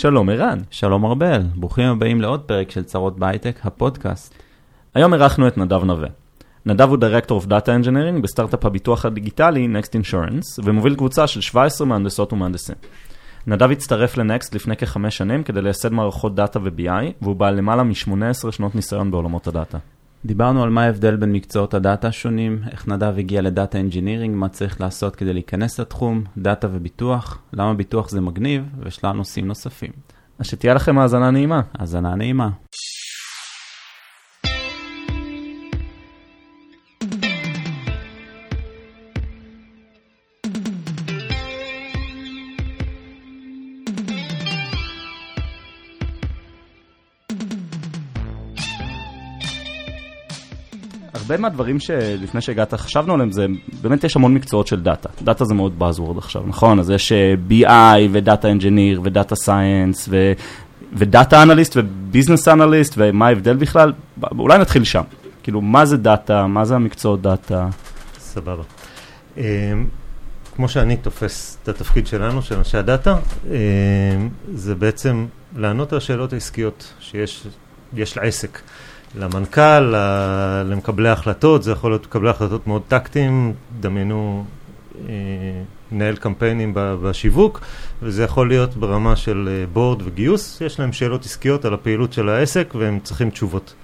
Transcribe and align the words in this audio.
שלום 0.00 0.28
ערן. 0.28 0.58
שלום 0.70 1.06
ארבל, 1.06 1.42
ברוכים 1.54 1.84
הבאים 1.88 2.20
לעוד 2.20 2.40
פרק 2.40 2.70
של 2.70 2.82
צרות 2.82 3.18
בהייטק, 3.18 3.58
הפודקאסט. 3.64 4.34
היום 4.94 5.14
אירחנו 5.14 5.48
את 5.48 5.58
נדב 5.58 5.84
נווה. 5.84 6.08
נדב 6.66 6.88
הוא 6.88 6.98
Director 6.98 7.42
of 7.42 7.46
Data 7.46 7.66
Engineering 7.66 8.22
בסטארט-אפ 8.22 8.64
הביטוח 8.64 9.04
הדיגיטלי 9.04 9.68
Next 9.74 9.88
Insurance, 9.88 10.60
ומוביל 10.64 10.94
קבוצה 10.94 11.26
של 11.26 11.40
17 11.40 11.86
מהנדסות 11.86 12.32
ומהנדסים. 12.32 12.74
נדב 13.46 13.70
הצטרף 13.70 14.16
לנקסט 14.16 14.54
לפני 14.54 14.76
כחמש 14.76 15.16
שנים 15.16 15.42
כדי 15.42 15.62
לייסד 15.62 15.92
מערכות 15.92 16.34
דאטה 16.34 16.58
ו-BI, 16.62 17.12
והוא 17.22 17.36
בעל 17.36 17.54
למעלה 17.54 17.82
מ-18 17.82 18.50
שנות 18.50 18.74
ניסיון 18.74 19.10
בעולמות 19.10 19.46
הדאטה. 19.46 19.78
דיברנו 20.24 20.62
על 20.62 20.70
מה 20.70 20.84
ההבדל 20.84 21.16
בין 21.16 21.32
מקצועות 21.32 21.74
הדאטה 21.74 22.08
השונים, 22.08 22.58
איך 22.70 22.88
נדב 22.88 23.14
הגיע 23.18 23.42
ל 23.42 23.50
data 23.50 23.80
engineering, 23.80 24.36
מה 24.36 24.48
צריך 24.48 24.80
לעשות 24.80 25.16
כדי 25.16 25.32
להיכנס 25.32 25.80
לתחום, 25.80 26.24
דאטה 26.38 26.68
וביטוח, 26.72 27.42
למה 27.52 27.74
ביטוח 27.74 28.08
זה 28.08 28.20
מגניב, 28.20 28.62
ושלל 28.78 29.12
נושאים 29.12 29.46
נוספים. 29.46 29.90
אז 30.38 30.46
שתהיה 30.46 30.74
לכם 30.74 30.98
האזנה 30.98 31.30
נעימה. 31.30 31.60
האזנה 31.74 32.14
נעימה. 32.14 32.48
הרבה 51.30 51.42
מהדברים 51.42 51.80
שלפני 51.80 52.40
שהגעת 52.40 52.74
חשבנו 52.74 53.14
עליהם 53.14 53.32
זה, 53.32 53.46
באמת 53.82 54.04
יש 54.04 54.16
המון 54.16 54.34
מקצועות 54.34 54.66
של 54.66 54.80
דאטה. 54.80 55.08
דאטה 55.22 55.44
זה 55.44 55.54
מאוד 55.54 55.72
buzzword 55.80 56.18
עכשיו, 56.18 56.42
נכון? 56.46 56.78
אז 56.78 56.90
יש 56.90 57.12
אה, 57.12 57.34
BI 57.50 58.08
ודאטה 58.12 58.50
אנג'יניר 58.50 59.00
ודאטה 59.04 59.36
סייאנס 59.36 60.08
ו-data 60.92 61.42
analyst 61.42 61.76
ו-business 61.76 62.48
analyst 62.48 62.94
ומה 62.96 63.26
ההבדל 63.26 63.56
בכלל? 63.56 63.92
אולי 64.38 64.58
נתחיל 64.58 64.84
שם. 64.84 65.02
כאילו, 65.42 65.60
מה 65.60 65.86
זה 65.86 65.96
דאטה? 65.96 66.46
מה 66.46 66.64
זה 66.64 66.74
המקצועות 66.74 67.22
דאטה? 67.22 67.68
סבבה. 68.18 68.62
אמ, 69.36 69.42
כמו 70.56 70.68
שאני 70.68 70.96
תופס 70.96 71.58
את 71.62 71.68
התפקיד 71.68 72.06
שלנו, 72.06 72.42
של 72.42 72.56
אנשי 72.56 72.78
הדאטה, 72.78 73.16
אמ, 73.46 73.50
זה 74.54 74.74
בעצם 74.74 75.26
לענות 75.56 75.92
על 75.92 75.98
השאלות 75.98 76.32
העסקיות 76.32 76.92
שיש 77.00 78.16
לעסק. 78.16 78.60
למנכ"ל, 79.14 79.94
למקבלי 80.64 81.08
ההחלטות, 81.08 81.62
זה 81.62 81.72
יכול 81.72 81.90
להיות 81.90 82.06
מקבלי 82.06 82.30
החלטות 82.30 82.66
מאוד 82.66 82.82
טקטיים, 82.88 83.52
דמיינו 83.80 84.44
מנהל 85.92 86.16
קמפיינים 86.16 86.72
בשיווק, 86.74 87.60
וזה 88.02 88.24
יכול 88.24 88.48
להיות 88.48 88.76
ברמה 88.76 89.16
של 89.16 89.64
בורד 89.72 90.02
וגיוס, 90.04 90.60
יש 90.60 90.80
להם 90.80 90.92
שאלות 90.92 91.24
עסקיות 91.24 91.64
על 91.64 91.74
הפעילות 91.74 92.12
של 92.12 92.28
העסק 92.28 92.74
והם 92.74 92.98
צריכים 93.02 93.30
תשובות. 93.30 93.74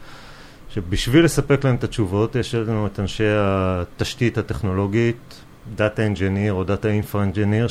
שבשביל 0.71 1.25
לספק 1.25 1.65
להם 1.65 1.75
את 1.75 1.85
התשובות, 1.85 2.37
יש 2.37 2.55
לנו 2.55 2.87
את 2.87 3.01
אנשי 3.01 3.25
התשתית 3.29 4.39
הטכנולוגית, 4.39 5.43
Data 5.77 6.17
Engineer 6.17 6.51
או 6.51 6.65
Data 6.65 7.05
Infra 7.05 7.15
Engineer, 7.15 7.69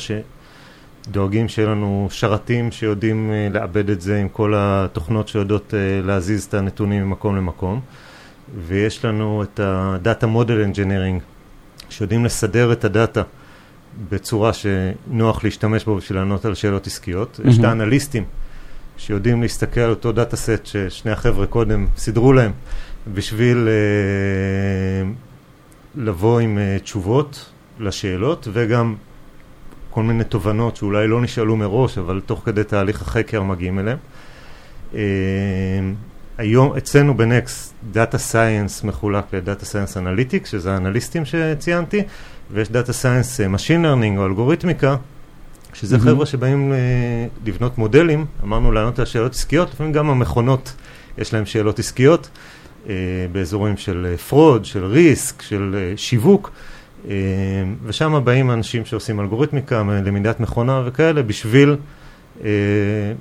דואגים 1.10 1.48
שיהיה 1.48 1.68
לנו 1.68 2.08
שרתים 2.10 2.72
שיודעים 2.72 3.30
uh, 3.30 3.54
לעבד 3.54 3.90
את 3.90 4.00
זה 4.00 4.18
עם 4.18 4.28
כל 4.28 4.54
התוכנות 4.56 5.28
שיודעות 5.28 5.74
uh, 5.74 6.06
להזיז 6.06 6.44
את 6.44 6.54
הנתונים 6.54 7.04
ממקום 7.04 7.36
למקום 7.36 7.80
ויש 8.66 9.04
לנו 9.04 9.42
את 9.42 9.60
ה-Data 9.60 10.24
Model 10.24 10.74
Engineering 10.74 11.20
שיודעים 11.90 12.24
לסדר 12.24 12.72
את 12.72 12.84
הדאטה 12.84 13.22
בצורה 14.08 14.50
שנוח 14.52 15.44
להשתמש 15.44 15.84
בו 15.84 15.96
בשביל 15.96 16.18
לענות 16.18 16.44
על 16.44 16.54
שאלות 16.54 16.86
עסקיות. 16.86 17.40
Mm-hmm. 17.42 17.48
יש 17.48 17.58
את 17.58 17.64
האנליסטים 17.64 18.24
שיודעים 18.96 19.42
להסתכל 19.42 19.80
על 19.80 19.90
אותו 19.90 20.12
dataset 20.12 20.66
ששני 20.66 21.12
החבר'ה 21.12 21.46
קודם 21.46 21.86
סידרו 21.96 22.32
להם 22.32 22.52
בשביל 23.14 23.68
uh, 23.68 25.06
לבוא 26.00 26.40
עם 26.40 26.58
uh, 26.58 26.82
תשובות 26.82 27.50
לשאלות 27.80 28.48
וגם 28.52 28.94
כל 29.96 30.02
מיני 30.02 30.24
תובנות 30.24 30.76
שאולי 30.76 31.08
לא 31.08 31.20
נשאלו 31.20 31.56
מראש, 31.56 31.98
אבל 31.98 32.20
תוך 32.26 32.42
כדי 32.44 32.64
תהליך 32.64 33.02
החקר 33.02 33.42
מגיעים 33.42 33.78
אליהם. 33.78 33.98
אה, 34.94 35.00
היום 36.38 36.76
אצלנו 36.76 37.16
בנקסט 37.16 37.74
דאטה 37.92 38.18
סייאנס 38.18 38.84
מחולק 38.84 39.24
לדאטה 39.32 39.64
סייאנס 39.64 39.96
אנליטיק, 39.96 40.46
שזה 40.46 40.72
האנליסטים 40.72 41.22
שציינתי, 41.24 42.02
ויש 42.50 42.70
data 42.70 42.92
science 42.92 43.40
machine 43.40 43.82
learning 43.82 44.18
או 44.18 44.26
אלגוריתמיקה, 44.26 44.96
שזה 45.74 45.96
mm-hmm. 45.96 46.00
חבר'ה 46.00 46.26
שבאים 46.26 46.72
אה, 46.72 46.78
לבנות 47.46 47.78
מודלים, 47.78 48.26
אמרנו 48.42 48.72
לענות 48.72 48.98
על 48.98 49.04
שאלות 49.04 49.32
עסקיות, 49.32 49.70
לפעמים 49.70 49.92
גם 49.92 50.10
המכונות 50.10 50.74
יש 51.18 51.34
להם 51.34 51.46
שאלות 51.46 51.78
עסקיות, 51.78 52.28
אה, 52.88 52.94
באזורים 53.32 53.76
של 53.76 54.14
fraud, 54.28 54.64
של 54.64 54.84
risk, 54.84 55.42
של 55.42 55.92
שיווק. 55.96 56.50
אה, 57.08 57.14
ושם 57.84 58.20
באים 58.24 58.50
אנשים 58.50 58.84
שעושים 58.84 59.20
אלגוריתמיקה, 59.20 59.82
למידת 60.04 60.40
מכונה 60.40 60.82
וכאלה, 60.86 61.22
בשביל 61.22 61.76
אה, 62.44 62.50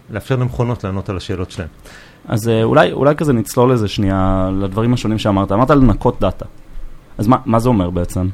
לאפשר 0.09 0.35
למכונות 0.35 0.83
לענות 0.83 1.09
על 1.09 1.17
השאלות 1.17 1.51
שלהם. 1.51 1.69
אז 2.27 2.49
אה, 2.49 2.63
אולי, 2.63 2.91
אולי 2.91 3.15
כזה 3.15 3.33
נצלול 3.33 3.71
איזה 3.71 3.87
שנייה 3.87 4.49
לדברים 4.59 4.93
השונים 4.93 5.17
שאמרת. 5.17 5.51
אמרת 5.51 5.69
לנקות 5.69 6.19
דאטה. 6.19 6.45
אז 7.17 7.27
מה, 7.27 7.37
מה 7.45 7.59
זה 7.59 7.69
אומר 7.69 7.89
בעצם? 7.89 8.27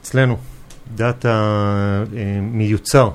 אצלנו, 0.00 0.36
דאטה 0.94 2.04
מיוצר 2.42 3.10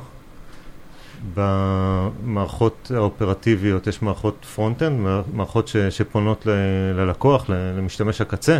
במערכות 1.34 2.91
האופרטיביות, 2.95 3.88
יש 3.88 4.01
מערכות 4.01 4.45
front-end, 4.55 4.99
מערכות 5.34 5.68
ש, 5.68 5.78
שפונות 5.78 6.45
ל, 6.45 6.50
ללקוח, 6.95 7.45
למשתמש 7.50 8.22
הקצה, 8.22 8.59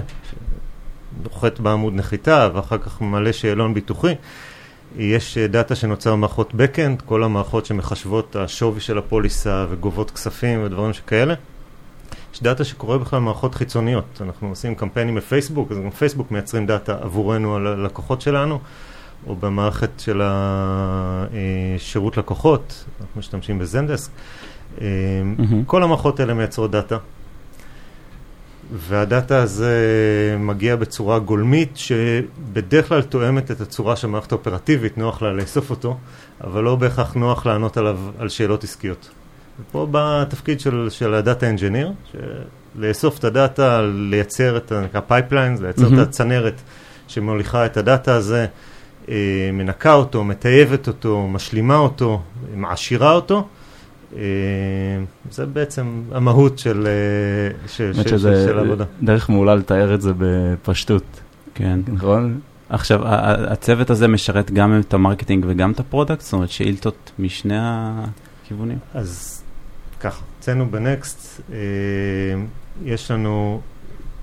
נוחת 1.24 1.60
בעמוד 1.60 1.96
נחיתה 1.96 2.50
ואחר 2.54 2.78
כך 2.78 3.02
מלא 3.02 3.32
שאלון 3.32 3.74
ביטוחי. 3.74 4.16
יש 4.98 5.38
אה, 5.38 5.48
דאטה 5.48 5.76
שנוצר 5.76 6.14
במערכות 6.14 6.54
backend, 6.54 7.02
כל 7.06 7.24
המערכות 7.24 7.66
שמחשבות 7.66 8.36
השווי 8.36 8.80
של 8.80 8.98
הפוליסה 8.98 9.66
וגובות 9.70 10.12
כספים 10.12 10.64
ודברים 10.64 10.94
שכאלה. 10.94 11.34
יש 12.34 12.44
דאטה 12.44 12.64
שקורה 12.64 12.98
בכלל 12.98 13.20
במערכות 13.20 13.56
חיצוניות, 13.56 14.22
אנחנו 14.22 14.50
עושים 14.50 14.76
קמפיינים 14.76 15.16
בפייסבוק, 15.16 15.72
אז 15.72 15.78
גם 15.78 15.90
פייסבוק 15.90 16.32
מייצרים 16.32 16.66
דאטה 16.66 16.98
עבורנו 17.02 17.56
על 17.56 17.68
הלקוחות 17.68 18.22
שלנו, 18.22 18.60
או 19.28 19.36
במערכת 19.36 19.90
של 19.98 20.22
השירות 20.24 22.18
לקוחות, 22.18 22.86
אנחנו 23.02 23.20
משתמשים 23.20 23.60
ב-Zendesk. 23.60 24.12
Mm-hmm. 24.78 24.82
כל 25.66 25.84
המערכות 25.84 26.20
האלה 26.20 26.34
מייצרות 26.34 26.72
דאטה, 26.72 26.98
והדאטה 28.72 29.42
הזה 29.42 29.76
מגיע 30.40 30.76
בצורה 30.76 31.20
גולמית 31.20 31.78
שבדרך 31.78 32.88
כלל 32.88 33.02
תואמת 33.02 33.52
את 33.52 33.62
הצורה 33.62 33.96
שהמערכת 33.96 34.32
האופרטיבית 34.32 34.98
נוח 34.98 35.22
לה 35.22 35.34
לאסוף 35.34 35.70
אותו, 35.70 35.98
אבל 36.44 36.64
לא 36.64 36.76
בהכרח 36.76 37.14
נוח 37.14 37.46
לענות 37.46 37.78
עליו 37.78 38.00
על 38.20 38.30
שאלות 38.30 38.64
עסקיות. 38.64 39.10
ופה 39.62 39.88
בא 39.92 40.22
התפקיד 40.22 40.60
של, 40.60 40.88
של 40.90 41.14
ה-data 41.14 41.50
engineer, 41.50 41.92
לאסוף 42.76 43.20
את 43.20 43.24
הדאטה, 43.24 43.82
לייצר 43.82 44.58
את 44.58 44.72
ה-pipelines, 44.72 45.62
לייצר 45.62 45.90
mm-hmm. 45.90 45.94
את 45.94 46.08
הצנרת 46.08 46.62
שמוליכה 47.08 47.66
את 47.66 47.78
הדאטה 47.78 48.16
הזה, 48.16 48.46
אה, 49.10 49.50
מנקה 49.54 49.94
אותו, 49.94 50.24
מטייבת 50.24 50.88
אותו, 50.88 51.28
משלימה 51.28 51.78
אותו, 51.78 52.22
מעשירה 52.56 53.14
אותו. 53.14 53.48
אה, 54.16 54.22
זה 55.32 55.46
בעצם 55.46 56.02
המהות 56.12 56.60
של, 56.60 56.88
אה, 56.88 57.68
של 57.68 58.60
עבודה. 58.60 58.86
דרך 59.04 59.30
מעולה 59.30 59.56
לתאר 59.56 59.94
את 59.94 60.02
זה 60.02 60.12
בפשטות. 60.18 61.04
כן. 61.54 61.80
נכון? 61.88 62.40
עכשיו, 62.70 63.02
הצוות 63.48 63.90
הזה 63.90 64.08
משרת 64.08 64.52
גם 64.52 64.80
את 64.80 64.94
ה-marketing 64.94 65.46
וגם 65.48 65.72
את 65.72 65.80
ה-product? 65.80 66.22
זאת 66.22 66.34
אומרת, 66.34 66.50
שאילתות 66.50 67.12
משני 67.20 67.58
הכיוונים? 67.60 68.78
אז 68.94 69.42
ככה, 70.00 70.24
אצלנו 70.40 70.72
בנקסט 70.72 71.42
אה, 71.52 71.58
יש 72.86 73.12
לנו 73.12 73.62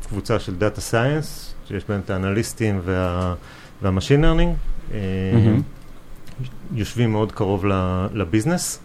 קבוצה 0.08 0.38
של 0.38 0.54
data 0.54 0.80
science, 0.80 1.54
שיש 1.68 1.84
בהם 1.88 2.00
את 2.00 2.10
האנליסטים 2.10 2.80
וה, 2.84 3.34
וה-machine 3.82 4.20
learning, 4.20 4.54
אה, 4.92 4.98
mm-hmm. 5.32 6.44
יושבים 6.74 7.12
מאוד 7.12 7.32
קרוב 7.32 7.64
ל-business. 8.12 8.80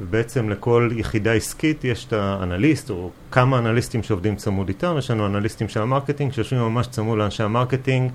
ובעצם 0.00 0.48
לכל 0.48 0.90
יחידה 0.92 1.32
עסקית 1.32 1.84
יש 1.84 2.04
את 2.04 2.12
האנליסט, 2.12 2.90
או 2.90 3.10
כמה 3.30 3.58
אנליסטים 3.58 4.02
שעובדים 4.02 4.36
צמוד 4.36 4.68
איתם, 4.68 4.94
יש 4.98 5.10
לנו 5.10 5.26
אנליסטים 5.26 5.68
של 5.68 5.82
ה-marketing 5.82 6.32
שיושבים 6.32 6.60
ממש 6.60 6.86
צמוד 6.86 7.18
לאנשי 7.18 7.42
ה-marketing, 7.42 8.10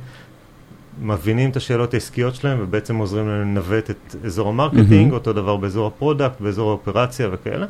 מבינים 1.02 1.50
את 1.50 1.56
השאלות 1.56 1.94
העסקיות 1.94 2.36
שלהם 2.36 2.58
ובעצם 2.62 2.96
עוזרים 2.96 3.28
להם 3.28 3.42
לנווט 3.42 3.90
את 3.90 4.16
אזור 4.26 4.50
ה-marketing, 4.50 5.12
mm-hmm. 5.12 5.14
אותו 5.14 5.34
דבר 5.34 5.58
באזור 5.58 5.88
ה-product, 5.88 6.42
באזור 6.42 6.70
האופרציה 6.70 7.28
וכאלה. 7.32 7.66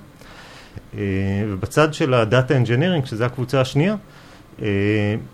אה, 0.98 1.02
ובצד 1.50 1.94
של 1.94 2.14
הדאטה 2.14 2.58
אנג'ינירינג, 2.58 3.06
שזו 3.06 3.24
הקבוצה 3.24 3.62
השנייה, 3.62 3.96
אה, 4.62 4.68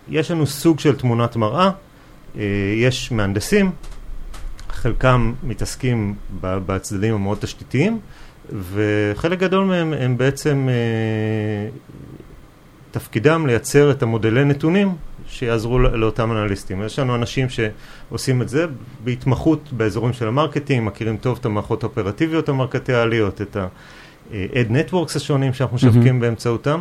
יש 0.10 0.32
לנו 0.32 0.48
סוג 0.48 0.80
של 0.80 0.96
תמונת 0.96 1.36
מראה, 1.36 1.72
אה, 2.38 2.44
יש 2.76 3.12
מהנדסים, 3.12 3.72
חלקם 4.70 5.34
מתעסקים 5.44 6.16
בצדדים 6.42 7.14
המאוד 7.14 7.38
תשתיתיים, 7.42 8.00
וחלק 8.74 9.40
גדול 9.40 9.66
מהם 9.66 9.94
הם 9.94 10.18
בעצם 10.18 10.68
אה, 10.70 11.70
תפקידם 12.92 13.48
לייצר 13.48 13.92
את 13.92 14.04
המודלי 14.04 14.46
נתונים 14.46 14.96
שיעזרו 15.28 15.80
לאותם 15.80 16.32
אנליסטים. 16.32 16.84
יש 16.84 17.00
לנו 17.00 17.16
אנשים 17.16 17.48
שעושים 17.50 18.42
את 18.42 18.50
זה 18.50 18.66
בהתמחות 19.04 19.74
באזורים 19.74 20.14
של 20.14 20.28
ה-marketing, 20.28 20.88
מכירים 20.88 21.18
טוב 21.18 21.38
את 21.42 21.46
המערכות 21.46 21.84
האופרטיביות 21.84 22.50
המרקטיאליות, 22.50 23.42
את 23.42 23.56
ה-Ad 23.56 24.72
Networks 24.72 25.16
השונים 25.16 25.54
שאנחנו 25.54 25.76
משווקים 25.76 26.18
mm-hmm. 26.18 26.22
באמצעותם, 26.22 26.80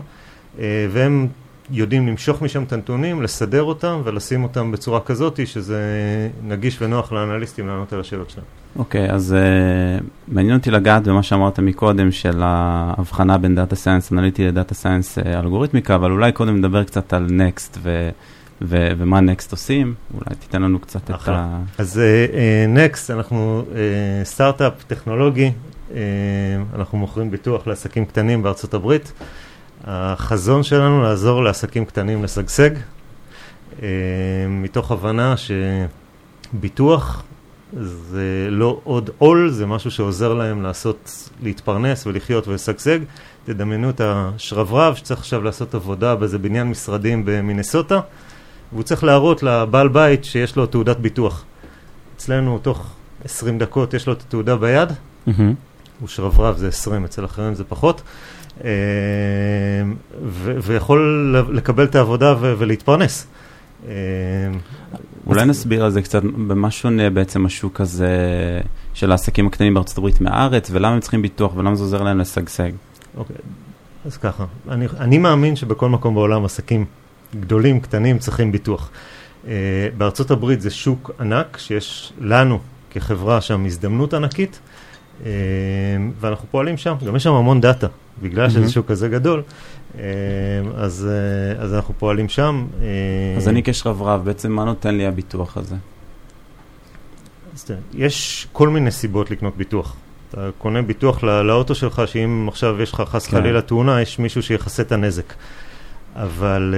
אה, 0.58 0.86
והם 0.90 1.28
יודעים 1.70 2.08
למשוך 2.08 2.42
משם 2.42 2.62
את 2.62 2.72
הנתונים, 2.72 3.22
לסדר 3.22 3.62
אותם 3.62 4.00
ולשים 4.04 4.42
אותם 4.42 4.72
בצורה 4.72 5.00
כזאת 5.00 5.46
שזה 5.46 5.80
נגיש 6.44 6.82
ונוח 6.82 7.12
לאנליסטים 7.12 7.68
לענות 7.68 7.92
על 7.92 8.00
השאלות 8.00 8.30
שלהם. 8.30 8.46
אוקיי, 8.76 9.10
okay, 9.10 9.12
אז 9.12 9.36
uh, 10.00 10.04
מעניין 10.28 10.56
אותי 10.56 10.70
לגעת 10.70 11.08
במה 11.08 11.22
שאמרת 11.22 11.58
מקודם 11.58 12.12
של 12.12 12.40
ההבחנה 12.42 13.38
בין 13.38 13.54
data 13.54 13.76
science 13.76 14.12
אנליטי 14.12 14.46
ל 14.46 14.52
data 14.52 14.74
science 14.74 15.18
אלגוריתמיקה, 15.18 15.94
אבל 15.94 16.10
אולי 16.10 16.32
קודם 16.32 16.56
נדבר 16.56 16.84
קצת 16.84 17.12
על 17.12 17.26
נקסט 17.30 17.78
ו... 17.82 18.10
ו- 18.62 18.88
ומה 18.98 19.20
נקסט 19.20 19.52
עושים, 19.52 19.94
אולי 20.14 20.36
תיתן 20.38 20.62
לנו 20.62 20.78
קצת 20.78 21.10
אחלה. 21.10 21.48
את 21.74 21.80
ה... 21.80 21.82
אז 21.82 22.00
נקסט, 22.68 23.10
uh, 23.10 23.12
uh, 23.12 23.16
אנחנו 23.16 23.64
uh, 23.72 23.74
סטארט-אפ 24.24 24.72
טכנולוגי, 24.86 25.52
uh, 25.88 25.92
אנחנו 26.74 26.98
מוכרים 26.98 27.30
ביטוח 27.30 27.66
לעסקים 27.66 28.04
קטנים 28.04 28.42
בארצות 28.42 28.74
הברית. 28.74 29.12
החזון 29.90 30.62
שלנו 30.62 31.02
לעזור 31.02 31.42
לעסקים 31.42 31.84
קטנים 31.84 32.24
לשגשג, 32.24 32.70
אה, 33.82 33.88
מתוך 34.48 34.90
הבנה 34.90 35.34
שביטוח 36.52 37.22
זה 37.82 38.48
לא 38.50 38.80
עוד 38.84 39.10
עול, 39.18 39.50
זה 39.50 39.66
משהו 39.66 39.90
שעוזר 39.90 40.34
להם 40.34 40.62
לעשות, 40.62 41.30
להתפרנס 41.42 42.06
ולחיות 42.06 42.48
ולשגשג. 42.48 42.98
תדמיינו 43.44 43.90
את 43.90 44.00
השרברב 44.04 44.94
שצריך 44.94 45.20
עכשיו 45.20 45.42
לעשות 45.42 45.74
עבודה 45.74 46.14
באיזה 46.14 46.38
בניין 46.38 46.70
משרדים 46.70 47.22
במינסוטה, 47.24 48.00
והוא 48.72 48.82
צריך 48.82 49.04
להראות 49.04 49.42
לבעל 49.42 49.88
בית 49.88 50.24
שיש 50.24 50.56
לו 50.56 50.66
תעודת 50.66 50.96
ביטוח. 50.96 51.44
אצלנו 52.16 52.58
תוך 52.58 52.92
20 53.24 53.58
דקות 53.58 53.94
יש 53.94 54.06
לו 54.06 54.12
את 54.12 54.20
התעודה 54.20 54.56
ביד, 54.56 54.88
mm-hmm. 54.90 55.30
הוא 56.00 56.08
שרברב 56.08 56.56
זה 56.56 56.68
20, 56.68 57.04
אצל 57.04 57.24
אחרים 57.24 57.54
זה 57.54 57.64
פחות. 57.64 58.02
אה, 58.64 58.70
ויכול 60.62 61.36
לקבל 61.52 61.84
את 61.84 61.94
העבודה 61.94 62.34
ולהתפרנס. 62.40 63.26
אה, 63.88 63.92
אולי 65.26 65.44
נסביר 65.44 65.84
על 65.84 65.90
זה 65.90 66.02
קצת, 66.02 66.22
במה 66.22 66.70
שונה 66.70 67.10
בעצם 67.10 67.46
השוק 67.46 67.80
הזה 67.80 68.08
של 68.94 69.10
העסקים 69.10 69.46
הקטנים 69.46 69.74
בארצות 69.74 69.98
הברית 69.98 70.20
מהארץ, 70.20 70.70
ולמה 70.70 70.94
הם 70.94 71.00
צריכים 71.00 71.22
ביטוח 71.22 71.56
ולמה 71.56 71.74
זה 71.74 71.82
עוזר 71.82 72.02
להם 72.02 72.18
לשגשג? 72.18 72.70
אוקיי, 73.16 73.36
אז 74.06 74.16
ככה, 74.16 74.44
אני, 74.68 74.86
אני 75.00 75.18
מאמין 75.18 75.56
שבכל 75.56 75.88
מקום 75.88 76.14
בעולם 76.14 76.44
עסקים 76.44 76.84
גדולים, 77.40 77.80
קטנים, 77.80 78.18
צריכים 78.18 78.52
ביטוח. 78.52 78.90
Uh, 79.44 79.48
בארצות 79.98 80.30
הברית 80.30 80.60
זה 80.60 80.70
שוק 80.70 81.10
ענק, 81.20 81.56
שיש 81.56 82.12
לנו 82.20 82.58
כחברה 82.90 83.40
שם 83.40 83.64
הזדמנות 83.64 84.14
ענקית, 84.14 84.60
ואנחנו 86.20 86.48
פועלים 86.50 86.76
שם, 86.76 86.94
גם 87.06 87.16
יש 87.16 87.22
שם 87.22 87.32
המון 87.32 87.60
דאטה. 87.60 87.86
בגלל 88.22 88.50
שזה 88.50 88.72
שוק 88.72 88.86
כזה 88.86 89.08
גדול, 89.08 89.42
אה, 89.98 90.02
אז, 90.76 91.08
אה, 91.10 91.62
אז 91.62 91.74
אנחנו 91.74 91.94
פועלים 91.98 92.28
שם. 92.28 92.66
אה, 92.82 92.86
אז 93.36 93.48
אני 93.48 93.62
כשרברב, 93.62 94.24
בעצם 94.24 94.52
מה 94.52 94.64
נותן 94.64 94.94
לי 94.94 95.06
הביטוח 95.06 95.56
הזה? 95.56 95.76
יש 97.94 98.46
כל 98.52 98.68
מיני 98.68 98.90
סיבות 98.90 99.30
לקנות 99.30 99.56
ביטוח. 99.56 99.96
אתה 100.30 100.50
קונה 100.58 100.82
ביטוח 100.82 101.22
לא, 101.22 101.46
לאוטו 101.46 101.74
שלך, 101.74 102.02
שאם 102.06 102.46
עכשיו 102.48 102.82
יש 102.82 102.92
לך 102.92 103.00
חס 103.00 103.26
כן. 103.26 103.36
חלילה 103.36 103.60
תאונה, 103.60 104.02
יש 104.02 104.18
מישהו 104.18 104.42
שיכסה 104.42 104.82
את 104.82 104.92
הנזק. 104.92 105.32
אבל, 106.14 106.74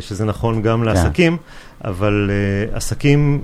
שזה 0.00 0.24
נכון 0.24 0.62
גם 0.62 0.80
כן. 0.80 0.86
לעסקים, 0.86 1.36
אבל 1.84 2.30
עסקים, 2.72 3.42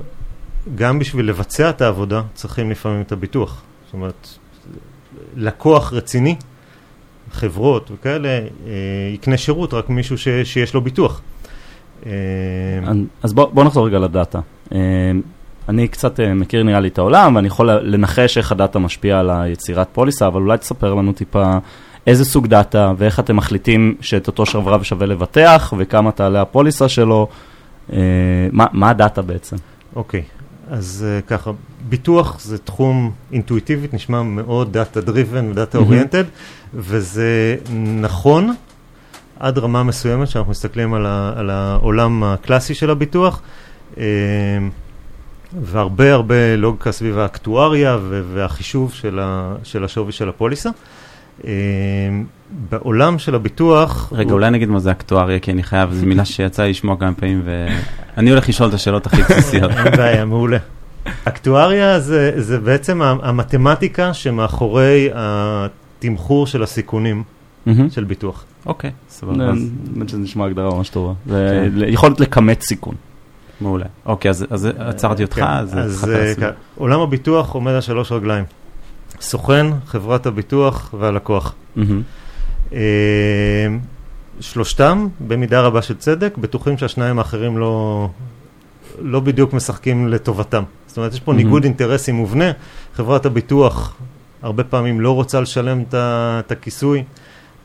גם 0.75 0.99
בשביל 0.99 1.29
לבצע 1.29 1.71
את 1.71 1.81
העבודה, 1.81 2.23
צריכים 2.35 2.71
לפעמים 2.71 3.01
את 3.01 3.13
הביטוח. 3.13 3.63
זאת 3.85 3.95
אומרת, 3.95 4.29
לקוח 5.37 5.93
רציני 5.93 6.37
חברות 7.33 7.91
וכאלה, 7.95 8.29
אה, 8.29 8.73
יקנה 9.15 9.37
שירות 9.37 9.75
רק 9.75 9.89
מישהו 9.89 10.19
ש, 10.19 10.29
שיש 10.45 10.75
לו 10.75 10.81
ביטוח. 10.81 11.21
אה, 12.07 12.13
אז 13.23 13.33
בוא, 13.33 13.47
בוא 13.53 13.65
נחזור 13.65 13.87
רגע 13.87 13.99
לדאטה. 13.99 14.41
אה, 14.73 14.79
אני 15.69 15.89
קצת 15.89 16.21
מכיר 16.21 16.63
נראה 16.63 16.81
לי 16.81 16.89
את 16.89 16.99
העולם, 16.99 17.37
ואני 17.37 17.47
יכול 17.47 17.71
לנחש 17.71 18.39
איך 18.39 18.53
הדאטה 18.53 18.79
משפיע 18.79 19.19
על 19.19 19.31
היצירת 19.31 19.89
פוליסה, 19.93 20.27
אבל 20.27 20.41
אולי 20.41 20.59
תספר 20.59 20.95
לנו 20.95 21.13
טיפה 21.13 21.59
איזה 22.07 22.25
סוג 22.25 22.47
דאטה, 22.47 22.93
ואיך 22.97 23.21
אתם 23.21 23.37
מחליטים 23.37 23.95
שאת 24.01 24.27
אותו 24.27 24.47
שרברב 24.47 24.83
שווה 24.83 25.07
לבטח, 25.07 25.75
וכמה 25.79 26.13
תעלה 26.13 26.43
הפוליסה 26.43 26.89
שלו, 26.89 27.29
מה, 27.89 28.67
מה 28.73 28.91
הדאטה 28.91 29.23
בעצם? 29.23 29.57
אוקיי, 29.97 30.21
okay. 30.21 30.40
אז 30.71 31.07
uh, 31.07 31.27
ככה, 31.27 31.51
ביטוח 31.89 32.41
זה 32.41 32.59
תחום 32.59 33.13
אינטואיטיבית, 33.33 33.95
נשמע 33.95 34.23
מאוד 34.23 34.73
data 34.73 35.01
driven 35.01 35.51
ו 35.51 35.56
data 35.56 35.79
oriented, 35.79 36.25
וזה 36.75 37.57
נכון 38.01 38.55
עד 39.39 39.59
רמה 39.59 39.83
מסוימת, 39.83 40.29
שאנחנו 40.29 40.51
מסתכלים 40.51 40.95
על, 40.95 41.07
ה, 41.07 41.33
על 41.37 41.51
העולם 41.51 42.25
הקלאסי 42.25 42.75
של 42.75 42.91
הביטוח, 42.91 43.41
uh, 43.95 43.99
והרבה 45.63 46.13
הרבה 46.13 46.57
לוגיקה 46.57 46.93
סביב 46.93 47.19
האקטואריה 47.19 47.99
והחישוב 48.35 48.93
של, 48.93 49.19
ה, 49.23 49.55
של 49.63 49.85
השווי 49.85 50.13
של 50.13 50.29
הפוליסה. 50.29 50.71
Uh, 51.41 51.45
בעולם 52.71 53.19
של 53.19 53.35
הביטוח... 53.35 54.13
רגע, 54.13 54.31
הוא... 54.31 54.33
אולי 54.33 54.51
נגיד 54.51 54.69
מה 54.69 54.79
זה 54.79 54.91
אקטואריה, 54.91 55.39
כי 55.39 55.51
אני 55.51 55.63
חייב, 55.63 55.93
זו 55.93 56.07
מילה 56.07 56.25
שיצא 56.25 56.63
לי 56.63 56.71
לשמוע 56.71 56.97
כמה 56.97 57.15
פעמים, 57.15 57.43
ואני 57.45 58.31
הולך 58.31 58.49
לשאול 58.49 58.69
את 58.69 58.75
השאלות 58.75 59.07
הכי 59.07 59.23
בסיסיות. 59.23 59.71
אין 59.71 59.97
בעיה, 59.97 60.25
מעולה. 60.25 60.59
אקטואריה 61.25 62.01
זה, 62.01 62.33
זה 62.37 62.59
בעצם 62.59 63.03
המתמטיקה 63.03 64.15
שמאחורי 64.15 65.09
התמחור 65.15 66.47
של 66.47 66.63
הסיכונים 66.63 67.23
של 67.91 68.05
ביטוח. 68.05 68.45
אוקיי, 68.67 68.91
סבבה. 69.09 69.53
באמת 69.91 70.09
שזה 70.09 70.19
נשמע 70.19 70.47
הגדרה 70.47 70.75
ממש 70.75 70.89
טובה. 70.89 71.13
זה 71.27 71.69
כן. 71.75 71.85
יכולת 71.87 72.21
לכמת 72.21 72.63
סיכון. 72.63 72.95
מעולה. 73.61 73.87
אוקיי, 74.07 74.31
אז 74.31 74.69
עצרתי 74.79 75.23
אותך, 75.23 75.45
אז... 75.49 75.79
אז 75.79 76.11
אה, 76.11 76.51
עולם 76.77 77.01
הביטוח 77.01 77.53
עומד 77.53 77.73
על 77.73 77.81
שלוש 77.81 78.13
רגליים. 78.13 78.45
סוכן, 79.21 79.67
חברת 79.87 80.27
הביטוח 80.27 80.95
והלקוח. 80.99 81.55
אה, 82.73 82.79
שלושתם, 84.41 85.09
במידה 85.21 85.61
רבה 85.61 85.83
של 85.83 85.97
צדק, 85.97 86.35
בטוחים 86.39 86.79
שהשניים 86.79 87.19
האחרים 87.19 87.59
לא, 87.59 88.09
לא 89.01 89.21
בדיוק 89.21 89.53
משחקים 89.53 90.09
לטובתם. 90.09 90.63
זאת 90.87 90.97
אומרת, 90.97 91.13
יש 91.13 91.21
פה 91.21 91.33
mm-hmm. 91.33 91.35
ניגוד 91.35 91.65
אינטרסים 91.65 92.15
מובנה. 92.15 92.51
חברת 92.95 93.27
הביטוח 93.27 93.97
הרבה 94.43 94.65
פעמים 94.65 95.01
לא 95.01 95.15
רוצה 95.15 95.41
לשלם 95.41 95.85
את 95.95 96.53
הכיסוי. 96.53 97.05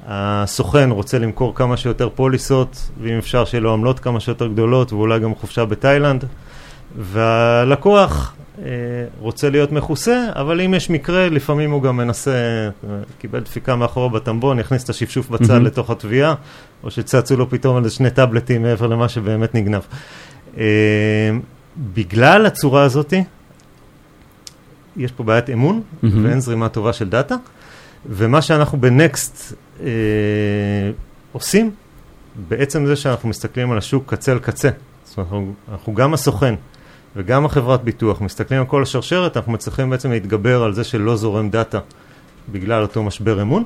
הסוכן 0.08 0.92
רוצה 0.92 1.20
למכור 1.20 1.56
כמה 1.56 1.78
שיותר 1.78 2.10
פוליסות, 2.16 2.90
ואם 3.02 3.18
אפשר 3.18 3.46
שיהיה 3.46 3.62
לו 3.62 3.74
עמלות 3.74 4.00
כמה 4.00 4.20
שיותר 4.20 4.48
גדולות, 4.48 4.94
ואולי 4.94 5.20
גם 5.20 5.36
חופשה 5.36 5.66
בתאילנד. 5.66 6.26
והלקוח 6.98 8.34
רוצה 9.20 9.50
להיות 9.50 9.72
מכוסה, 9.72 10.28
אבל 10.36 10.62
אם 10.62 10.74
יש 10.74 10.90
מקרה, 10.90 11.30
לפעמים 11.30 11.72
הוא 11.72 11.82
גם 11.82 11.98
מנסה, 11.98 12.70
קיבל 13.20 13.40
דפיקה 13.40 13.76
מאחורה 13.76 14.10
בטמבון, 14.10 14.60
יכניס 14.60 14.84
את 14.84 14.90
השפשוף 14.90 15.30
בצד 15.30 15.58
mm-hmm. 15.58 15.60
לתוך 15.60 15.90
התביעה, 15.90 16.36
או 16.84 16.92
שצצו 16.92 17.38
לו 17.38 17.50
פתאום 17.50 17.78
על 17.78 17.90
שני 17.90 18.10
טאבלטים 18.10 18.62
מעבר 18.62 18.88
למה 18.88 19.10
שבאמת 19.10 19.56
נגנב. 19.56 19.82
אה, 20.58 20.64
בגלל 21.94 22.46
הצורה 22.46 22.84
הזאת, 22.84 23.14
יש 24.98 25.12
פה 25.12 25.24
בעיית 25.24 25.50
אמון, 25.50 25.82
mm-hmm. 25.82 26.08
ואין 26.24 26.40
זרימה 26.40 26.70
טובה 26.70 26.94
של 26.94 27.10
דאטה, 27.10 27.36
ומה 28.06 28.42
שאנחנו 28.42 28.82
בנקסט 28.82 29.54
אה, 29.82 29.88
עושים, 31.32 31.72
בעצם 32.48 32.86
זה 32.86 32.96
שאנחנו 32.96 33.30
מסתכלים 33.30 33.72
על 33.72 33.78
השוק 33.78 34.14
קצה 34.14 34.32
אל 34.32 34.40
קצה. 34.40 34.70
זאת 35.06 35.18
אומרת, 35.18 35.32
אנחנו, 35.32 35.54
אנחנו 35.72 35.94
גם 35.94 36.14
הסוכן 36.14 36.56
וגם 37.16 37.46
החברת 37.46 37.84
ביטוח, 37.84 38.22
מסתכלים 38.22 38.60
על 38.60 38.66
כל 38.66 38.84
השרשרת, 38.84 39.38
אנחנו 39.38 39.52
מצליחים 39.52 39.90
בעצם 39.90 40.12
להתגבר 40.12 40.64
על 40.64 40.74
זה 40.74 40.84
שלא 40.84 41.16
זורם 41.16 41.50
דאטה 41.50 41.80
בגלל 42.52 42.82
אותו 42.82 43.04
משבר 43.04 43.42
אמון, 43.42 43.64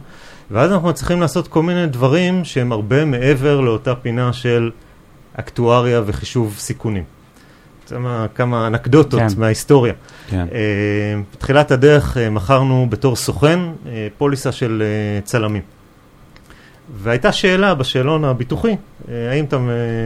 ואז 0.52 0.72
אנחנו 0.72 0.90
מצליחים 0.90 1.22
לעשות 1.22 1.48
כל 1.48 1.64
מיני 1.64 1.88
דברים 1.88 2.46
שהם 2.46 2.72
הרבה 2.72 3.06
מעבר 3.06 3.60
לאותה 3.60 3.96
פינה 3.96 4.34
של 4.34 4.72
אקטואריה 5.34 6.02
וחישוב 6.06 6.56
סיכונים. 6.58 7.04
זה 7.88 7.98
כמה 8.36 8.68
אנקדוטות 8.68 9.20
כן. 9.20 9.28
מההיסטוריה. 9.38 9.94
כן. 10.30 10.46
Uh, 10.50 10.54
בתחילת 11.34 11.72
הדרך 11.72 12.18
uh, 12.18 12.30
מכרנו 12.30 12.88
בתור 12.90 13.16
סוכן 13.16 13.60
uh, 13.60 13.88
פוליסה 14.18 14.52
של 14.52 14.84
uh, 15.24 15.26
צלמים. 15.26 15.62
והייתה 16.96 17.32
שאלה 17.32 17.74
בשאלון 17.74 18.26
הביטוחי, 18.26 18.76
אה, 19.10 19.32
האם 19.32 19.46
אתה 19.46 19.58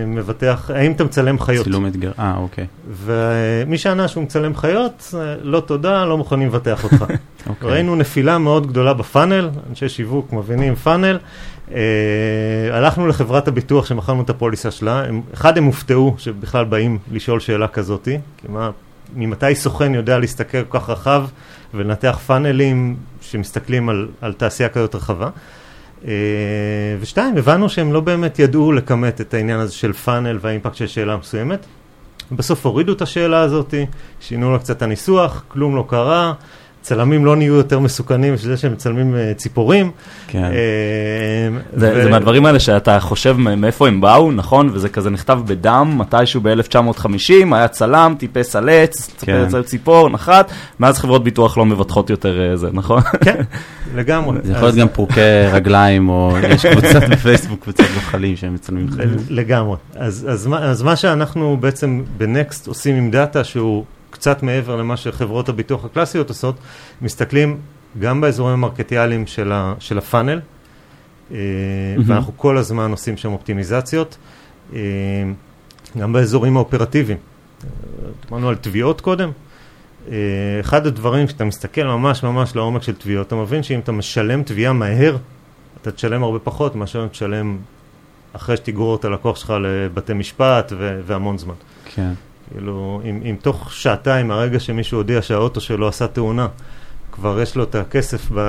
מבטח, 0.07 0.71
האם 0.73 0.91
אתה 0.91 1.03
מצלם 1.03 1.39
חיות? 1.39 1.63
צילום 1.63 1.87
אתגר, 1.87 2.11
אה, 2.19 2.33
אוקיי. 2.37 2.67
ומי 2.89 3.77
שענה 3.77 4.07
שהוא 4.07 4.23
מצלם 4.23 4.55
חיות, 4.55 5.13
אה, 5.17 5.35
לא 5.41 5.59
תודה, 5.59 6.05
לא 6.05 6.17
מוכנים 6.17 6.47
לבטח 6.47 6.83
אותך. 6.83 7.05
אוקיי. 7.49 7.69
ראינו 7.69 7.95
נפילה 7.95 8.37
מאוד 8.37 8.67
גדולה 8.67 8.93
בפאנל, 8.93 9.49
אנשי 9.69 9.89
שיווק 9.89 10.33
מבינים 10.33 10.75
פאנל. 10.75 11.17
אה, 11.71 11.79
הלכנו 12.71 13.07
לחברת 13.07 13.47
הביטוח 13.47 13.85
שמכרנו 13.85 14.21
את 14.21 14.29
הפוליסה 14.29 14.71
שלה, 14.71 15.03
הם, 15.03 15.21
אחד 15.33 15.57
הם 15.57 15.63
הופתעו 15.63 16.15
שבכלל 16.17 16.65
באים 16.65 16.97
לשאול 17.11 17.39
שאלה 17.39 17.67
כזאתי, 17.67 18.17
כי 18.37 18.47
מה, 18.49 18.69
ממתי 19.15 19.55
סוכן 19.55 19.93
יודע 19.93 20.19
להסתכל 20.19 20.63
כל 20.63 20.79
כך 20.79 20.89
רחב 20.89 21.25
ולנתח 21.73 22.19
פאנלים 22.25 22.95
שמסתכלים 23.21 23.89
על, 23.89 24.07
על 24.21 24.33
תעשייה 24.33 24.69
כזאת 24.69 24.95
רחבה. 24.95 25.29
אה, 26.07 26.13
ושתיים, 26.99 27.37
הבנו 27.37 27.69
שהם 27.69 27.93
לא 27.93 27.99
באמת 27.99 28.39
ידעו 28.39 28.71
לכמת 28.71 29.21
את 29.21 29.33
העניין 29.33 29.59
הזה 29.59 29.73
של 29.73 29.93
פאנל 29.93 30.37
והאימפקט 30.41 30.75
של 30.75 30.87
שאלה 30.87 31.17
מסוימת. 31.17 31.65
בסוף 32.31 32.65
הורידו 32.65 32.93
את 32.93 33.01
השאלה 33.01 33.41
הזאת, 33.41 33.73
שינו 34.19 34.51
לה 34.51 34.59
קצת 34.59 34.81
הניסוח, 34.81 35.43
כלום 35.47 35.75
לא 35.75 35.85
קרה. 35.89 36.33
צלמים 36.83 37.25
לא 37.25 37.35
נהיו 37.35 37.53
יותר 37.55 37.79
מסוכנים 37.79 38.33
בשביל 38.33 38.51
זה 38.51 38.61
שהם 38.61 38.71
מצלמים 38.71 39.15
uh, 39.15 39.37
ציפורים. 39.37 39.91
כן. 40.27 40.51
Uh, 40.51 41.79
זה. 41.79 42.03
זה 42.03 42.09
מהדברים 42.09 42.45
האלה 42.45 42.59
שאתה 42.59 42.99
חושב 42.99 43.37
מאיפה 43.37 43.87
הם 43.87 44.01
באו, 44.01 44.31
נכון? 44.31 44.69
וזה 44.73 44.89
כזה 44.89 45.09
נכתב 45.09 45.39
בדם, 45.45 45.95
מתישהו 45.97 46.41
ב-1950, 46.41 47.55
היה 47.55 47.67
צלם, 47.67 48.15
טיפס 48.17 48.55
על 48.55 48.69
עץ, 48.69 49.11
כן. 49.21 49.61
ציפור, 49.61 50.09
נחת, 50.09 50.51
מאז 50.79 50.99
חברות 50.99 51.23
ביטוח 51.23 51.57
לא 51.57 51.65
מבטחות 51.65 52.09
יותר 52.09 52.51
uh, 52.53 52.57
זה, 52.57 52.67
נכון? 52.73 53.01
כן, 53.21 53.41
לגמרי. 53.95 54.37
זה 54.43 54.51
יכול 54.51 54.63
להיות 54.63 54.75
גם 54.75 54.87
פורקי 54.87 55.21
רגליים, 55.51 56.09
או 56.09 56.37
יש 56.55 56.65
קבוצת 56.65 57.09
בפייסבוק, 57.09 57.63
קבוצת 57.63 57.83
זוחלים 57.93 58.35
שהם 58.35 58.53
מצלמים 58.53 58.91
חיים. 58.91 59.09
לגמרי. 59.29 59.77
אז, 59.95 60.27
אז, 60.29 60.49
אז 60.61 60.81
מה 60.81 60.95
שאנחנו 60.95 61.57
בעצם 61.59 62.01
בנקסט 62.17 62.67
עושים 62.67 62.95
עם 62.95 63.11
דאטה 63.11 63.43
שהוא... 63.43 63.83
קצת 64.13 64.43
מעבר 64.43 64.75
למה 64.75 64.97
שחברות 64.97 65.49
הביטוח 65.49 65.85
הקלאסיות 65.85 66.29
עושות, 66.29 66.55
מסתכלים 67.01 67.57
גם 67.99 68.21
באזורים 68.21 68.53
המרקטיאליים 68.53 69.27
של, 69.27 69.51
ה, 69.51 69.73
של 69.79 69.97
הפאנל, 69.97 70.39
mm-hmm. 70.39 71.33
ואנחנו 72.05 72.33
כל 72.37 72.57
הזמן 72.57 72.91
עושים 72.91 73.17
שם 73.17 73.31
אופטימיזציות, 73.31 74.17
אה, 74.73 74.79
גם 75.97 76.13
באזורים 76.13 76.57
האופרטיביים. 76.57 77.17
אמרנו 78.31 78.49
על 78.49 78.55
תביעות 78.55 79.01
קודם. 79.01 79.31
אחד 80.61 80.87
הדברים, 80.87 81.27
כשאתה 81.27 81.45
מסתכל 81.45 81.83
ממש 81.83 82.23
ממש 82.23 82.55
לעומק 82.55 82.83
של 82.83 82.95
תביעות, 82.95 83.27
אתה 83.27 83.35
מבין 83.35 83.63
שאם 83.63 83.79
אתה 83.79 83.91
משלם 83.91 84.43
תביעה 84.43 84.73
מהר, 84.73 85.17
אתה 85.81 85.91
תשלם 85.91 86.23
הרבה 86.23 86.39
פחות 86.39 86.75
מאשר 86.75 87.07
תשלם 87.07 87.57
אחרי 88.33 88.57
שתגרור 88.57 88.95
את 88.95 89.05
הלקוח 89.05 89.35
שלך 89.35 89.53
לבתי 89.61 90.13
משפט 90.13 90.73
והמון 91.05 91.37
זמן. 91.37 91.53
כן. 91.95 92.13
כאילו, 92.51 93.01
אם, 93.05 93.21
אם 93.25 93.35
תוך 93.41 93.73
שעתיים 93.73 94.27
מהרגע 94.27 94.59
שמישהו 94.59 94.97
הודיע 94.97 95.21
שהאוטו 95.21 95.61
שלו 95.61 95.87
עשה 95.87 96.07
תאונה, 96.07 96.47
כבר 97.11 97.41
יש 97.41 97.55
לו 97.55 97.63
את 97.63 97.75
הכסף, 97.75 98.31
ב... 98.33 98.39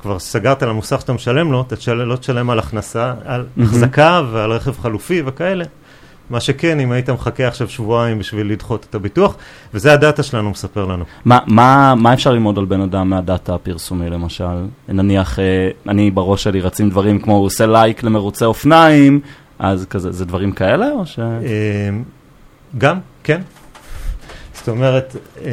כבר 0.00 0.18
סגרת 0.18 0.62
על 0.62 0.70
המוסך 0.70 1.00
שאתה 1.00 1.12
משלם 1.12 1.52
לו, 1.52 1.60
אתה 1.60 1.76
תשל... 1.76 1.94
לא 1.94 2.16
תשלם 2.16 2.50
על 2.50 2.58
הכנסה, 2.58 3.14
על 3.24 3.40
mm-hmm. 3.44 3.62
החזקה 3.62 4.22
ועל 4.32 4.52
רכב 4.52 4.78
חלופי 4.78 5.22
וכאלה. 5.26 5.64
מה 6.30 6.40
שכן, 6.40 6.80
אם 6.80 6.92
היית 6.92 7.10
מחכה 7.10 7.48
עכשיו 7.48 7.68
שבועיים 7.68 8.18
בשביל 8.18 8.52
לדחות 8.52 8.86
את 8.90 8.94
הביטוח, 8.94 9.36
וזה 9.74 9.92
הדאטה 9.92 10.22
שלנו 10.22 10.50
מספר 10.50 10.84
לנו. 10.84 11.04
מה, 11.24 11.38
מה, 11.46 11.94
מה 11.96 12.14
אפשר 12.14 12.32
ללמוד 12.32 12.58
על 12.58 12.64
בן 12.64 12.80
אדם 12.80 13.10
מהדאטה 13.10 13.54
הפרסומי 13.54 14.10
למשל? 14.10 14.66
נניח, 14.88 15.38
אה, 15.38 15.70
אני 15.88 16.10
בראש 16.10 16.42
שלי 16.42 16.60
רצים 16.60 16.90
דברים 16.90 17.18
כמו 17.18 17.36
הוא 17.36 17.46
עושה 17.46 17.66
לייק 17.66 18.02
למרוצי 18.02 18.44
אופניים, 18.44 19.20
אז 19.58 19.86
כזה, 19.90 20.12
זה 20.12 20.24
דברים 20.24 20.52
כאלה 20.52 20.90
או 20.92 21.06
ש... 21.06 21.18
גם, 22.78 22.98
כן. 23.22 23.40
זאת 24.60 24.68
אומרת, 24.68 25.16
אה, 25.44 25.50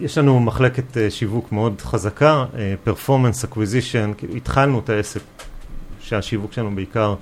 יש 0.00 0.18
לנו 0.18 0.40
מחלקת 0.40 0.96
אה, 0.96 1.10
שיווק 1.10 1.52
מאוד 1.52 1.80
חזקה, 1.80 2.44
אה, 2.58 2.74
performance 2.86 3.44
acquisition, 3.44 4.14
כאילו 4.18 4.34
התחלנו 4.34 4.78
את 4.78 4.90
העסק 4.90 5.20
שהשיווק 6.00 6.52
שלנו 6.52 6.74
בעיקר 6.74 7.14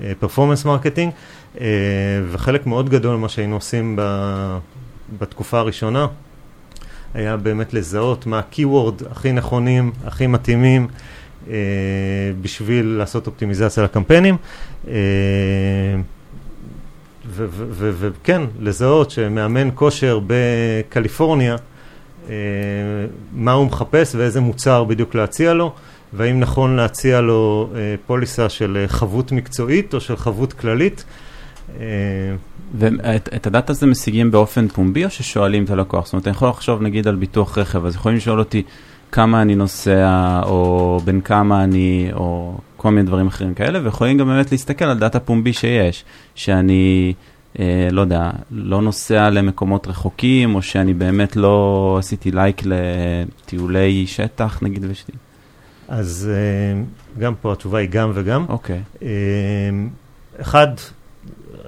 performance 0.00 0.64
marketing, 0.64 1.10
וחלק 2.30 2.66
מאוד 2.66 2.90
גדול 2.90 3.16
ממה 3.16 3.28
שהיינו 3.28 3.54
עושים 3.54 3.98
בתקופה 5.18 5.58
הראשונה 5.58 6.06
היה 7.14 7.36
באמת 7.36 7.74
לזהות 7.74 8.26
מה 8.26 8.38
ה-keyword 8.38 9.04
הכי 9.10 9.32
נכונים, 9.32 9.92
הכי 10.04 10.26
מתאימים 10.26 10.88
בשביל 12.42 12.86
לעשות 12.86 13.26
אופטימיזציה 13.26 13.82
לקמפיינים. 13.82 14.36
וכן, 17.32 18.42
לזהות 18.60 19.10
שמאמן 19.10 19.68
כושר 19.74 20.20
בקליפורניה, 20.26 21.56
אה, 22.28 22.34
מה 23.32 23.52
הוא 23.52 23.66
מחפש 23.66 24.14
ואיזה 24.14 24.40
מוצר 24.40 24.84
בדיוק 24.84 25.14
להציע 25.14 25.54
לו, 25.54 25.72
והאם 26.12 26.40
נכון 26.40 26.76
להציע 26.76 27.20
לו 27.20 27.70
אה, 27.74 27.94
פוליסה 28.06 28.48
של 28.48 28.84
חבות 28.88 29.32
מקצועית 29.32 29.94
או 29.94 30.00
של 30.00 30.16
חבות 30.16 30.52
כללית. 30.52 31.04
אה, 31.80 31.84
ואת 32.78 33.46
הדאטה 33.46 33.72
הזה 33.72 33.86
משיגים 33.86 34.30
באופן 34.30 34.68
פומבי 34.68 35.04
או 35.04 35.10
ששואלים 35.10 35.64
את 35.64 35.70
הלקוח? 35.70 36.04
זאת 36.04 36.12
אומרת, 36.12 36.26
אני 36.26 36.36
יכול 36.36 36.48
לחשוב 36.48 36.82
נגיד 36.82 37.08
על 37.08 37.16
ביטוח 37.16 37.58
רכב, 37.58 37.84
אז 37.84 37.94
יכולים 37.94 38.18
לשאול 38.18 38.38
אותי 38.38 38.62
כמה 39.12 39.42
אני 39.42 39.54
נוסע, 39.54 40.40
או 40.44 41.00
בין 41.04 41.20
כמה 41.20 41.64
אני, 41.64 42.10
או 42.12 42.58
כל 42.76 42.90
מיני 42.90 43.06
דברים 43.06 43.26
אחרים 43.26 43.54
כאלה, 43.54 43.80
ויכולים 43.84 44.18
גם 44.18 44.26
באמת 44.26 44.52
להסתכל 44.52 44.84
על 44.84 44.98
דאטה 44.98 45.20
פומבי 45.20 45.52
שיש, 45.52 46.04
שאני, 46.34 47.14
אה, 47.58 47.88
לא 47.90 48.00
יודע, 48.00 48.30
לא 48.50 48.82
נוסע 48.82 49.30
למקומות 49.30 49.86
רחוקים, 49.86 50.54
או 50.54 50.62
שאני 50.62 50.94
באמת 50.94 51.36
לא 51.36 51.96
עשיתי 51.98 52.30
לייק 52.30 52.62
לטיולי 52.64 54.06
שטח, 54.06 54.62
נגיד 54.62 54.84
ושתי. 54.88 55.12
אז 55.88 56.30
אה, 56.32 56.82
גם 57.18 57.34
פה 57.34 57.52
התשובה 57.52 57.78
היא 57.78 57.88
גם 57.88 58.10
וגם. 58.14 58.44
אוקיי. 58.48 58.82
אה, 59.02 59.08
אחד, 60.40 60.68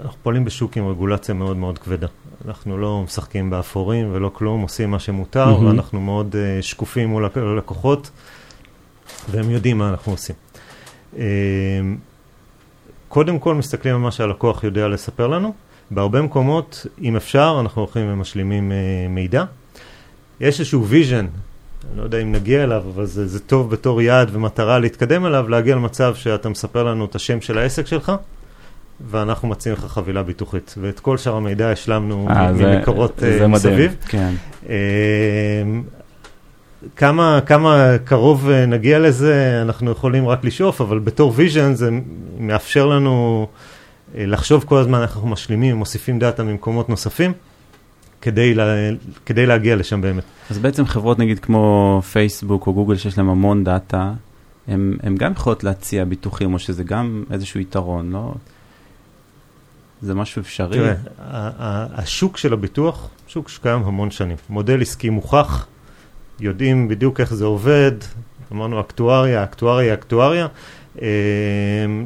אנחנו 0.04 0.18
פועלים 0.22 0.44
בשוק 0.44 0.76
עם 0.76 0.88
רגולציה 0.88 1.34
מאוד 1.34 1.56
מאוד 1.56 1.78
כבדה. 1.78 2.06
אנחנו 2.46 2.78
לא 2.78 3.02
משחקים 3.04 3.50
באפורים 3.50 4.08
ולא 4.12 4.30
כלום, 4.34 4.62
עושים 4.62 4.90
מה 4.90 4.98
שמותר, 4.98 5.54
mm-hmm. 5.54 5.64
ואנחנו 5.64 6.00
מאוד 6.00 6.34
uh, 6.34 6.62
שקופים 6.62 7.08
מול 7.08 7.28
הלקוחות, 7.34 8.10
והם 9.30 9.50
יודעים 9.50 9.78
מה 9.78 9.88
אנחנו 9.88 10.12
עושים. 10.12 10.34
Uh, 11.14 11.18
קודם 13.08 13.38
כל 13.38 13.54
מסתכלים 13.54 13.94
על 13.94 14.00
מה 14.00 14.10
שהלקוח 14.10 14.64
יודע 14.64 14.88
לספר 14.88 15.26
לנו. 15.26 15.54
בהרבה 15.90 16.22
מקומות, 16.22 16.86
אם 17.02 17.16
אפשר, 17.16 17.56
אנחנו 17.60 17.82
הולכים 17.82 18.12
ומשלימים 18.12 18.72
uh, 18.72 19.08
מידע. 19.10 19.44
יש 20.40 20.60
איזשהו 20.60 20.86
vision, 20.90 21.26
אני 21.88 21.98
לא 21.98 22.02
יודע 22.02 22.18
אם 22.18 22.32
נגיע 22.32 22.64
אליו, 22.64 22.82
אבל 22.94 23.06
זה, 23.06 23.26
זה 23.26 23.40
טוב 23.40 23.70
בתור 23.70 24.02
יעד 24.02 24.28
ומטרה 24.32 24.78
להתקדם 24.78 25.26
אליו, 25.26 25.48
להגיע 25.48 25.76
למצב 25.76 26.14
שאתה 26.14 26.48
מספר 26.48 26.84
לנו 26.84 27.04
את 27.04 27.14
השם 27.14 27.40
של 27.40 27.58
העסק 27.58 27.86
שלך, 27.86 28.12
ואנחנו 29.10 29.48
מציעים 29.48 29.78
לך 29.78 29.84
חבילה 29.84 30.22
ביטוחית. 30.22 30.74
ואת 30.80 31.00
כל 31.00 31.18
שאר 31.18 31.36
המידע 31.36 31.70
השלמנו 31.70 32.28
אה, 32.30 32.52
ממקורות 32.52 33.22
uh, 33.42 33.46
מסביב. 33.46 33.96
כן. 34.08 34.32
Uh, 34.64 34.68
כמה, 36.96 37.40
כמה 37.46 37.96
קרוב 38.04 38.48
uh, 38.48 38.66
נגיע 38.66 38.98
לזה, 38.98 39.58
אנחנו 39.62 39.90
יכולים 39.90 40.28
רק 40.28 40.44
לשאוף, 40.44 40.80
אבל 40.80 40.98
בתור 40.98 41.32
vision 41.36 41.74
זה 41.74 41.90
מאפשר 42.38 42.86
לנו 42.86 43.46
לחשוב 44.14 44.64
כל 44.64 44.78
הזמן 44.78 45.02
איך 45.02 45.16
אנחנו 45.16 45.28
משלימים, 45.28 45.76
מוסיפים 45.76 46.18
דאטה 46.18 46.42
ממקומות 46.42 46.88
נוספים. 46.88 47.32
כדי, 48.22 48.54
לה, 48.54 48.64
כדי 49.26 49.46
להגיע 49.46 49.76
לשם 49.76 50.00
באמת. 50.00 50.24
אז 50.50 50.58
בעצם 50.58 50.86
חברות 50.86 51.18
נגיד 51.18 51.38
כמו 51.38 52.02
פייסבוק 52.12 52.66
או 52.66 52.74
גוגל 52.74 52.96
שיש 52.96 53.18
להם 53.18 53.28
המון 53.28 53.64
דאטה, 53.64 54.12
הם 54.68 55.16
גם 55.18 55.32
יכולות 55.32 55.64
להציע 55.64 56.04
ביטוחים, 56.04 56.54
או 56.54 56.58
שזה 56.58 56.84
גם 56.84 57.24
איזשהו 57.30 57.60
יתרון, 57.60 58.10
לא? 58.10 58.34
זה 60.02 60.14
משהו 60.14 60.42
אפשרי? 60.42 60.78
תראה, 60.78 60.94
השוק 61.94 62.36
של 62.36 62.52
הביטוח, 62.52 63.08
שוק 63.28 63.48
שקיים 63.48 63.82
המון 63.84 64.10
שנים. 64.10 64.36
מודל 64.48 64.80
עסקי 64.80 65.10
מוכח, 65.10 65.66
יודעים 66.40 66.88
בדיוק 66.88 67.20
איך 67.20 67.34
זה 67.34 67.44
עובד, 67.44 67.92
אמרנו 68.52 68.80
אקטואריה, 68.80 69.44
אקטואריה, 69.44 69.94
אקטואריה. 69.94 70.46
אמ, 70.98 71.04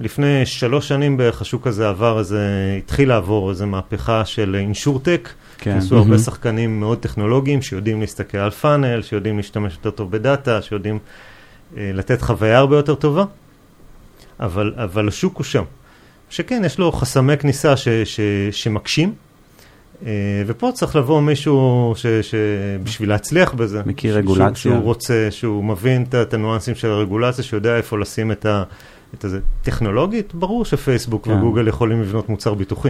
לפני 0.00 0.46
שלוש 0.46 0.88
שנים 0.88 1.16
בערך 1.16 1.40
השוק 1.40 1.66
הזה 1.66 1.88
עבר 1.88 2.18
איזה, 2.18 2.74
התחיל 2.78 3.08
לעבור 3.08 3.50
איזה 3.50 3.66
מהפכה 3.66 4.24
של 4.24 4.56
אינשורטק. 4.58 5.28
כן. 5.58 5.76
עשו 5.76 5.96
הרבה 5.96 6.18
שחקנים 6.18 6.80
מאוד 6.80 6.98
טכנולוגיים 6.98 7.62
שיודעים 7.62 8.00
להסתכל 8.00 8.38
על 8.38 8.50
פאנל, 8.50 9.02
שיודעים 9.02 9.36
להשתמש 9.36 9.74
יותר 9.74 9.90
טוב 9.90 10.10
בדאטה, 10.10 10.62
שיודעים 10.62 10.98
אה, 11.76 11.90
לתת 11.94 12.22
חוויה 12.22 12.58
הרבה 12.58 12.76
יותר 12.76 12.94
טובה, 12.94 13.24
אבל, 14.40 14.74
אבל 14.76 15.08
השוק 15.08 15.36
הוא 15.36 15.44
שם. 15.44 15.64
שכן, 16.34 16.62
יש 16.66 16.78
לו 16.78 16.92
חסמי 16.92 17.36
כניסה 17.36 17.76
ש, 17.76 17.88
ש, 17.88 18.20
שמקשים, 18.50 19.12
אה, 20.06 20.10
ופה 20.46 20.70
צריך 20.74 20.96
לבוא 20.96 21.20
מישהו 21.20 21.92
ש, 21.96 22.06
שבשביל 22.06 23.08
להצליח 23.08 23.54
בזה. 23.54 23.82
מכיר 23.86 24.14
ש- 24.14 24.16
רגולציה. 24.16 24.54
שהוא, 24.54 24.72
שהוא 24.72 24.84
רוצה, 24.84 25.28
שהוא 25.30 25.64
מבין 25.64 26.02
את 26.02 26.14
את 26.14 26.34
הניואנסים 26.34 26.74
של 26.74 26.90
הרגולציה, 26.90 27.44
שיודע 27.44 27.76
איפה 27.76 27.98
לשים 27.98 28.32
את 28.32 28.46
ה... 28.46 28.62
את 29.14 29.24
הזה. 29.24 29.40
טכנולוגית, 29.62 30.34
ברור 30.34 30.64
שפייסבוק 30.64 31.24
כן. 31.24 31.32
וגוגל 31.32 31.68
יכולים 31.68 32.00
לבנות 32.02 32.28
מוצר 32.28 32.54
ביטוחי. 32.54 32.88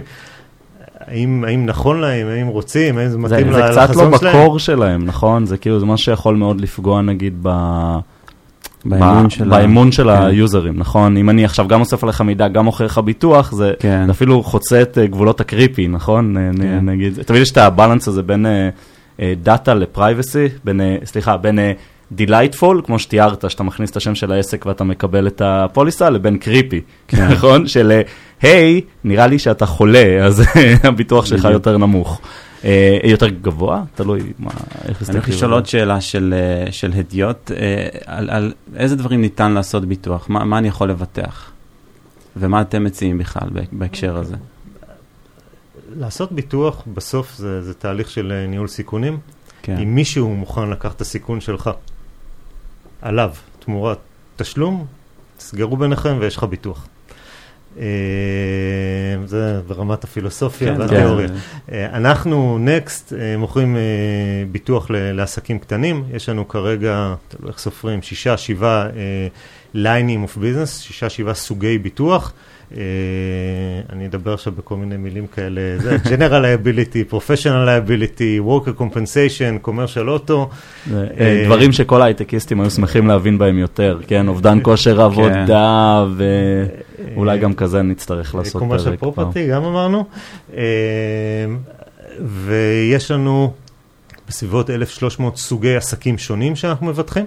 האם, 1.01 1.45
האם 1.45 1.67
נכון 1.67 2.01
להם, 2.01 2.27
האם 2.27 2.47
רוצים, 2.47 2.99
האם 2.99 3.07
זה 3.07 3.13
זה, 3.13 3.19
מתאים 3.19 3.53
זה 3.53 3.61
קצת 3.71 3.77
לא 3.77 3.85
לחזון 3.85 4.19
שלהם? 4.19 4.37
בקור 4.37 4.59
שלהם, 4.59 5.05
נכון? 5.05 5.47
זה 5.47 5.57
כאילו, 5.57 5.81
זה 5.81 5.87
מה 5.87 5.97
שיכול 5.97 6.37
מאוד 6.37 6.61
לפגוע 6.61 7.03
נגיד 7.03 7.35
ב... 7.43 7.49
באמון 8.85 9.27
ב- 9.27 9.31
של 9.31 9.53
ה- 9.53 9.59
באמון 9.59 9.93
של 9.93 10.05
כן. 10.17 10.23
היוזרים, 10.23 10.75
נכון? 10.77 11.17
אם 11.17 11.31
אני 11.31 11.45
עכשיו 11.45 11.69
גם 11.69 11.81
אוסף 11.81 12.05
עליך 12.05 12.21
מידע, 12.21 12.49
גם 12.49 12.65
מוכר 12.65 12.85
לך 12.85 12.99
ביטוח, 12.99 13.53
זה 13.53 13.73
כן. 13.79 14.03
זה 14.07 14.13
אפילו 14.13 14.43
חוצה 14.43 14.83
את 14.83 14.99
אה, 14.99 15.07
גבולות 15.07 15.41
ה 15.41 15.47
creepy, 15.47 15.89
נכון? 15.89 16.37
נ- 16.39 16.63
כן. 16.63 16.79
נגיד, 16.83 17.23
תמיד 17.23 17.43
יש 17.43 17.51
את 17.51 17.59
ה 17.59 17.65
balance 17.65 18.09
הזה 18.09 18.23
בין 18.23 18.47
data 19.43 19.75
ל 19.75 19.83
privacy, 19.83 20.47
בין, 20.65 20.81
אה, 20.81 20.97
סליחה, 21.05 21.37
בין 21.37 21.59
delightful, 22.13 22.81
כמו 22.85 22.99
שתיארת, 22.99 23.51
שאתה 23.51 23.63
מכניס 23.63 23.91
את 23.91 23.97
השם 23.97 24.15
של 24.15 24.33
העסק 24.33 24.67
ואתה 24.67 24.85
מקבל 24.85 25.27
את 25.27 25.43
הפוליסה, 25.45 26.11
לבין 26.11 26.39
creepy, 26.39 26.81
כן. 27.09 27.29
נכון? 27.33 27.67
של 27.67 27.93
אה, 27.93 28.03
היי, 28.43 28.81
נראה 29.05 29.27
לי 29.27 29.39
שאתה 29.39 29.67
חולה, 29.67 30.25
אז 30.25 30.43
הביטוח 30.85 31.27
שלך. 31.27 31.49
יותר 31.53 31.77
נמוך. 31.79 32.21
אה, 32.65 32.99
יותר 33.05 33.29
גבוה? 33.29 33.83
תלוי 33.95 34.33
מה, 34.39 34.51
איך 34.51 34.59
אני 34.85 34.91
מסתכלים. 34.93 35.17
הולך 35.17 35.29
לשאול 35.29 35.53
עוד 35.53 35.67
שאלה 35.67 36.01
של, 36.01 36.35
אה, 36.67 36.73
של 36.73 36.93
הדיוט, 36.97 37.51
אה, 37.51 37.89
על, 38.07 38.31
על 38.31 38.53
איזה 38.77 38.97
דברים 38.97 39.21
ניתן 39.21 39.53
לעשות 39.53 39.85
ביטוח? 39.85 40.27
מה, 40.31 40.45
מה 40.45 40.59
אני 40.59 40.69
יכול 40.69 40.91
לבטח? 40.91 41.51
ומה 42.37 42.61
אתם 42.61 42.85
מציעים 42.85 43.19
בכלל 43.19 43.49
בהק- 43.53 43.73
בהקשר 43.73 44.17
הזה? 44.17 44.37
לעשות 45.97 46.33
ביטוח 46.33 46.83
בסוף 46.95 47.35
זה, 47.37 47.63
זה 47.63 47.75
תהליך 47.75 48.11
של 48.11 48.33
אה, 48.33 48.47
ניהול 48.47 48.69
סיכונים. 48.69 49.19
כן. 49.63 49.77
אם 49.79 49.95
מישהו 49.95 50.35
מוכן 50.35 50.71
לקחת 50.71 50.97
את 50.97 51.01
הסיכון 51.01 51.41
שלך 51.41 51.71
עליו 53.03 53.31
תמורת 53.59 53.99
תשלום, 54.37 54.87
תסגרו 55.39 55.77
ביניכם 55.77 56.17
ויש 56.21 56.37
לך 56.37 56.45
ביטוח. 56.45 56.87
אה, 57.79 57.85
זה 59.27 59.61
ברמת 59.67 60.05
הפילוסופיה 60.05 60.75
כן, 60.75 60.81
והתיאוריה. 60.81 61.29
זה- 61.29 61.35
אה, 61.73 61.87
אנחנו, 61.97 62.59
נקסט, 62.61 63.13
מוכרים 63.39 63.77
אה, 63.77 63.81
ביטוח 64.53 64.91
ל- 64.91 65.13
לעסקים 65.13 65.59
קטנים. 65.59 66.05
יש 66.13 66.29
לנו 66.29 66.49
כרגע, 66.49 67.15
תלוי 67.29 67.51
איך 67.51 67.59
סופרים, 67.59 68.03
שישה, 68.03 68.37
שבעה 68.37 68.87
ליינים 69.75 70.23
אוף 70.23 70.37
ביזנס, 70.37 70.81
שישה, 70.81 71.09
שבעה 71.11 71.35
סוגי 71.35 71.79
ביטוח. 71.79 72.33
אה, 72.77 72.83
אני 73.93 74.07
אדבר 74.07 74.35
עכשיו 74.35 74.53
בכל 74.53 74.77
מיני 74.77 74.97
מילים 74.97 75.27
כאלה, 75.27 75.61
זה 75.79 75.97
General 76.17 76.65
liability, 76.65 77.13
Professional 77.13 77.67
liability, 77.69 78.47
Worker 78.47 78.81
compensation, 78.81 79.67
commercial 79.69 80.29
auto. 80.29 80.33
זה, 80.91 81.07
אה, 81.21 81.43
דברים 81.47 81.73
שכל 81.73 82.03
ההייטקיסטים 82.03 82.61
היו 82.61 82.71
שמחים 82.71 83.07
להבין 83.07 83.39
בהם 83.39 83.59
יותר, 83.59 83.99
כן? 84.07 84.29
אובדן 84.29 84.59
כושר 84.63 85.01
עבודה, 85.01 86.05
ואולי 86.17 87.39
גם 87.39 87.55
כזה 87.55 87.83
נצטרך 87.83 88.35
לעשות 88.35 88.63
פרק. 88.63 88.81
commercial 88.81 89.05
property, 89.05 89.51
גם 89.51 89.65
אמרנו. 89.65 90.05
אה, 90.57 90.63
ויש 92.21 93.11
לנו 93.11 93.53
בסביבות 94.29 94.71
1,300 94.71 95.37
סוגי 95.37 95.77
עסקים 95.77 96.19
שונים 96.19 96.57
שאנחנו 96.57 96.87
מבטחים. 96.87 97.25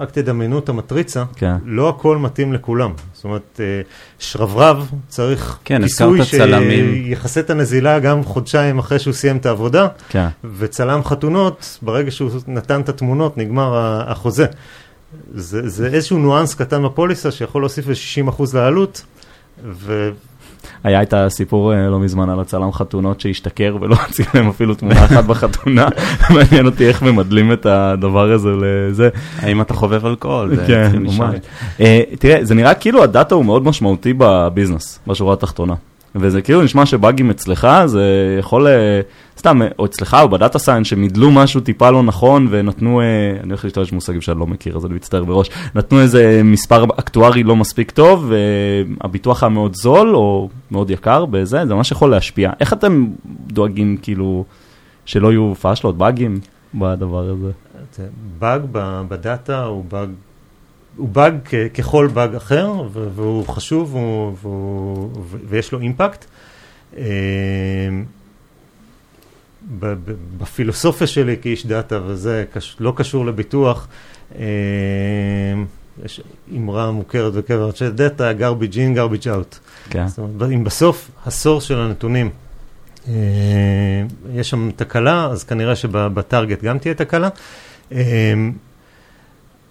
רק 0.00 0.10
תדמיינו 0.10 0.58
את 0.58 0.68
המטריצה, 0.68 1.24
כן. 1.36 1.54
לא 1.64 1.88
הכל 1.88 2.18
מתאים 2.18 2.52
לכולם. 2.52 2.92
זאת 3.12 3.24
אומרת, 3.24 3.60
אה, 3.60 3.80
שרברב 4.18 4.90
צריך 5.08 5.58
כן, 5.64 5.82
כיסוי. 5.82 6.24
שיכסה 6.24 7.40
את 7.40 7.50
הנזילה 7.50 7.98
גם 7.98 8.24
חודשיים 8.24 8.78
אחרי 8.78 8.98
שהוא 8.98 9.14
סיים 9.14 9.36
את 9.36 9.46
העבודה, 9.46 9.88
כן. 10.08 10.26
וצלם 10.58 11.04
חתונות, 11.04 11.78
ברגע 11.82 12.10
שהוא 12.10 12.30
נתן 12.46 12.80
את 12.80 12.88
התמונות, 12.88 13.38
נגמר 13.38 13.76
החוזה. 14.06 14.46
זה, 15.34 15.68
זה 15.68 15.86
איזשהו 15.86 16.18
ניואנס 16.18 16.54
קטן 16.54 16.82
בפוליסה 16.82 17.30
שיכול 17.30 17.62
להוסיף 17.62 17.88
ל-60% 17.88 18.42
לעלות, 18.54 19.02
ו... 19.64 20.10
היה 20.84 21.02
את 21.02 21.14
הסיפור 21.14 21.74
אה, 21.74 21.88
לא 21.88 22.00
מזמן 22.00 22.30
על 22.30 22.40
הצלם 22.40 22.72
חתונות 22.72 23.20
שהשתכר 23.20 23.76
ולא 23.80 23.96
צילם 24.12 24.48
אפילו 24.48 24.74
תמונה 24.74 25.04
אחת 25.04 25.24
בחתונה. 25.24 25.88
מעניין 26.34 26.66
אותי 26.66 26.88
איך 26.88 27.02
ממדלים 27.02 27.52
את 27.52 27.66
הדבר 27.66 28.32
הזה 28.32 28.48
לזה. 28.60 29.08
האם 29.38 29.60
אתה 29.60 29.74
חובב 29.74 30.06
אלכוהול? 30.06 30.56
כן. 30.66 30.90
ממש. 30.94 31.36
אה, 31.80 32.00
תראה, 32.18 32.44
זה 32.44 32.54
נראה 32.54 32.74
כאילו 32.74 33.02
הדאטה 33.02 33.34
הוא 33.34 33.44
מאוד 33.44 33.64
משמעותי 33.64 34.12
בביזנס, 34.18 34.98
בשורה 35.06 35.32
התחתונה. 35.32 35.74
וזה 36.14 36.42
כאילו 36.42 36.62
נשמע 36.62 36.86
שבאגים 36.86 37.30
אצלך, 37.30 37.68
זה 37.86 38.36
יכול, 38.38 38.66
אה, 38.66 39.00
סתם, 39.40 39.62
אה, 39.62 39.68
או 39.78 39.86
אצלך 39.86 40.16
או 40.22 40.28
ב 40.28 40.34
data 40.34 40.58
science, 40.58 40.86
שמידלו 40.86 41.30
משהו 41.30 41.60
טיפה 41.60 41.90
לא 41.90 42.02
נכון 42.02 42.46
ונתנו, 42.50 43.00
אה, 43.00 43.06
אני 43.42 43.48
הולך 43.48 43.64
להשתמש 43.64 43.90
במושגים 43.90 44.20
שאני 44.20 44.40
לא 44.40 44.46
מכיר, 44.46 44.76
אז 44.76 44.86
אני 44.86 44.94
מצטער 44.94 45.24
בראש, 45.24 45.50
נתנו 45.74 46.00
איזה 46.00 46.40
מספר 46.44 46.84
אקטוארי 46.84 47.42
לא 47.42 47.56
מספיק 47.56 47.90
טוב, 47.90 48.32
והביטוח 49.00 49.42
היה 49.42 49.50
מאוד 49.50 49.74
זול 49.74 50.16
או 50.16 50.48
מאוד 50.70 50.90
יקר 50.90 51.24
בזה, 51.26 51.66
זה 51.66 51.74
ממש 51.74 51.90
יכול 51.90 52.10
להשפיע. 52.10 52.50
איך 52.60 52.72
אתם 52.72 53.06
דואגים 53.46 53.96
כאילו 54.02 54.44
שלא 55.04 55.32
יהיו 55.32 55.54
פאשלות, 55.60 55.98
באגים 55.98 56.40
בדבר 56.74 57.28
הזה? 57.28 57.50
זה 57.96 58.06
באג 58.38 58.62
בדאטה 59.08 59.64
הוא 59.64 59.84
באג, 59.84 60.08
הוא 60.96 61.08
באג 61.08 61.34
ככל 61.74 62.08
באג 62.14 62.34
אחר, 62.34 62.72
והוא 62.92 63.46
חשוב 63.46 63.94
והוא, 63.94 64.32
והוא, 64.42 65.10
ויש 65.48 65.72
לו 65.72 65.80
אימפקט. 65.80 66.24
בפילוסופיה 70.38 71.06
שלי 71.06 71.36
כאיש 71.42 71.66
דאטה, 71.66 72.00
וזה 72.06 72.44
קש, 72.52 72.76
לא 72.80 72.92
קשור 72.96 73.26
לביטוח, 73.26 73.88
אה, 74.38 74.44
יש 76.04 76.20
אמרה 76.56 76.90
מוכרת 76.90 77.32
וחברת 77.36 77.76
של 77.76 77.90
דאטה, 77.92 78.30
garbage 78.38 78.74
in, 78.74 78.98
garbage 78.98 79.24
out. 79.24 79.58
כן. 79.90 80.08
זאת 80.08 80.18
אומרת, 80.18 80.50
אם 80.54 80.64
בסוף 80.64 81.10
ה 81.26 81.31
source 81.31 81.64
של 81.64 81.78
הנתונים, 81.78 82.30
אה, 83.08 83.14
יש 84.34 84.50
שם 84.50 84.70
תקלה, 84.76 85.26
אז 85.26 85.44
כנראה 85.44 85.76
שב 85.76 86.05
target 86.05 86.62
גם 86.62 86.78
תהיה 86.78 86.94
תקלה. 86.94 87.28
אה, 87.92 88.34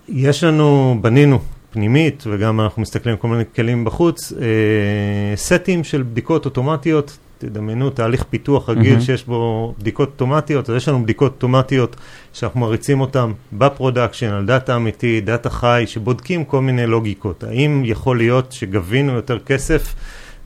יש 0.09 0.43
לנו, 0.43 0.97
בנינו 1.01 1.39
פנימית, 1.71 2.23
וגם 2.27 2.61
אנחנו 2.61 2.81
מסתכלים 2.81 3.15
על 3.15 3.21
כל 3.21 3.27
מיני 3.27 3.43
כלים 3.55 3.85
בחוץ, 3.85 4.33
סטים 5.35 5.83
של 5.83 6.03
בדיקות 6.03 6.45
אוטומטיות. 6.45 7.17
תדמיינו 7.39 7.89
תהליך 7.89 8.23
פיתוח 8.29 8.69
רגיל 8.69 8.91
מהמם. 8.91 9.01
שיש 9.01 9.25
בו 9.25 9.73
בדיקות 9.79 10.09
אוטומטיות, 10.09 10.69
אז 10.69 10.75
יש 10.75 10.87
לנו 10.87 11.03
בדיקות 11.03 11.31
אוטומטיות 11.31 11.95
שאנחנו 12.33 12.59
מריצים 12.59 13.01
אותן 13.01 13.31
ב 13.53 13.59
production, 13.59 14.27
על 14.27 14.45
דאטה 14.45 14.75
אמיתי, 14.75 15.21
דאטה 15.21 15.49
חי, 15.49 15.83
שבודקים 15.87 16.45
כל 16.45 16.61
מיני 16.61 16.87
לוגיקות. 16.87 17.43
האם 17.43 17.81
יכול 17.85 18.17
להיות 18.17 18.51
שגבינו 18.51 19.13
יותר 19.13 19.39
כסף 19.39 19.95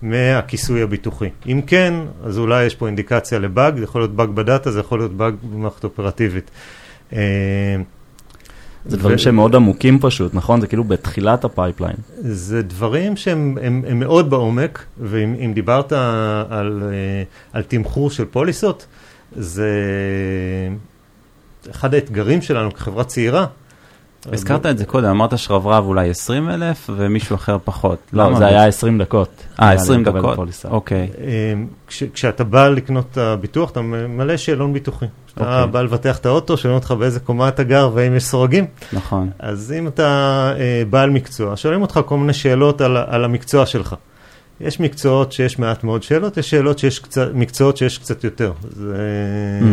מהכיסוי 0.01 0.81
הביטוחי? 0.81 1.29
אם 1.47 1.61
כן, 1.67 1.93
אז 2.23 2.37
אולי 2.37 2.65
יש 2.65 2.75
פה 2.75 2.87
אינדיקציה 2.87 3.39
לבאג, 3.39 3.77
זה 3.77 3.83
יכול 3.83 4.01
להיות 4.01 4.15
באג 4.15 4.29
בדאטה, 4.29 4.71
זה 4.71 4.79
יכול 4.79 4.99
להיות 4.99 5.13
באג 5.13 5.33
במערכת 5.43 5.83
אופרטיבית. 5.83 6.51
זה 8.85 8.97
דברים 8.97 9.15
ו- 9.15 9.19
שהם 9.19 9.35
מאוד 9.35 9.55
עמוקים 9.55 9.99
פשוט, 9.99 10.33
נכון? 10.33 10.61
זה 10.61 10.67
כאילו 10.67 10.83
בתחילת 10.83 11.45
ה 11.45 11.50
pipeline. 11.50 11.95
זה 12.19 12.61
דברים 12.61 13.17
שהם 13.17 13.57
הם, 13.61 13.83
הם 13.87 13.99
מאוד 13.99 14.29
בעומק, 14.29 14.85
ואם 14.99 15.35
אם 15.45 15.53
דיברת 15.53 15.91
על, 16.49 16.83
אה, 16.83 17.23
על 17.53 17.63
תמחור 17.63 18.11
של 18.11 18.25
פוליסות, 18.25 18.85
זה 19.35 19.69
אחד 21.71 21.93
האתגרים 21.93 22.41
שלנו 22.41 22.73
כחברה 22.73 23.03
צעירה. 23.03 23.45
הזכרת 24.31 24.65
את 24.65 24.77
זה 24.77 24.85
קודם, 24.85 25.09
אמרת 25.09 25.37
שרברב 25.37 25.85
אולי 25.85 26.09
20 26.09 26.49
אלף 26.49 26.89
ומישהו 26.95 27.35
אחר 27.35 27.57
פחות. 27.63 27.97
לא? 28.13 28.35
זה 28.37 28.45
היה 28.45 28.67
20 28.67 28.97
דקות. 28.97 29.29
אה, 29.61 29.65
היה 29.67 29.75
לי 29.75 29.81
20 29.81 30.01
לקבל 30.01 30.21
דקות? 30.21 30.49
אוקיי. 30.69 31.09
כש, 31.87 32.03
כשאתה 32.03 32.43
בא 32.43 32.69
לקנות 32.69 33.05
את 33.11 33.17
הביטוח, 33.17 33.71
אתה 33.71 33.81
ממלא 33.81 34.37
שאלון 34.37 34.73
ביטוחי. 34.73 35.05
כשאתה 35.27 35.41
אוקיי. 35.41 35.71
בא 35.71 35.81
לבטח 35.81 36.17
את 36.17 36.25
האוטו, 36.25 36.57
שואלים 36.57 36.75
אותך 36.79 36.91
באיזה 36.91 37.19
קומה 37.19 37.47
אתה 37.47 37.63
גר 37.63 37.89
והאם 37.93 38.15
יש 38.15 38.23
סורגים. 38.23 38.65
נכון. 38.93 39.29
אז 39.39 39.73
אם 39.79 39.87
אתה 39.87 40.07
אה, 40.59 40.83
בעל 40.89 41.09
מקצוע, 41.09 41.57
שואלים 41.57 41.81
אותך 41.81 41.99
כל 42.05 42.17
מיני 42.17 42.33
שאלות 42.33 42.81
על 42.81 43.23
המקצוע 43.25 43.65
שלך. 43.65 43.95
יש 44.61 44.79
מקצועות 44.79 45.31
שיש 45.31 45.59
מעט 45.59 45.83
מאוד 45.83 46.03
שאלות, 46.03 46.37
יש 46.37 46.49
שאלות 46.49 46.79
שיש 46.79 46.99
קצת, 46.99 47.27
מקצועות 47.33 47.77
שיש 47.77 47.97
קצת 47.97 48.23
יותר. 48.23 48.51
זה, 48.69 48.97
Mm. 49.61 49.65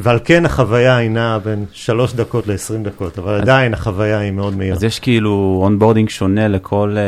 ועל 0.00 0.18
כן 0.24 0.46
החוויה 0.46 0.96
היא 0.96 1.10
נעה 1.10 1.38
בין 1.38 1.64
שלוש 1.72 2.12
דקות 2.14 2.46
ל-20 2.46 2.54
דקות, 2.84 3.18
אבל 3.18 3.34
אז- 3.34 3.42
עדיין 3.42 3.74
החוויה 3.74 4.18
היא 4.18 4.30
מאוד 4.30 4.56
מהירה. 4.56 4.76
אז 4.76 4.84
יש 4.84 4.98
כאילו 5.00 5.58
onboarding 5.62 6.08
שונה 6.08 6.48
לכל 6.48 6.94
אה, 6.96 7.02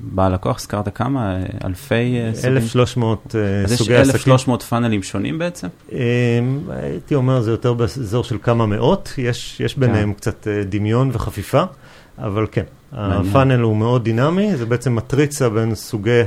בעל 0.00 0.34
לקוח, 0.34 0.56
הזכרת 0.58 0.96
כמה? 0.96 1.36
אה, 1.36 1.40
אלפי 1.64 1.94
אה, 1.94 2.30
סוגים? 2.34 2.56
1,300 2.56 3.34
אה, 3.38 3.64
אז 3.64 3.72
יש 3.72 3.78
סוגי 3.78 3.96
עסקים. 3.96 4.14
1,300 4.16 4.62
פאנלים 4.62 5.02
שונים 5.02 5.38
בעצם? 5.38 5.66
אה, 5.92 5.98
הייתי 6.82 7.14
אומר 7.14 7.40
זה 7.40 7.50
יותר 7.50 7.72
באזור 7.72 8.24
של 8.24 8.36
כמה 8.42 8.66
מאות, 8.66 9.12
יש, 9.18 9.60
יש 9.60 9.78
ביניהם 9.78 10.12
קצת 10.12 10.48
אה, 10.48 10.62
דמיון 10.68 11.10
וחפיפה, 11.12 11.62
אבל 12.18 12.46
כן, 12.52 12.62
מעניין. 12.92 13.20
הפאנל 13.30 13.60
הוא 13.60 13.76
מאוד 13.76 14.04
דינמי, 14.04 14.56
זה 14.56 14.66
בעצם 14.66 14.94
מטריצה 14.96 15.48
בין 15.48 15.74
סוגי 15.74 16.20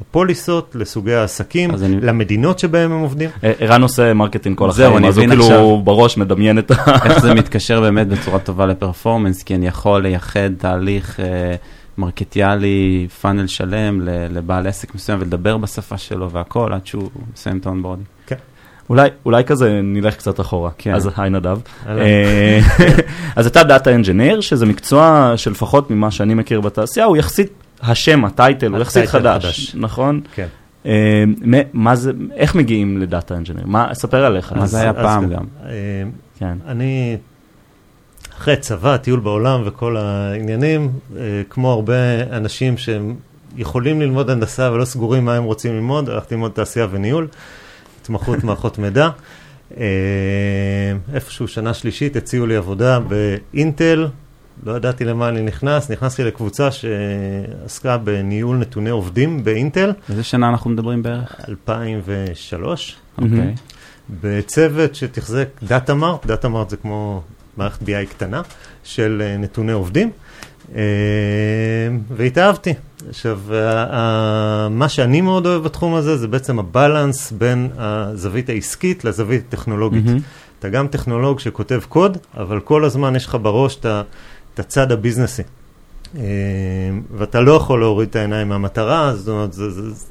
הפוליסות, 0.00 0.76
לסוגי 0.78 1.14
העסקים, 1.14 1.70
אני- 1.74 2.00
למדינות 2.00 2.58
שבהם 2.58 2.92
הם 2.92 3.00
עובדים. 3.00 3.30
אה, 3.44 3.52
ערן 3.58 3.82
עושה 3.82 4.14
מרקטינג 4.14 4.58
כל 4.58 4.70
זהו, 4.70 4.84
החיים, 4.86 4.98
אני 4.98 5.08
אז 5.08 5.18
הוא 5.18 5.26
כאילו 5.26 5.44
עכשיו. 5.44 5.80
בראש 5.80 6.16
מדמיין 6.18 6.58
את 6.58 6.70
ה... 6.70 6.74
איך 7.04 7.18
זה 7.18 7.34
מתקשר 7.40 7.80
באמת 7.80 8.08
בצורה 8.08 8.38
טובה 8.38 8.66
לפרפורמנס, 8.66 9.42
כי 9.42 9.54
אני 9.54 9.66
יכול 9.66 10.02
לייחד 10.02 10.50
תהליך 10.58 11.20
אה, 11.20 11.54
מרקטיאלי, 11.98 13.06
פאנל 13.20 13.46
שלם 13.46 14.00
ל- 14.00 14.08
לבעל 14.38 14.66
עסק 14.66 14.94
מסוים 14.94 15.18
ולדבר 15.20 15.56
בשפה 15.56 15.98
שלו 15.98 16.30
והכל 16.30 16.72
עד 16.72 16.86
שהוא 16.86 17.08
מסיים 17.34 17.58
את 17.58 17.66
ה 17.66 17.69
onboarding. 17.69 18.06
אולי, 18.90 19.08
אולי 19.26 19.44
כזה 19.44 19.80
נלך 19.82 20.16
קצת 20.16 20.40
אחורה. 20.40 20.70
כן. 20.78 20.94
אז 20.94 21.10
היי 21.16 21.30
נדב. 21.30 21.58
אה, 21.88 22.60
אז 23.36 23.46
אתה 23.46 23.62
data 23.64 23.94
engineer, 23.94 24.40
שזה 24.40 24.66
מקצוע 24.66 25.32
שלפחות 25.36 25.90
ממה 25.90 26.10
שאני 26.10 26.34
מכיר 26.34 26.60
בתעשייה, 26.60 27.06
הוא 27.06 27.16
יחסית, 27.16 27.52
השם, 27.82 28.24
ה 28.24 28.31
title, 28.31 28.72
הוא 28.72 28.78
יחסית 28.78 29.08
חדש, 29.08 29.44
חדש. 29.44 29.74
נכון? 29.74 30.20
כן. 30.34 30.46
אה, 30.86 31.24
מה 31.72 31.96
זה, 31.96 32.12
איך 32.34 32.54
מגיעים 32.54 32.98
ל 32.98 33.06
data 33.06 33.36
engineer? 33.36 33.66
מה, 33.66 33.94
ספר 33.94 34.24
עליך. 34.24 34.52
מה 34.52 34.66
זה 34.66 34.80
היה 34.80 34.90
אז 34.90 34.96
פעם. 34.96 35.28
גם? 35.28 35.44
אה, 35.64 35.70
כן. 36.38 36.58
אני, 36.66 37.16
אחרי 38.38 38.56
צבא, 38.56 38.96
טיול 38.96 39.20
בעולם 39.20 39.62
וכל 39.64 39.96
העניינים, 39.96 40.92
אה, 41.16 41.42
כמו 41.50 41.72
הרבה 41.72 42.22
אנשים 42.32 42.78
שהם 42.78 43.16
יכולים 43.56 44.00
ללמוד 44.00 44.30
הנדסה 44.30 44.72
ולא 44.72 44.84
סגורים 44.84 45.24
מה 45.24 45.34
הם 45.34 45.44
רוצים 45.44 45.74
ללמוד, 45.74 46.08
הלכתי 46.08 46.34
ללמוד 46.34 46.50
תעשייה 46.50 46.86
וניהול, 46.90 47.28
התמחות 48.00 48.44
מערכות 48.44 48.78
מידע. 48.78 49.08
איפשהו 51.14 51.48
שנה 51.48 51.74
שלישית 51.74 52.16
הציעו 52.16 52.46
לי 52.46 52.56
עבודה 52.56 52.98
באינטל, 53.00 54.06
לא 54.66 54.76
ידעתי 54.76 55.04
למה 55.04 55.28
אני 55.28 55.42
נכנס, 55.42 55.90
נכנסתי 55.90 56.24
לקבוצה 56.24 56.68
שעסקה 56.70 57.98
בניהול 57.98 58.56
נתוני 58.56 58.90
עובדים 58.90 59.44
באינטל, 59.44 59.92
איזה 60.10 60.22
שנה 60.22 60.48
אנחנו 60.48 60.70
מדברים 60.70 61.02
בערך? 61.02 61.36
2003. 61.48 62.96
אוקיי. 63.18 63.54
בצוות 64.20 64.94
שתחזק 64.94 65.48
דאטה 65.62 65.94
מארט, 65.94 66.26
דאטה 66.26 66.48
מארט 66.48 66.70
זה 66.70 66.76
כמו 66.76 67.22
מערכת 67.56 67.82
BI 67.82 68.06
קטנה 68.10 68.42
של 68.84 69.22
אה, 69.24 69.36
נתוני 69.36 69.72
עובדים, 69.72 70.10
אה, 70.74 70.80
והתאהבתי. 72.16 72.74
עכשיו, 73.08 73.40
מה 74.70 74.88
שאני 74.88 75.20
מאוד 75.20 75.46
אוהב 75.46 75.62
בתחום 75.62 75.94
הזה 75.94 76.16
זה 76.16 76.28
בעצם 76.28 76.58
הבלנס 76.58 77.32
בין 77.32 77.68
הזווית 77.78 78.48
העסקית 78.48 79.04
לזווית 79.04 79.42
הטכנולוגית. 79.48 80.04
מהמם. 80.04 80.18
אתה 80.58 80.68
גם 80.68 80.86
טכנולוג 80.88 81.40
שכותב 81.40 81.80
קוד, 81.88 82.18
אבל 82.36 82.60
כל 82.60 82.84
הזמן 82.84 83.16
יש 83.16 83.26
לך 83.26 83.36
בראש 83.42 83.76
את 83.76 83.84
ה- 83.86 84.02
את 84.54 84.60
הצד 84.60 84.92
הביזנסי. 84.92 85.42
אה, 86.16 86.22
ואתה 87.16 87.40
לא 87.40 87.52
יכול 87.52 87.80
להוריד 87.80 88.08
את 88.08 88.16
העיניים 88.16 88.48
מהמטרה, 88.48 89.14
זאת 89.16 89.28
אומרת, 89.28 89.52
זה, 89.52 89.70
זה, 89.70 89.90
זה, 89.90 90.06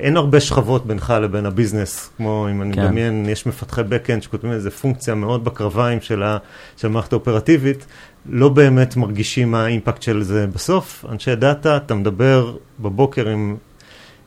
אין 0.00 0.16
הרבה 0.16 0.40
שכבות 0.40 0.86
בינך 0.86 1.14
לבין 1.22 1.46
הביזנס, 1.46 2.10
כמו 2.16 2.48
אם 2.50 2.62
אני 2.62 2.72
כן. 2.72 2.84
מדמיין, 2.84 3.26
יש 3.28 3.46
מפתחי 3.46 3.80
backend 3.80 4.22
שכותבים 4.22 4.52
איזה 4.52 4.70
פונקציה 4.70 5.14
מאוד 5.14 5.44
בקרביים 5.44 6.00
של, 6.00 6.22
ה, 6.22 6.38
של 6.76 6.86
המערכת 6.86 7.12
האופרטיבית, 7.12 7.86
לא 8.26 8.48
באמת 8.48 8.96
מרגישים 8.96 9.50
מה 9.50 9.64
ה 9.64 9.69
impact 9.69 10.02
של 10.02 10.22
זה 10.22 10.46
בסוף. 10.46 11.04
אנשי 11.08 11.34
דאטה, 11.34 11.76
אתה 11.76 11.94
מדבר 11.94 12.56
בבוקר 12.80 13.28
עם, 13.28 13.56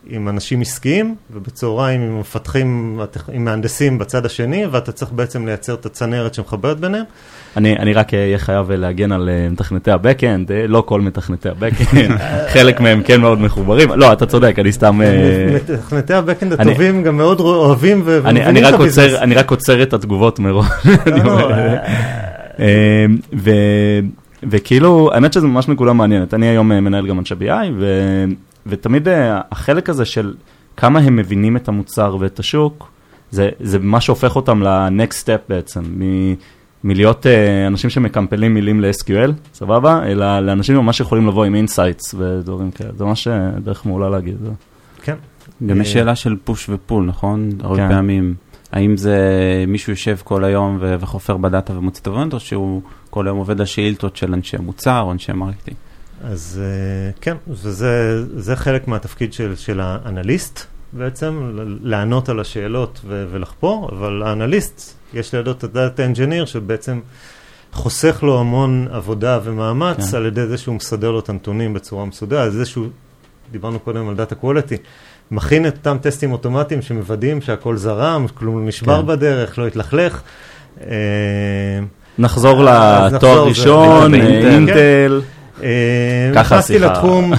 עם 0.10 0.30
אנשים 0.30 0.62
עסקיים, 0.62 1.16
ובצהריים 1.34 2.02
עם 2.02 2.20
מפתחים, 2.20 3.00
עם 3.34 3.46
מהנדסים 3.46 3.98
בצד 3.98 4.26
השני, 4.26 4.66
ואתה 4.66 4.92
צריך 4.92 5.12
בעצם 5.12 5.46
לייצר 5.46 5.74
את 5.74 5.86
הצנרת 5.86 6.34
שמחברת 6.34 6.80
ביניהם. 6.80 7.04
אני, 7.58 7.76
אני 7.78 7.94
רק 7.94 8.14
אהיה 8.14 8.38
חייב 8.38 8.72
להגן 8.72 9.12
על 9.12 9.30
אה, 9.30 9.50
מתכנתי 9.50 9.92
ה 9.92 9.99
backend, 9.99 10.52
אה, 10.52 10.68
לא 10.68 10.84
כל 10.86 11.02
מתכנתי 11.02 11.50
ה 11.50 11.57
backend, 11.57 12.18
חלק 12.54 12.80
מהם 12.80 13.04
כן 13.04 13.22
מאוד 13.22 13.42
מחוברים, 13.42 13.90
לא, 13.96 14.14
אתה 14.14 14.26
צודק, 14.26 14.56
אני 14.60 14.72
סתם... 14.72 15.02
אה, 15.02 15.58
מתכנתי 15.74 16.14
ה 16.14 16.19
backend 16.19 16.54
הטובים 16.54 17.04
גם 17.04 17.18
מאוד 17.18 17.40
אוהבים 17.40 18.02
ומבינים 18.06 18.66
את 18.66 18.74
ה 18.74 18.78
business. 18.78 19.14
אני 19.14 19.36
רק 19.36 19.52
עוצר 19.52 19.84
את 19.84 19.94
התגובות 19.94 20.40
מראש. 20.40 20.66
לא, 21.26 21.52
אה, 21.52 21.76
אה, 22.60 23.06
ו, 23.34 23.52
וכאילו, 24.50 25.10
האמת 25.14 25.34
שזה 25.34 25.48
ממש 25.48 25.68
נקודה 25.68 25.94
מעניינת. 25.94 26.34
אני 26.34 26.48
היום 26.48 26.72
אה, 26.72 26.82
מנהל 26.82 27.08
גם 27.08 27.20
אנשי 27.20 27.34
BI, 27.34 27.84
ותמיד 28.66 29.08
אה, 29.08 29.42
החלק 29.52 29.90
הזה 29.90 30.06
של 30.06 30.34
כמה 30.78 31.00
הם 31.00 31.16
מבינים 31.16 31.58
את 31.58 31.68
המוצר 31.68 32.18
ואת 32.20 32.40
השוק, 32.40 32.92
זה, 33.32 33.50
זה 33.60 33.80
מה 33.80 34.02
שהופך 34.02 34.36
אותם 34.36 34.64
ל-next 34.64 35.24
step 35.24 35.42
בעצם, 35.50 35.84
מ, 36.00 36.34
מלהיות 36.84 37.28
אה, 37.28 37.68
אנשים 37.68 37.90
שמקמפלים 37.90 38.54
מילים 38.54 38.82
ל-SQL, 38.82 39.32
סבבה? 39.54 40.04
אלא 40.06 40.40
לאנשים 40.40 40.76
ממש 40.76 41.00
יכולים 41.00 41.28
לבוא 41.28 41.46
עם 41.46 41.56
insights 41.56 42.14
ודברים 42.18 42.72
כאלה. 42.72 42.92
זה 42.98 43.06
ממש 43.06 43.28
אה, 43.28 43.50
דרך 43.64 43.86
מעולה 43.86 44.10
להגיד. 44.10 44.38
כן. 45.02 45.16
גם 45.68 45.82
יש 45.82 45.94
שאלה 45.94 46.16
של 46.16 46.36
push 46.44 46.70
ו 46.70 46.76
pull, 46.76 47.06
נכון? 47.06 47.50
הרבה 47.60 47.78
כן. 47.78 47.90
פעמים. 47.90 48.36
האם 48.72 48.98
זה 48.98 49.18
מישהו 49.68 49.92
יושב 49.94 50.18
כל 50.24 50.44
היום 50.44 50.78
וחופר 50.82 51.38
בדאטה 51.38 51.78
ומוציא 51.78 52.02
את 52.02 52.08
התובנות, 52.08 52.34
או 52.34 52.40
שהוא 52.40 52.82
כל 53.10 53.28
היום 53.28 53.38
עובד 53.38 53.60
על 53.60 53.66
שאילתות 53.66 54.18
של 54.18 54.34
אנשי 54.34 54.58
מוצר 54.58 55.02
או 55.02 55.12
אנשי 55.12 55.32
marketing? 55.32 55.78
אז 56.32 56.62
אה, 56.64 57.12
כן, 57.22 57.38
וזה 57.48 58.24
זה 58.38 58.56
חלק 58.56 58.88
מהתפקיד 58.88 59.34
של, 59.34 59.56
של 59.56 59.80
האנליסט 59.80 60.66
בעצם, 60.94 61.58
לענות 61.82 62.30
על 62.30 62.40
השאלות 62.40 63.02
ו- 63.08 63.26
ולחפור, 63.32 63.90
אבל 63.92 64.24
האנליסט, 64.26 64.94
יש 65.14 65.36
לידו 65.36 65.52
את 65.52 65.64
ה 65.64 65.72
data 65.72 66.06
engineer 66.06 66.46
שבעצם 66.46 67.00
חוסך 67.74 68.20
לו 68.24 68.40
המון 68.40 68.88
עבודה 68.92 69.40
ומאמץ 69.44 70.12
כן. 70.12 70.18
על 70.18 70.26
ידי 70.26 70.48
זה 70.48 70.58
שהוא 70.58 70.76
מסדר 70.76 71.12
לו 71.12 71.20
את 71.20 71.30
הנתונים 71.30 71.74
בצורה 71.74 72.06
מסודרת, 72.06 72.54
זה 72.54 72.66
שהוא, 72.66 72.88
דיברנו 73.52 73.80
קודם 73.80 74.10
על 74.10 74.16
דאטה 74.16 74.36
קוולטי, 74.36 74.78
מכין 75.32 75.68
את 75.68 75.76
אותם 75.78 75.98
טסטים 76.02 76.32
אוטומטיים 76.32 76.82
שמוודאים 76.82 77.42
שהכל 77.42 77.78
זרם, 77.78 78.26
כלום 78.34 78.60
לא 78.60 78.68
נשבר 78.68 79.04
כן. 79.04 79.10
הדרך, 79.10 79.60
לא 79.60 79.68
התלכלך. 79.68 80.22
אה, 80.82 80.88
נחזור 82.18 82.64
לתואר 82.64 83.48
ראשון, 83.48 84.14
אה. 84.14 84.20
אינטל. 84.54 85.22
אה, 85.64 86.32
ככה 86.36 86.56
נכנסתי 86.56 86.76
השיחה. 86.76 86.92
לתחום 86.92 87.36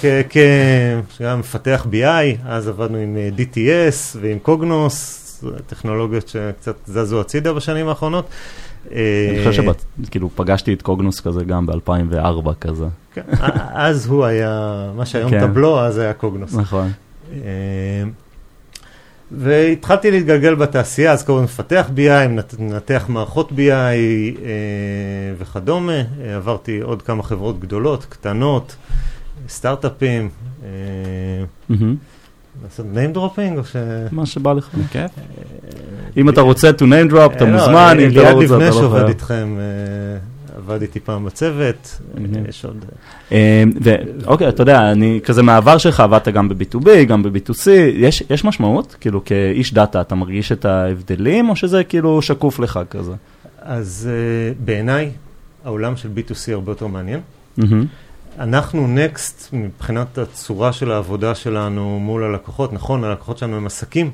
כ- 0.00 0.04
כ- 0.30 1.22
גם 1.22 1.38
מפתח 1.40 1.86
BI, 1.92 2.38
אז 2.46 2.68
עבדנו 2.68 2.96
עם 2.98 3.16
אה, 3.16 3.28
DTS 3.38 4.18
ועם 4.20 4.38
קוגנוס, 4.38 5.24
טכנולוגיות 5.66 6.28
שקצת 6.28 6.74
זזו 6.86 7.20
הצידה 7.20 7.52
בשנים 7.52 7.88
האחרונות. 7.88 8.28
אני 8.90 8.98
אה, 9.38 9.44
חושב 9.48 9.62
שכאילו 10.06 10.30
פגשתי 10.34 10.72
את 10.72 10.82
קוגנוס 10.82 11.20
כזה 11.20 11.44
גם 11.44 11.66
ב-2004 11.66 12.54
כזה. 12.60 12.84
כן, 13.14 13.22
אז 13.74 14.06
הוא 14.06 14.24
היה, 14.24 14.84
מה 14.96 15.06
שהיום 15.06 15.30
כן. 15.30 15.40
טבלו, 15.40 15.80
אז 15.80 15.98
היה 15.98 16.12
קוגנוס. 16.12 16.54
נכון. 16.54 16.90
והתחלתי 19.32 20.10
להתגלגל 20.10 20.54
בתעשייה, 20.54 21.12
אז 21.12 21.22
קודם 21.22 21.44
מפתח 21.44 21.86
BI, 21.96 22.28
מנתח- 22.28 22.58
מנתח 22.58 23.04
מערכות 23.08 23.52
BI 23.52 23.60
אה, 23.60 24.34
וכדומה. 25.38 25.92
אה, 25.92 26.36
עברתי 26.36 26.80
עוד 26.80 27.02
כמה 27.02 27.22
חברות 27.22 27.60
גדולות, 27.60 28.04
קטנות, 28.08 28.76
סטארט-אפים. 29.48 30.28
אה. 30.64 30.68
לעשות 32.64 32.86
name 32.94 33.16
dropping 33.16 33.58
או 33.58 33.64
ש... 33.64 33.76
מה 34.12 34.26
שבא 34.26 34.52
לך. 34.52 34.68
בכיף. 34.74 35.10
אם 36.16 36.28
אתה 36.28 36.40
רוצה 36.40 36.70
to 36.70 36.82
name 36.82 37.12
drop, 37.12 37.32
אתה 37.36 37.44
לא, 37.44 37.50
מוזמן, 37.50 37.96
אם 38.00 38.08
אתה 38.10 38.16
לא 38.16 38.22
ליעד 38.22 38.34
רוצה, 38.34 38.44
לבנה 38.44 38.64
אתה 38.68 38.74
לא 38.74 38.80
שעובד 38.80 38.96
חייב. 38.96 39.08
איתכם, 39.08 39.56
אה, 39.58 40.18
עבד 40.68 40.82
איתי 40.82 41.00
פעם 41.00 41.24
בצוות. 41.24 42.00
יש 42.48 42.64
עוד... 42.64 42.84
אה, 43.32 43.64
ואוקיי, 43.80 44.48
אתה 44.48 44.62
יודע, 44.62 44.92
אני 44.92 45.20
כזה 45.24 45.42
מהעבר 45.42 45.78
שלך 45.78 46.00
עבדת 46.00 46.28
גם 46.28 46.48
ב-B2B, 46.48 47.04
גם 47.08 47.22
ב-B2C, 47.22 47.70
יש 48.30 48.44
משמעות? 48.44 48.96
כאילו 49.00 49.24
כאיש 49.24 49.74
דאטה, 49.74 50.00
אתה 50.00 50.14
מרגיש 50.14 50.52
את 50.52 50.64
ההבדלים, 50.64 51.48
או 51.48 51.56
שזה 51.56 51.84
כאילו 51.84 52.22
שקוף 52.22 52.58
לך 52.58 52.80
כזה? 52.90 53.12
אז 53.62 54.08
אה, 54.10 54.52
בעיניי, 54.64 55.10
העולם 55.64 55.96
של 55.96 56.08
B2C 56.16 56.52
הרבה 56.52 56.72
יותר 56.72 56.86
מעניין. 56.86 57.20
אנחנו 58.38 58.88
נקסט, 58.88 59.48
מבחינת 59.52 60.18
הצורה 60.18 60.72
של 60.72 60.92
העבודה 60.92 61.34
שלנו 61.34 61.98
מול 62.00 62.24
הלקוחות, 62.24 62.72
נכון, 62.72 63.04
הלקוחות 63.04 63.38
שלנו 63.38 63.56
הם 63.56 63.66
עסקים, 63.66 64.10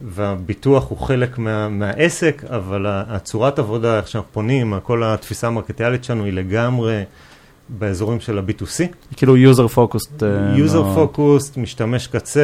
והביטוח 0.00 0.90
הוא 0.90 0.98
חלק 0.98 1.38
מה, 1.38 1.68
מהעסק, 1.68 2.42
אבל 2.48 2.86
הצורת 2.88 3.58
עבודה, 3.58 3.96
איך 3.96 4.08
שאנחנו 4.08 4.32
פונים, 4.32 4.74
כל 4.82 5.04
התפיסה 5.04 5.46
המרקטיאלית 5.46 6.04
שלנו 6.04 6.24
היא 6.24 6.32
לגמרי 6.32 7.02
באזורים 7.68 8.20
של 8.20 8.38
ה-B2C. 8.38 8.84
כאילו 9.16 9.36
user 9.36 9.74
focused. 9.76 10.22
אה, 10.24 10.56
user 10.56 10.72
מאוד. 10.72 11.14
focused, 11.14 11.60
משתמש 11.60 12.06
קצה, 12.06 12.40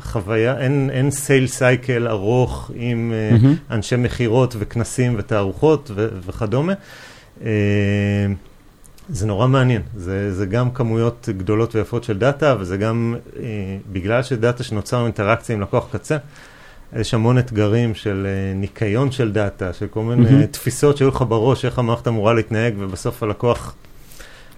חוויה, 0.00 0.58
אין, 0.58 0.90
אין 0.92 1.10
סייל 1.10 1.46
סייקל 1.46 2.08
ארוך 2.08 2.70
עם 2.74 3.12
מהמם. 3.32 3.54
אנשי 3.70 3.96
מכירות 3.96 4.56
וכנסים 4.58 5.14
ותערוכות 5.18 5.90
ו- 5.94 6.08
וכדומה. 6.26 6.72
אה, 7.44 7.50
זה 9.08 9.26
נורא 9.26 9.46
מעניין, 9.46 9.82
זה, 9.96 10.34
זה 10.34 10.46
גם 10.46 10.70
כמויות 10.70 11.28
גדולות 11.38 11.74
ויפות 11.74 12.04
של 12.04 12.18
דאטה, 12.18 12.56
וזה 12.60 12.76
גם 12.76 13.14
אה, 13.36 13.42
בגלל 13.92 14.22
שדאטה 14.22 14.62
שנוצר 14.62 15.00
מאינטראקציה 15.00 15.54
עם 15.54 15.60
לקוח 15.60 15.88
קצה, 15.92 16.16
יש 17.00 17.14
המון 17.14 17.38
אתגרים 17.38 17.94
של 17.94 18.26
אה, 18.26 18.54
ניקיון 18.54 19.10
של 19.10 19.32
דאטה, 19.32 19.72
של 19.72 19.86
כל 19.86 20.02
מיני 20.02 20.22
מהמם. 20.22 20.46
תפיסות 20.46 20.96
שהיו 20.96 21.08
לך 21.08 21.24
בראש, 21.28 21.64
איך 21.64 21.78
המערכת 21.78 22.08
אמורה 22.08 22.34
להתנהג, 22.34 22.74
ובסוף 22.78 23.22
הלקוח 23.22 23.74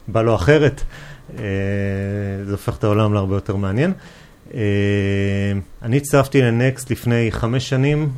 בא 0.09 0.23
לו 0.23 0.35
אחרת. 0.35 0.83
אה, 1.39 1.45
זה 2.45 2.53
הופך 2.53 2.77
את 2.79 2.85
העולם 2.85 3.15
להרבה 3.15 3.37
יותר 3.37 3.57
מעניין. 3.57 3.93
אה, 4.55 4.61
אני 5.83 5.97
הצטרפתי 5.97 6.43
ל 6.43 6.53
Next 6.53 6.91
לפני 6.91 7.29
חמש 7.31 7.69
שנים, 7.69 8.11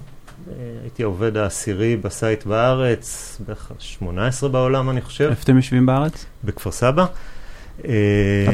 אה, 0.48 0.54
הייתי 0.83 1.02
העובד 1.02 1.37
העשירי 1.37 1.96
ב 1.96 2.06
site 2.06 2.46
בארץ, 2.46 3.37
בערך 3.46 3.72
18 3.78 4.48
בעולם 4.48 4.90
אני 4.90 5.00
חושב, 5.00 5.28
איפה 5.30 5.42
אתם 5.42 5.56
יושבים 5.56 5.87
בארץ? 5.87 6.26
בכפר 6.44 6.70
סבא. 6.70 7.06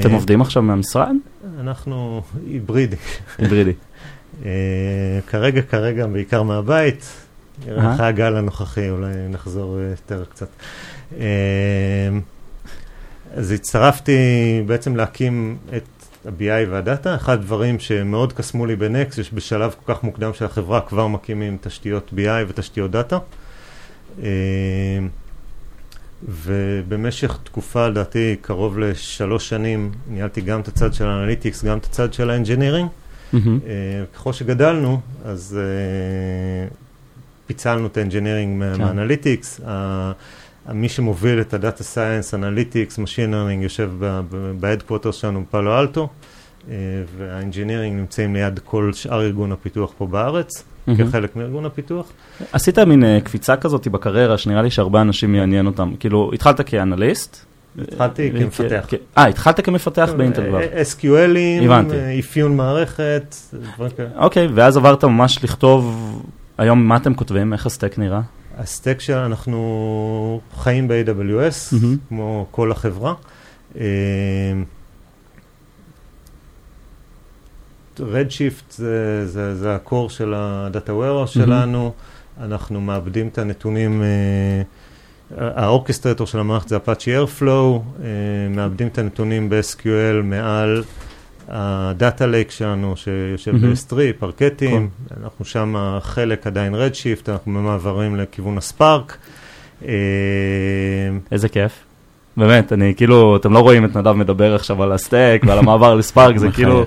אתם 0.01 0.13
עובדים 0.13 0.41
עכשיו 0.41 0.63
מהמשרד? 0.63 1.15
אנחנו 1.61 2.23
היברידי. 2.47 2.97
היברידי. 3.39 3.73
אה, 4.45 4.51
כרגע, 5.27 5.63
כרגע, 5.63 6.07
בעיקר 6.07 6.43
מהבית. 6.43 7.05
נראה. 7.67 7.95
אחרי 7.95 8.07
הגל 8.07 8.37
הנוכחי, 8.37 8.91
אולי 8.91 9.13
נחזור 9.29 9.79
אה, 9.79 9.85
יותר 9.91 10.25
קצת. 10.25 10.49
אה, 11.19 11.27
אז 13.35 13.53
הצטרפתי 13.53 14.19
בעצם 14.67 14.97
להקים 14.97 15.57
את 15.77 15.83
ה-BI 16.27 16.71
והדאטה. 16.71 17.15
אחד 17.15 17.33
הדברים 17.33 17.79
שמאוד 17.79 18.33
קסמו 18.33 18.67
לי 18.67 18.77
בנקס, 18.77 19.19
יש 19.19 19.35
בשלב 19.35 19.75
כל 19.85 19.95
כך 19.95 20.03
מוקדם 20.03 20.35
של 20.35 20.45
החברה 20.45 20.81
כבר 20.81 21.07
מקימים 21.07 21.59
תשתיות 21.61 22.11
BI 22.17 22.49
ותשתיות 22.49 22.91
דאטה. 22.91 23.19
ובמשך 26.23 27.39
תקופה, 27.45 27.89
לדעתי, 27.89 28.37
קרוב 28.41 28.79
לשלוש 28.79 29.49
שנים, 29.49 29.93
ניהלתי 30.09 30.41
גם 30.41 30.61
את 30.61 30.69
הצד 30.69 30.95
של 30.95 31.07
ה 31.07 31.12
analytics, 31.12 31.65
גם 31.65 31.79
את 31.79 31.85
הצד 31.85 32.13
של 32.13 32.31
ה 32.31 32.35
engineering. 32.35 32.89
מהמם. 33.45 33.59
אה, 33.67 34.05
ככל 34.15 34.33
שגדלנו, 34.33 35.01
אז 35.25 35.59
אה, 35.61 36.69
פיצלנו 37.47 37.87
את 37.87 37.97
ה 37.97 38.02
engineering 38.02 38.63
כן. 38.63 38.83
מה 38.83 38.96
analytics. 38.96 39.61
מי 40.73 40.89
שמוביל 40.89 41.41
את 41.41 41.55
ה 41.55 41.61
data 41.61 41.85
science, 41.85 42.35
analytics, 42.35 42.99
Machine 42.99 43.33
Learning, 43.33 43.63
יושב 43.63 43.91
ב 44.61 44.65
headquarter 44.65 45.11
שלנו 45.11 45.43
בפאלו 45.43 45.79
אלטו, 45.79 46.09
אה, 46.71 46.75
וה 47.19 47.31
engineering 47.31 48.01
נמצאים 48.01 48.35
ליד 48.35 48.59
כל 48.65 48.91
שאר 48.93 49.23
ארגון 49.23 49.53
הפיתוח 49.53 49.93
פה 49.99 50.07
בארץ, 50.07 50.65
מהמם. 50.87 51.09
כחלק 51.09 51.37
מארגון 51.37 51.67
הפיתוח. 51.67 52.13
עשית 52.53 52.79
מין 52.79 53.05
אה, 53.05 53.19
קפיצה 53.25 53.57
כזאת 53.57 53.89
בקריירה, 53.89 54.39
שנראה 54.39 54.63
לי 54.63 54.71
שהרבה 54.71 55.01
אנשים 55.01 55.35
יעניין 55.35 55.67
אותם. 55.67 55.93
כאילו, 56.01 56.31
התחלת 56.35 56.61
כאנליסט. 56.61 57.47
התחלתי 57.83 58.31
אה, 58.35 58.41
כמפתח. 58.41 58.85
כ- 58.89 58.95
כ- 58.95 59.19
אה, 59.19 59.27
התחלת 59.27 59.65
כמפתח 59.65 60.11
באינטל 60.17 60.49
כבר. 60.49 60.61
אה, 60.61 60.83
SQLים. 60.83 61.63
אה, 61.95 62.19
אפיון 62.21 62.57
מערכת, 62.57 63.35
דברים 63.75 63.91
כאלה. 63.97 64.09
אוקיי, 64.17 64.49
ואז 64.55 64.77
עברת 64.77 65.05
ממש 65.05 65.45
לכתוב, 65.45 66.23
היום 66.59 66.89
מה 66.89 66.97
אתם 66.97 67.15
כותבים? 67.15 67.53
איך 67.53 67.67
הסטק 67.67 67.99
נראה? 67.99 68.21
הסטק 68.59 69.01
שאנחנו 69.01 70.41
חיים 70.57 70.89
ב-AWS. 70.89 71.75
כמו 72.09 72.47
כל 72.51 72.73
החברה. 72.73 73.15
Redshift 78.01 78.71
זה, 78.71 79.27
זה, 79.27 79.55
זה 79.57 79.75
ה 79.75 79.82
core 79.82 80.11
של 80.11 80.35
ה 80.37 80.48
data 80.48 80.93
warehouse 80.93 81.27
שלנו, 81.27 81.93
אנחנו 82.41 82.81
מעבדים 82.81 83.29
את 83.29 83.39
הנתונים, 83.39 84.03
אה, 84.03 84.63
ה 85.39 85.45
orchestrator 85.45 86.27
של 86.27 86.39
המערכת 86.39 86.69
זה 86.69 86.77
Apache 86.77 87.11
Airflow, 87.19 87.43
אה, 87.43 88.09
מעבדים 88.51 88.89
את 88.89 88.99
הנתונים 88.99 89.49
ב-SQL 89.49 90.23
מעל 90.25 90.83
ה 91.49 91.64
data 91.64 92.27
lake 92.27 92.51
שלנו 92.51 92.97
שיושב 92.97 93.53
מהמם. 93.53 93.75
ב-S3, 93.75 93.97
parquet 94.19 94.68
ים, 94.68 94.89
אנחנו 95.23 95.45
שם 95.45 95.75
חלק 96.01 96.47
עדיין 96.47 96.75
Redshift, 96.75 97.29
אנחנו 97.29 97.55
במעברים 97.55 98.17
לכיוון 98.17 98.59
ה 98.59 98.67
Spark. 98.67 99.19
אה, 99.85 99.93
איזה 101.33 101.49
כיף. 101.49 101.73
באמת, 102.37 102.73
אני 102.73 102.95
כאילו, 102.97 103.37
אתם 103.37 103.53
לא 103.53 103.59
רואים 103.59 103.85
את 103.85 103.97
נדב 103.97 104.13
מדבר 104.13 104.55
עכשיו 104.55 104.83
על 104.83 104.93
ה 104.93 105.01
stack 105.01 105.45
ועל 105.47 105.59
המעבר 105.59 105.95
ל 105.99 106.04
Spark, 106.04 106.37
זה 106.37 106.49
כאילו, 106.51 106.85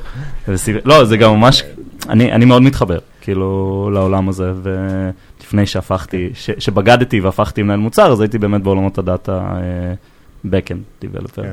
לא, 0.86 1.06
זה 1.06 1.18
גם 1.18 1.36
ממש, 1.36 1.64
אני, 2.10 2.32
אני 2.32 2.46
מאוד 2.46 2.62
מתחבר, 2.62 3.00
כאילו, 3.22 3.90
לעולם 3.94 4.30
הזה, 4.30 4.54
ולפני 5.50 5.66
שהפכתי, 5.66 6.30
ש, 6.34 6.50
שבגדתי 6.60 7.20
והפכתי 7.20 7.64
מנהל 7.64 7.80
מוצר, 7.80 8.12
אז 8.12 8.22
הייתי 8.22 8.38
באמת 8.38 8.64
בעולמות 8.64 8.98
הדאטה 8.98 9.58
backend 10.46 11.06
developer. 11.06 11.42
כן. 11.42 11.52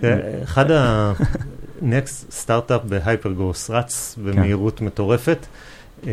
זה 0.00 0.40
אחד 0.44 0.70
ה-next 0.70 2.30
סטארט-אפ 2.30 2.80
בהייפרגרוס, 2.84 3.70
רץ 3.70 4.18
במהירות 4.24 4.80
מטורפת. 4.80 5.46
אה, 6.06 6.12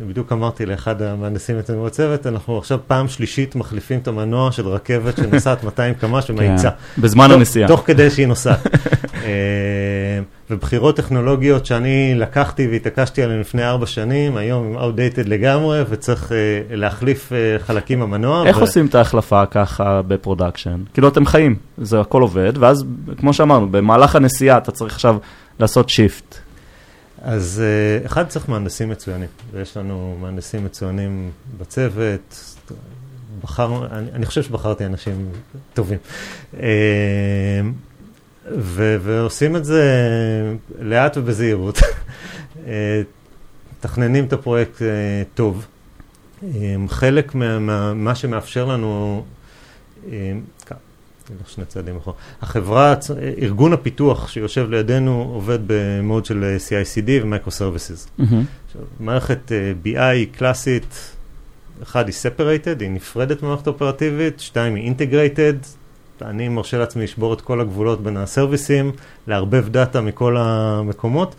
בדיוק 0.00 0.32
אמרתי 0.32 0.66
לאחד 0.66 1.02
המהנדסים 1.02 1.58
אצלנו 1.58 1.84
בצוות, 1.84 2.26
אנחנו 2.26 2.58
עכשיו 2.58 2.78
פעם 2.86 3.08
שלישית 3.08 3.54
מחליפים 3.54 3.98
את 3.98 4.08
המנוע 4.08 4.52
של 4.52 4.68
רכבת 4.68 5.16
שנוסעת 5.16 5.64
200 5.64 5.94
קמ"ש 5.94 6.30
ומאיצה. 6.30 6.70
בזמן 6.98 7.30
הנסיעה. 7.30 7.68
תוך 7.68 7.82
כדי 7.86 8.10
שהיא 8.10 8.26
נוסעת. 8.26 8.66
ובחירות 10.50 10.96
טכנולוגיות 10.96 11.66
שאני 11.66 12.14
לקחתי 12.14 12.68
והתעקשתי 12.68 13.22
עליהן 13.22 13.40
לפני 13.40 13.64
ארבע 13.64 13.86
שנים, 13.86 14.36
היום 14.36 14.66
הם 14.66 14.78
outdated 14.78 15.28
לגמרי, 15.28 15.82
וצריך 15.88 16.32
אה, 16.32 16.36
להחליף 16.76 17.32
אה, 17.32 17.58
חלקים 17.58 18.00
במנוע. 18.00 18.46
איך 18.46 18.56
ו- 18.56 18.60
עושים 18.60 18.86
את 18.86 18.94
ההחלפה 18.94 19.46
ככה 19.46 20.02
ב 20.02 20.08
production? 20.08 20.80
כאילו, 20.94 21.08
אתם 21.08 21.26
חיים, 21.26 21.56
זה 21.78 22.00
הכל 22.00 22.22
עובד, 22.22 22.52
ואז, 22.58 22.84
כמו 23.18 23.32
שאמרנו, 23.32 23.68
במהלך 23.68 24.16
הנסיעה 24.16 24.58
אתה 24.58 24.72
צריך 24.72 24.94
עכשיו 24.94 25.16
לעשות 25.60 25.88
shift. 25.88 26.38
אז 27.22 27.62
אה, 27.64 28.06
אחד, 28.06 28.26
צריך 28.26 28.48
מהנדסים 28.48 28.88
מצוינים, 28.88 29.28
ויש 29.52 29.76
לנו 29.76 30.16
מהנדסים 30.20 30.64
מצוינים 30.64 31.30
בצוות. 31.60 32.54
בחרנו, 33.42 33.86
אני, 33.86 34.10
אני 34.12 34.26
חושב 34.26 34.42
שבחרתי 34.42 34.86
אנשים 34.86 35.28
טובים. 35.74 35.98
ו, 36.54 36.58
ועושים 38.46 39.56
את 39.56 39.64
זה 39.64 39.82
לאט 40.78 41.16
ובזהירות. 41.16 41.78
אה, 42.66 43.02
מתכננים 43.78 44.24
את 44.24 44.32
הפרויקט 44.32 44.82
אה, 44.82 45.22
טוב. 45.34 45.66
אה, 46.42 46.74
חלק 46.88 47.34
מה, 47.34 47.58
מה, 47.58 47.94
מה 47.94 48.14
שמאפשר 48.14 48.64
לנו, 48.64 49.24
אה, 50.12 50.32
נלך 51.30 51.50
שני 51.50 51.64
צעדים 51.64 51.96
אחורה. 51.96 52.16
החברה, 52.42 52.94
ארגון 53.42 53.72
הפיתוח 53.72 54.28
שיושב 54.28 54.70
לידינו 54.70 55.30
עובד 55.34 55.58
במוד 55.66 56.24
של 56.24 56.44
אה, 56.44 56.56
CI/CD 56.56 57.22
ו 57.22 57.50
microservices. 57.50 58.08
עכשיו, 58.66 58.82
מערכת 59.00 59.52
אה, 59.52 59.72
BI 59.84 60.00
היא 60.00 60.26
קלאסית, 60.32 61.16
אחד 61.82 62.06
היא 62.08 62.14
separated, 62.14 62.80
היא 62.80 62.90
נפרדת 62.90 63.42
ממערכת 63.42 63.66
אופרטיבית, 63.66 64.40
שתיים 64.40 64.74
היא 64.74 64.92
integrated, 64.92 65.66
אני 66.22 66.48
מרשה 66.48 66.78
לעצמי 66.78 67.04
לשבור 67.04 67.34
את 67.34 67.40
כל 67.40 67.60
הגבולות 67.60 68.02
בין 68.02 68.16
הסרוויסים, 68.16 68.92
לערבב 69.26 69.68
דאטה 69.68 70.00
מכל 70.00 70.36
המקומות, 70.38 71.34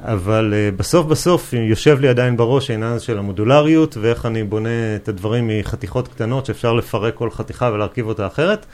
אבל 0.00 0.54
uh, 0.54 0.76
בסוף 0.76 1.06
בסוף 1.06 1.52
יושב 1.52 2.00
לי 2.00 2.08
עדיין 2.08 2.36
בראש 2.36 2.70
העניין 2.70 2.92
הזה 2.92 3.04
של 3.04 3.18
המודולריות, 3.18 3.96
ואיך 3.96 4.26
אני 4.26 4.42
בונה 4.42 4.96
את 4.96 5.08
הדברים 5.08 5.50
מחתיכות 5.58 6.08
קטנות 6.08 6.46
שאפשר 6.46 6.72
לפרק 6.72 7.14
כל 7.14 7.30
חתיכה 7.30 7.70
ולהרכיב 7.72 8.06
אותה 8.06 8.26
אחרת. 8.26 8.66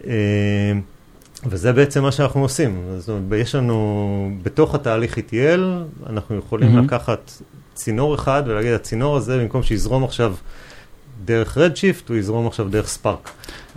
Uh, 0.00 0.06
וזה 1.46 1.72
בעצם 1.72 2.02
מה 2.02 2.12
שאנחנו 2.12 2.42
עושים. 2.42 2.82
זאת 2.98 3.08
אומרת, 3.08 3.40
יש 3.40 3.54
לנו, 3.54 4.30
בתוך 4.42 4.74
התהליך 4.74 5.18
ETL, 5.18 5.60
אנחנו 6.10 6.36
יכולים 6.36 6.72
מהמם. 6.72 6.84
לקחת 6.84 7.32
צינור 7.74 8.14
אחד 8.14 8.42
ולהגיד, 8.46 8.72
הצינור 8.72 9.16
הזה, 9.16 9.38
במקום 9.38 9.62
שיזרום 9.62 10.04
עכשיו 10.04 10.34
דרך 11.24 11.58
Redshift, 11.58 12.08
הוא 12.08 12.16
יזרום 12.16 12.46
עכשיו 12.46 12.68
דרך 12.68 12.86
Spark. 12.88 13.30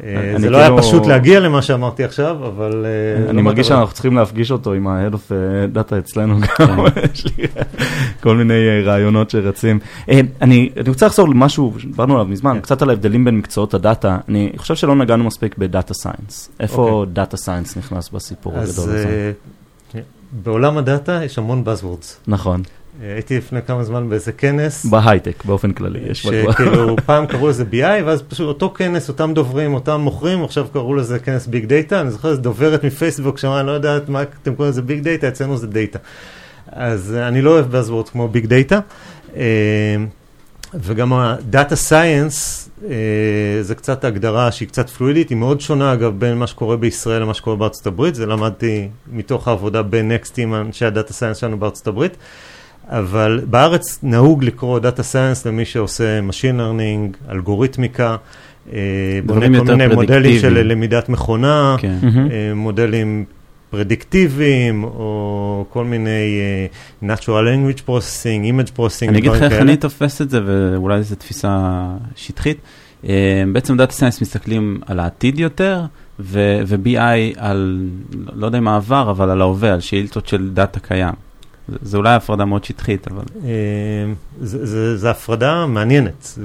אה, 0.04 0.34
זה 0.38 0.50
לא 0.50 0.58
היה 0.58 0.68
כאילו- 0.68 0.82
פשוט 0.82 1.06
להגיע 1.06 1.40
למה 1.40 1.62
שאמרתי 1.62 2.04
עכשיו, 2.04 2.48
אבל... 2.48 2.86
אה, 2.86 3.30
אני 3.30 3.38
לא 3.38 3.44
מרגיש. 3.44 3.68
שאנחנו 3.68 3.94
צריכים 3.94 4.16
להפגיש 4.16 4.52
אותו 4.52 4.74
עם 4.74 4.88
ה-Head 4.88 5.14
of 5.14 5.18
uh, 5.18 5.78
Data 5.78 5.98
אצלנו 5.98 6.36
גם, 6.60 6.80
יש 7.14 7.26
לי 7.26 7.46
כל 8.22 8.36
מיני 8.36 8.54
אה, 8.54 8.82
רעיונות 8.84 9.30
שרצים. 9.30 9.80
אה, 10.10 10.20
אני 10.42 10.70
רוצה 10.88 11.06
לחזור 11.06 11.30
למשהו 11.30 11.74
שדיברנו 11.78 12.14
עליו 12.14 12.26
מזמן, 12.26 12.54
כן. 12.54 12.62
קצת 12.62 12.82
על 12.82 12.90
ההבדלים 12.90 13.26
בין 13.26 13.38
מקצועות 13.38 13.74
הדאטה. 13.74 14.18
אני 14.30 14.52
חושב 14.58 14.76
שלא 14.76 14.96
נגענו 14.96 15.24
מספיק 15.24 15.58
ב 15.58 15.65
data 15.65 15.94
science. 15.94 16.50
איפה 16.60 16.90
אוקיי. 16.90 17.14
data 17.14 17.38
science 17.38 17.78
נכנס 17.78 18.10
בסיפור 18.10 18.54
הגדול 18.54 18.90
הזה? 18.90 19.32
אה, 19.96 20.02
בעולם 20.32 20.78
הדאטה 20.78 21.24
יש 21.24 21.38
המון 21.38 21.64
buzzwords. 21.66 22.06
נכון, 22.28 22.60
אה, 22.60 22.79
הייתי 23.02 23.38
לפני 23.38 23.62
כמה 23.62 23.84
זמן 23.84 24.10
באיזה 24.10 24.32
כנס. 24.32 24.86
בהייטק 24.86 25.46
באופן 25.46 25.72
כללי, 25.72 26.00
יש 26.10 26.26
בדבר. 26.26 26.52
שכאילו 26.52 26.96
פעם 27.06 27.26
קראו 27.26 27.48
לזה 27.48 27.64
BI, 27.72 28.04
ואז 28.06 28.22
פשוט 28.22 28.48
אותו 28.48 28.74
כנס, 28.78 29.10
אותם 29.10 29.34
דוברים, 29.34 29.74
אותם 29.74 30.02
מוכרים, 30.02 30.44
עכשיו 30.44 30.68
קראו 30.74 30.96
לזה 30.96 31.20
כנס 31.20 31.48
big 31.48 31.66
data, 31.66 32.02
אני 32.02 32.12
זוכר 32.12 32.30
איזה 32.30 32.42
דוברת 32.42 32.84
מפייסבוק 32.84 33.38
שאמרה, 33.38 33.60
אני 33.60 33.68
לא 33.68 33.72
יודעת 33.72 34.10
מה 34.10 34.22
אתם 34.22 34.56
קוראים 34.56 34.72
לזה 34.72 34.82
big 34.82 35.04
data, 35.04 35.28
אצלנו 35.28 35.58
זה 35.58 35.68
דאטה. 35.68 36.00
אז 36.72 37.16
אה, 37.18 37.28
אני 37.28 37.42
לא 37.42 37.50
אוהב 37.50 37.72
buzzword 37.72 38.10
כמו 38.10 38.28
big 38.28 38.46
data, 38.46 38.80
וגם 40.74 41.14
ה 41.14 41.26
data 41.26 41.76
science, 41.76 42.70
זה 43.62 43.76
קצת 43.76 44.06
הגדרה 44.06 44.52
שהיא 44.52 44.68
קצת 44.68 44.90
פלואידית, 44.90 45.30
היא 45.30 45.38
מאוד 45.38 45.62
שונה 45.62 45.94
אגב 45.94 46.20
בין 46.20 46.38
מה 46.38 46.48
שקורה 46.48 46.78
בישראל 46.78 47.22
למה 47.22 47.34
שקורה 47.34 47.56
בארצות 47.56 47.88
הברית, 47.88 48.16
זה 48.16 48.26
למדתי 48.26 48.88
מתוך 49.12 49.48
העבודה 49.48 49.82
ב 49.82 49.93
Next 49.93 50.40
עם 50.40 50.54
אנשי 50.54 50.86
ה 50.86 50.91
data 50.91 51.14
science 51.14 51.38
שלנו 51.38 51.60
בארצות 51.60 51.88
הברית. 51.88 52.18
אבל 52.90 53.42
בארץ 53.50 54.00
נהוג 54.04 54.44
לקרוא 54.44 54.80
data 54.80 55.04
science 55.04 55.46
למי 55.46 55.66
שעושה 55.66 56.20
Machine 56.30 56.60
Learning, 56.60 57.32
אלגוריתמיקה, 57.32 58.16
אה, 58.74 58.80
בונה 59.26 59.60
כל 59.60 59.76
מיני 59.76 59.96
מודלים 59.96 60.40
של. 60.40 60.68
למידת 60.68 61.10
מכונה, 61.10 61.76
כן. 61.80 61.98
אה, 62.04 62.54
מודלים 62.56 63.26
פרדיקטיביים, 63.70 64.84
או 64.84 65.66
כל 65.70 65.86
מיני 65.86 66.40
uh, 67.02 67.06
Natural 67.06 67.28
Language 67.28 67.82
Processing, 67.88 68.44
Image 68.46 68.78
Processing, 68.78 69.10
אני 69.10 69.18
אגיד 69.18 69.32
לך 69.32 69.44
איך 69.44 69.54
אני 69.54 69.78
תופס 69.78 70.22
את 70.22 70.30
זה, 70.30 70.40
ואולי 70.46 71.04
זו 71.04 71.16
תפיסה 71.16 71.84
שטחית. 72.16 72.58
Uh, 73.04 73.08
בעצם 73.54 73.78
data 73.78 73.94
science 73.94 74.22
מסתכלים 74.22 74.80
על 74.86 75.00
העתיד 75.00 75.40
יותר, 75.40 75.82
ו-BI 76.20 77.00
על, 77.38 77.90
לא 78.34 78.46
יודע 78.46 78.58
אם 78.58 78.68
העבר, 78.68 79.12
אבל 79.12 79.30
על 79.30 79.42
ההווה, 79.42 79.74
על 79.74 79.80
שאילתות 79.80 80.28
של 80.28 80.50
דאטה 80.50 80.80
קיים. 80.80 81.29
זה 81.82 81.98
אולי 81.98 82.14
הפרדה 82.14 82.46
מאוד 82.46 82.64
שטחית, 82.64 83.08
אבל... 83.08 83.24
זו 84.96 85.08
הפרדה 85.08 85.66
מעניינת, 85.66 86.38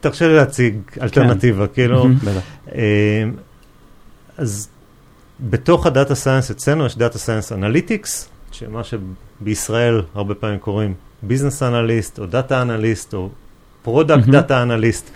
תרשה 0.00 0.28
לי 0.28 0.36
להציג 0.36 0.78
אלטרנטיבה, 1.02 1.66
כן. 1.66 1.72
כאילו, 1.74 2.06
אז 4.38 4.68
בתוך 5.40 5.86
ה 5.86 5.92
data 5.92 6.14
science 6.14 6.50
אצלנו 6.50 6.86
יש 6.86 6.98
data 6.98 7.18
science 7.18 7.52
analytics, 7.52 8.28
שמה 8.52 8.82
שבישראל 8.84 10.02
הרבה 10.14 10.34
פעמים 10.34 10.58
קוראים 10.58 10.94
business 11.22 11.62
analyst, 11.62 12.18
או 12.18 12.26
data 12.26 12.62
analyst, 12.62 13.14
או 13.14 13.28
product 13.82 14.26
data 14.26 14.62
analyst. 14.62 15.10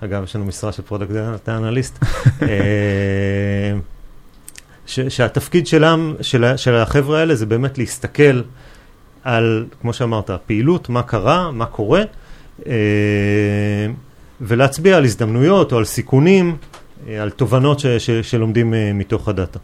אגב, 0.00 0.24
יש 0.24 0.36
לנו 0.36 0.44
משרה 0.44 0.72
של 0.72 0.82
product 0.82 1.10
data 1.10 1.56
analyst. 1.56 2.04
שהתפקיד 4.88 5.66
שלם, 5.66 6.14
של, 6.20 6.56
של 6.56 6.74
החבר'ה 6.74 7.20
האלה 7.20 7.34
זה 7.34 7.46
באמת 7.46 7.78
להסתכל 7.78 8.40
על, 9.24 9.66
כמו 9.80 9.92
שאמרת, 9.92 10.30
הפעילות, 10.30 10.88
מה 10.88 11.02
קרה, 11.02 11.50
מה 11.50 11.66
קורה, 11.66 12.02
אה, 12.66 12.72
ולהצביע 14.40 14.96
על 14.96 15.04
הזדמנויות 15.04 15.72
או 15.72 15.78
על 15.78 15.84
סיכונים, 15.84 16.56
אה, 17.08 17.22
על 17.22 17.30
תובנות 17.30 17.80
ש, 17.80 17.86
ש, 17.86 18.10
שלומדים 18.10 18.74
אה, 18.74 18.92
מתוך 18.94 19.28
הדאטה. 19.28 19.58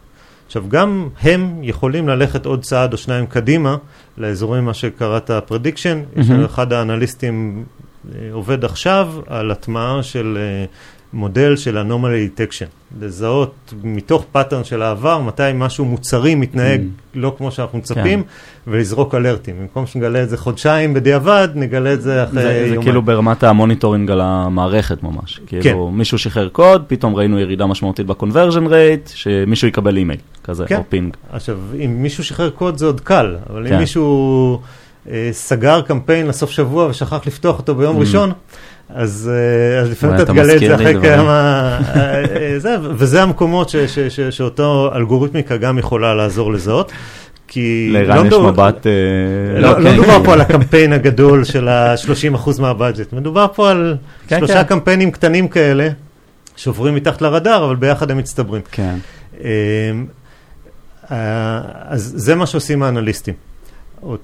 עכשיו, 0.45 0.63
גם 0.69 1.09
הם 1.21 1.59
יכולים 1.63 2.07
ללכת 2.07 2.45
עוד 2.45 2.61
צעד 2.63 2.93
או 2.93 2.97
שניים 2.97 3.25
קדימה 3.25 3.77
לאזורים, 4.17 4.65
מה 4.65 4.73
שקראת 4.73 5.31
prediction. 5.45 6.01
Mm-hmm. 6.01 6.21
יש 6.21 6.29
אחד 6.29 6.73
האנליסטים 6.73 7.63
עובד 8.31 8.65
עכשיו 8.65 9.13
על 9.27 9.51
הטמעה 9.51 10.03
של 10.03 10.37
מודל 11.15 11.55
של 11.55 11.77
anomaly 11.77 12.39
detection, 12.39 12.99
לזהות 13.01 13.73
מתוך 13.83 14.25
pattern 14.31 14.63
של 14.63 14.81
העבר 14.81 15.21
מתי 15.21 15.43
משהו 15.55 15.85
מוצרי 15.85 16.35
מתנהג 16.35 16.81
mm. 16.81 16.83
לא 17.13 17.35
כמו 17.37 17.51
שאנחנו 17.51 17.77
מצפים, 17.77 18.23
כן. 18.23 18.71
ולזרוק 18.71 19.15
alertים. 19.15 19.55
במקום 19.59 19.87
שנגלה 19.87 20.23
את 20.23 20.29
זה 20.29 20.37
חודשיים 20.37 20.93
בדיעבד, 20.93 21.49
נגלה 21.55 21.93
את 21.93 22.01
זה 22.01 22.23
אחרי 22.23 22.53
יומיים. 22.53 22.75
זה 22.75 22.81
כאילו 22.81 23.01
ברמת 23.01 23.43
ה 23.43 23.49
monitoring 23.49 24.11
על 24.11 24.21
המערכת 24.21 25.03
ממש. 25.03 25.39
כן. 25.47 25.61
כאילו 25.61 25.91
מישהו 25.91 26.17
שחרר 26.17 26.49
קוד, 26.49 26.83
פתאום 26.87 27.15
ראינו 27.15 27.39
ירידה 27.39 27.65
משמעותית 27.65 28.05
ב-conversion 28.05 28.67
rate, 28.67 29.09
שמישהו 29.13 29.67
יקבל 29.67 29.97
אימייל 29.97 30.19
כזה, 30.43 30.65
כן. 30.67 30.77
או 30.77 30.83
פינג. 30.89 31.17
עכשיו, 31.31 31.57
אם 31.85 31.97
מישהו 32.03 32.23
שחרר 32.23 32.49
קוד 32.49 32.77
זה 32.77 32.85
עוד 32.85 32.99
קל, 33.01 33.35
אבל 33.49 33.67
כן. 33.67 33.73
אם 33.73 33.79
מישהו 33.79 34.59
אה, 35.09 35.29
סגר 35.31 35.81
קמפיין 35.81 36.27
לסוף 36.27 36.51
שבוע 36.51 36.87
ושכח 36.87 37.27
לפתוח 37.27 37.57
אותו 37.57 37.75
ביום 37.75 37.97
mm. 37.97 37.99
ראשון, 37.99 38.31
אז, 38.89 39.31
אה, 39.33 39.79
אז 39.81 39.91
לפעמים 39.91 40.15
אתה 40.15 40.25
תגלה 40.25 40.55
את 40.55 40.59
זה 40.59 40.75
אחרי 40.75 41.01
כמה... 41.01 41.79
אה, 41.95 42.23
אה, 42.65 42.77
וזה 42.81 43.23
המקומות 43.23 43.69
ש, 43.69 43.75
ש, 43.75 43.99
ש, 43.99 44.19
שאותו 44.19 44.91
אלגוריתמיקה 44.95 45.57
גם 45.57 45.79
יכולה 45.79 46.13
לעזור 46.13 46.53
לזהות. 46.53 46.91
כי... 47.47 47.89
לערן 47.91 48.27
לא 48.27 48.35
יש 48.35 48.41
מבט... 48.41 48.87
לא, 49.55 49.71
לא, 49.71 49.79
לא 49.79 49.91
מדובר 49.91 50.23
פה 50.23 50.33
על 50.33 50.41
הקמפיין 50.41 50.93
הגדול 50.93 51.43
של 51.43 51.67
ה-30% 51.67 52.61
מהבאג'ט, 52.61 53.13
מדובר 53.13 53.47
פה 53.55 53.71
על 53.71 53.97
כן, 54.27 54.37
שלושה 54.37 54.63
כן. 54.63 54.69
קמפיינים 54.69 55.11
קטנים 55.11 55.47
כאלה, 55.47 55.89
שעוברים 56.55 56.95
מתחת 56.95 57.21
לרדאר, 57.21 57.65
אבל 57.65 57.75
ביחד 57.75 58.11
הם 58.11 58.17
מצטברים. 58.17 58.61
כן. 58.71 58.95
אז 61.89 62.13
זה 62.15 62.35
מה 62.35 62.45
שעושים 62.45 62.83
האנליסטים. 62.83 63.33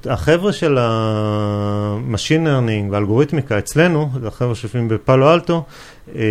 החבר'ה 0.06 0.54
של 0.54 0.78
ה 0.80 1.01
machine 1.01 2.48
learning 2.48 2.92
והאלגוריתמיקה 2.92 3.58
אצלנו, 3.58 4.10
זה 4.22 4.28
החבר'ה 4.28 4.56
שיושבים 4.56 4.88
בפאלו 4.88 5.34
אלטו, 5.34 5.64
אה, 6.16 6.22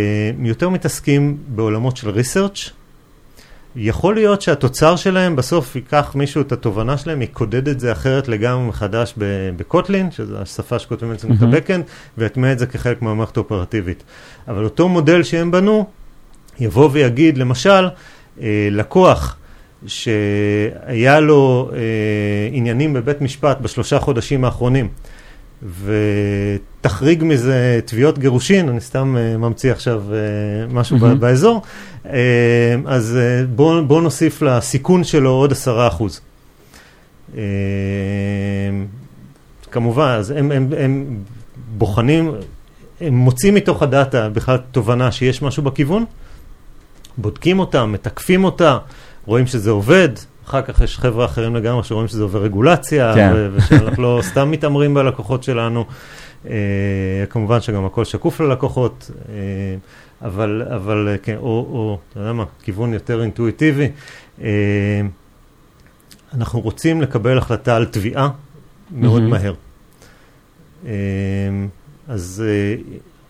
יותר 0.43 0.69
מתעסקים 0.69 1.37
בעולמות 1.47 1.97
של 1.97 2.09
research. 2.09 2.69
יכול 3.75 4.15
להיות 4.15 4.41
שהתוצר 4.41 4.95
שלהם 4.95 5.35
בסוף 5.35 5.75
ייקח 5.75 6.11
מישהו 6.15 6.41
את 6.41 6.51
התובנה 6.51 6.97
שלהם, 6.97 7.21
יקודד 7.21 7.67
את 7.67 7.79
זה 7.79 7.91
אחרת 7.91 8.27
לגמרי 8.27 8.67
מחדש 8.67 9.13
ב 9.57 9.64
Kotlin, 9.64 10.11
שזו 10.11 10.37
השפה 10.37 10.79
שכותבים 10.79 11.11
אצלנו 11.11 11.35
את 11.35 11.41
ה 11.41 11.46
backend, 11.46 11.85
ויטמע 12.17 12.51
את 12.51 12.59
זה 12.59 12.65
כחלק 12.65 13.01
מהמערכת 13.01 13.37
האופרטיבית. 13.37 14.03
אבל 14.47 14.63
אותו 14.63 14.89
מודל 14.89 15.23
שהם 15.23 15.51
בנו, 15.51 15.85
יבוא 16.59 16.89
ויגיד, 16.91 17.37
למשל, 17.37 17.89
אה, 18.41 18.67
לקוח 18.71 19.37
שהיה 19.87 21.19
לו 21.19 21.71
אה, 21.73 21.79
עניינים 22.51 22.93
בבית 22.93 23.21
משפט 23.21 23.57
בשלושה 23.61 23.99
חודשים 23.99 24.45
האחרונים, 24.45 24.87
ותחריג 25.83 27.23
מזה 27.23 27.79
תביעות 27.85 28.19
גירושין, 28.19 28.69
אני 28.69 28.81
סתם 28.81 29.15
אה, 29.17 29.37
ממציא 29.37 29.71
עכשיו 29.71 30.03
אה, 30.13 30.17
משהו 30.73 30.97
mm-hmm. 30.97 31.15
באזור, 31.15 31.61
אה, 32.05 32.75
אז 32.85 33.17
אה, 33.17 33.45
בואו 33.55 33.85
בוא 33.85 34.01
נוסיף 34.01 34.41
לסיכון 34.41 35.03
שלו 35.03 35.29
עוד 35.29 35.51
עשרה 35.51 35.87
אחוז. 35.87 36.21
אה, 37.37 37.41
כמובן, 39.71 40.15
אז 40.19 40.31
הם, 40.31 40.51
הם, 40.51 40.67
הם 40.77 41.17
בוחנים, 41.77 42.31
הם 43.01 43.13
מוצאים 43.13 43.55
מתוך 43.55 43.83
הדאטה 43.83 44.29
בכלל 44.29 44.57
תובנה 44.71 45.11
שיש 45.11 45.41
משהו 45.41 45.63
בכיוון, 45.63 46.05
בודקים 47.17 47.59
אותה, 47.59 47.85
מתקפים 47.85 48.43
אותה, 48.43 48.77
רואים 49.25 49.47
שזה 49.47 49.71
עובד, 49.71 50.09
אחר 50.45 50.61
כך 50.61 50.81
יש 50.81 50.97
חבר'ה 50.97 51.25
אחרים 51.25 51.55
לגמרי 51.55 51.83
שרואים 51.83 52.07
שזה 52.07 52.23
עובר 52.23 52.43
רגולציה, 52.43 53.13
כן. 53.15 53.33
ושאנחנו 53.53 54.03
לא 54.03 54.19
סתם 54.29 54.51
מתעמרים 54.51 54.93
בלקוחות 54.93 55.43
שלנו. 55.43 55.85
Uh, 56.45 56.47
כמובן 57.29 57.61
שגם 57.61 57.85
הכל 57.85 58.05
שקוף 58.05 58.41
ללקוחות, 58.41 59.11
uh, 59.11 59.27
אבל, 60.25 60.63
אבל 60.75 61.15
uh, 61.15 61.25
כן, 61.25 61.35
או, 61.37 61.43
או, 61.43 61.97
אתה 62.09 62.19
יודע 62.19 62.33
מה, 62.33 62.43
כיוון 62.63 62.93
יותר 62.93 63.21
אינטואיטיבי. 63.21 63.89
Uh, 64.39 64.41
אנחנו 66.33 66.59
רוצים 66.59 67.01
לקבל 67.01 67.37
החלטה 67.37 67.75
על 67.75 67.85
תביעה 67.85 68.29
מאוד 68.91 69.21
mm-hmm. 69.21 69.25
מהר. 69.25 69.53
Uh, 70.83 70.87
אז 72.07 72.43
uh, 72.45 72.81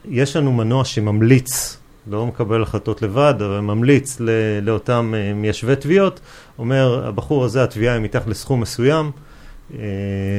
יש 0.06 0.36
לנו 0.36 0.52
מנוע 0.52 0.86
שממליץ 0.86 1.78
לא 2.08 2.26
מקבל 2.26 2.64
החלטות 2.64 3.02
לבד, 3.02 3.34
אבל 3.38 3.60
ממליץ 3.60 4.22
לאותם 4.62 5.14
אה, 5.18 5.34
מיישבי 5.34 5.76
תביעות, 5.76 6.20
אומר, 6.60 7.08
הבחור 7.08 7.46
הזה, 7.46 7.64
התביעה 7.64 7.94
היא 7.94 8.04
מתחת 8.04 8.28
לסכום 8.28 8.62
מסוים. 8.62 9.12
אה, 9.74 9.80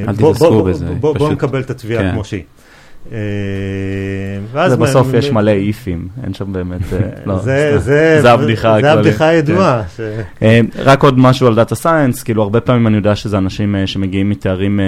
אל 0.08 0.16
תתעסקו 0.16 0.62
בזה. 0.62 0.86
בוא, 1.00 1.18
בוא 1.18 1.32
נקבל 1.32 1.60
את 1.60 1.70
התביעה 1.70 2.02
כן. 2.02 2.12
כמו 2.12 2.24
שהיא. 2.24 2.42
אה, 3.12 3.18
ובסוף 4.70 5.14
יש 5.14 5.30
מלא 5.30 5.50
איפים, 5.50 6.08
אין 6.24 6.34
שם 6.34 6.52
באמת, 6.52 6.80
לא, 7.26 7.38
זה 7.38 8.32
הבדיחה 8.32 8.76
הכללית. 8.76 8.82
זה 8.84 8.92
הבדיחה 8.92 9.26
הידועה. 9.28 9.82
כן. 10.38 10.66
רק 10.78 11.02
עוד 11.02 11.18
משהו 11.18 11.46
על 11.46 11.54
data 11.54 11.74
science, 11.74 12.22
כאילו 12.22 12.42
הרבה 12.42 12.60
פעמים 12.60 12.86
אני 12.86 12.96
יודע 12.96 13.16
שזה 13.16 13.38
אנשים 13.38 13.76
שמגיעים 13.86 14.30
מתארים 14.30 14.80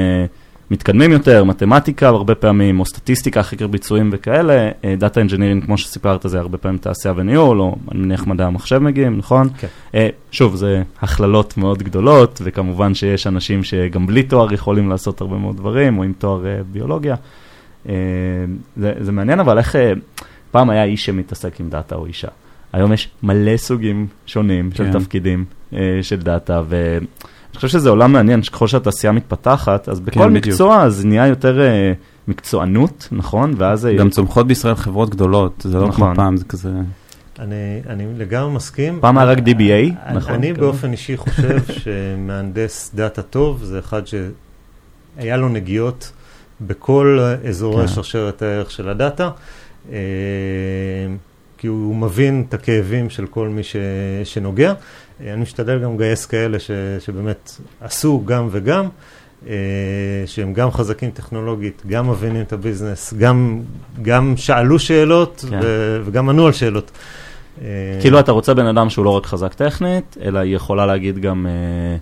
מתקדמים 0.75 1.13
יותר, 1.13 1.45
מתמטיקה 1.45 2.09
הרבה 2.09 2.35
פעמים, 2.35 2.81
או 2.81 2.87
סטטיסטיקה, 2.87 3.43
חקר 3.43 3.67
ביצועים 3.67 4.11
וכאלה, 4.13 4.71
data 4.99 5.21
engineering, 5.21 5.65
כמו 5.65 5.79
שסיפרת, 5.79 6.25
זה 6.25 6.39
הרבה 6.41 6.59
פעמים 6.59 6.79
תעשייה 6.79 7.15
וניהול, 7.17 7.61
או 7.61 7.77
אני 7.93 8.01
מניח 8.01 8.27
מדעי 8.27 8.47
המחשב 8.47 8.79
מגיעים, 8.79 9.19
נכון? 9.19 9.49
כן. 9.59 9.67
Uh, 9.93 9.97
שוב, 10.31 10.55
זה 10.55 10.83
הכללות 11.03 11.57
מאוד 11.57 11.83
גדולות, 11.83 12.41
וכמובן 12.45 12.95
שיש 12.95 13.27
אנשים 13.27 13.65
שגם 13.65 14.07
בלי 14.07 14.23
תואר 14.23 14.53
יכולים 14.53 14.91
לעשות 14.91 15.21
הרבה 15.21 15.37
מאוד 15.37 15.57
דברים, 15.57 15.99
או 15.99 16.03
עם 16.03 16.13
תואר 16.19 16.43
uh, 16.43 16.65
ביולוגיה. 16.73 17.17
Uh, 17.87 17.89
זה, 18.77 18.93
זה 19.01 19.13
מעניין, 19.13 19.41
אבל 19.41 19.59
איך, 19.59 19.77
פעם 20.51 20.71
היה 20.71 20.85
איש 20.85 21.05
שמתעסק 21.05 21.61
עם 21.61 21.69
דאטה 21.69 21.95
או 21.95 22.07
אישה. 22.07 22.29
היום 22.73 22.93
יש 22.93 23.11
מלא 23.23 23.57
סוגים 23.57 24.07
שונים 24.27 24.71
כן. 24.71 24.77
של 24.77 24.99
תפקידים 24.99 25.45
של 26.03 26.17
דאטה, 26.23 26.63
ו... 26.69 26.99
אני 27.55 27.61
חושב 27.61 27.69
שזה 27.69 27.91
עולם 27.91 28.13
מעניין, 28.13 28.43
שככל 28.43 28.67
שהתעשייה 28.67 29.13
מתפתחת, 29.13 29.89
אז 29.89 30.01
בכל 30.01 30.21
כן, 30.21 30.33
מקצוע 30.33 30.89
זה 30.89 31.07
נהיה 31.07 31.27
יותר 31.27 31.59
uh, 31.59 32.31
מקצוענות, 32.31 33.09
נכון? 33.13 33.55
ואז... 33.59 33.89
גם 33.99 34.11
צומחות 34.11 34.47
בישראל 34.47 34.75
חברות 34.75 35.11
גדולות, 35.11 35.67
זה 35.69 35.79
לא 35.79 35.89
נכון. 35.89 36.07
כמו 36.07 36.17
פעם, 36.17 36.37
זה 36.37 36.45
כזה... 36.45 36.71
אני, 37.39 37.81
אני 37.89 38.07
לגמרי 38.17 38.55
מסכים. 38.55 38.99
פעם 39.01 39.19
היה 39.19 39.27
רק 39.27 39.39
DBA, 39.39 39.43
אני, 39.71 40.17
נכון? 40.17 40.35
אני 40.35 40.53
באופן 40.53 40.93
אישי 40.93 41.17
חושב 41.17 41.59
שמהנדס 41.83 42.91
דאטה 42.95 43.23
טוב 43.23 43.65
זה 43.65 43.79
אחד 43.79 44.03
שהיה 44.07 45.37
לו 45.37 45.49
נגיעות 45.49 46.13
בכל 46.61 47.19
אזורי 47.49 47.87
כן. 47.87 47.93
שרשרת 47.93 48.43
הערך 48.43 48.71
של 48.71 48.89
הדאטה. 48.89 49.31
כי 51.65 51.69
הוא 51.69 51.97
מבין 51.97 52.45
את 52.49 52.55
הכאבים 52.55 53.11
של 53.11 53.27
כל 53.27 53.49
מי 53.49 53.63
ש, 53.63 53.77
שנוגע. 54.25 54.73
אה, 55.21 55.33
אני 55.33 55.43
משתדל 55.43 55.79
גם 55.79 55.95
לגייס 55.95 56.27
כאלה 56.27 56.59
ש, 56.59 56.71
שבאמת 57.01 57.51
עשו 57.81 58.23
גם 58.25 58.49
וגם, 58.51 58.89
אה, 59.47 59.55
שהם 60.27 60.53
גם 60.53 60.71
חזקים 60.71 61.11
טכנולוגית, 61.11 61.83
גם 61.87 62.11
מבינים 62.11 62.43
את 62.43 62.53
הביזנס, 62.53 63.15
גם, 63.15 63.63
גם 64.03 64.35
שאלו 64.37 64.79
שאלות 64.79 65.45
כן. 65.51 65.61
ו, 65.63 66.01
וגם 66.05 66.29
ענו 66.29 66.47
על 66.47 66.53
שאלות. 66.53 66.91
אה, 67.63 67.67
כאילו 68.01 68.21
אתה 68.21 68.33
רוצה 68.33 68.55
בן 68.55 68.67
אדם 68.67 68.91
שהוא 68.91 69.05
לא 69.05 69.11
רק 69.11 69.27
חזק 69.27 69.55
טכנית, 69.55 70.17
אלא 70.23 70.39
היא 70.39 70.57
יכולה 70.57 70.87
להגיד 70.87 71.19
גם 71.19 71.47
אה, 71.47 71.97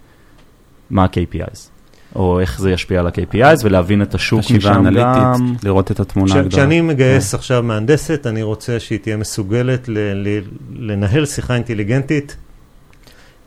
מה 0.90 1.04
ה-KPIs, 1.04 1.68
או 2.16 2.40
איך 2.40 2.60
זה 2.60 2.70
ישפיע 2.70 3.00
על 3.00 3.06
ה-KPIs, 3.06 3.60
ולהבין 3.64 4.02
את 4.02 4.14
השוק 4.14 4.40
משם 4.40 4.84
גם. 4.94 5.54
לראות 5.64 5.90
את 5.90 6.00
התמונה 6.00 6.34
הגדולה. 6.34 6.50
כשאני 6.50 6.80
מגייס 6.80 7.34
עכשיו 7.34 7.62
מהנדסת, 7.62 8.26
אני 8.26 8.42
רוצה 8.42 8.80
שהיא 8.80 8.98
תהיה 8.98 9.16
מסוגלת 9.16 9.88
ל- 9.88 9.98
ל- 10.14 10.40
לנהל 10.90 11.26
שיחה 11.26 11.54
אינטליגנטית 11.54 12.36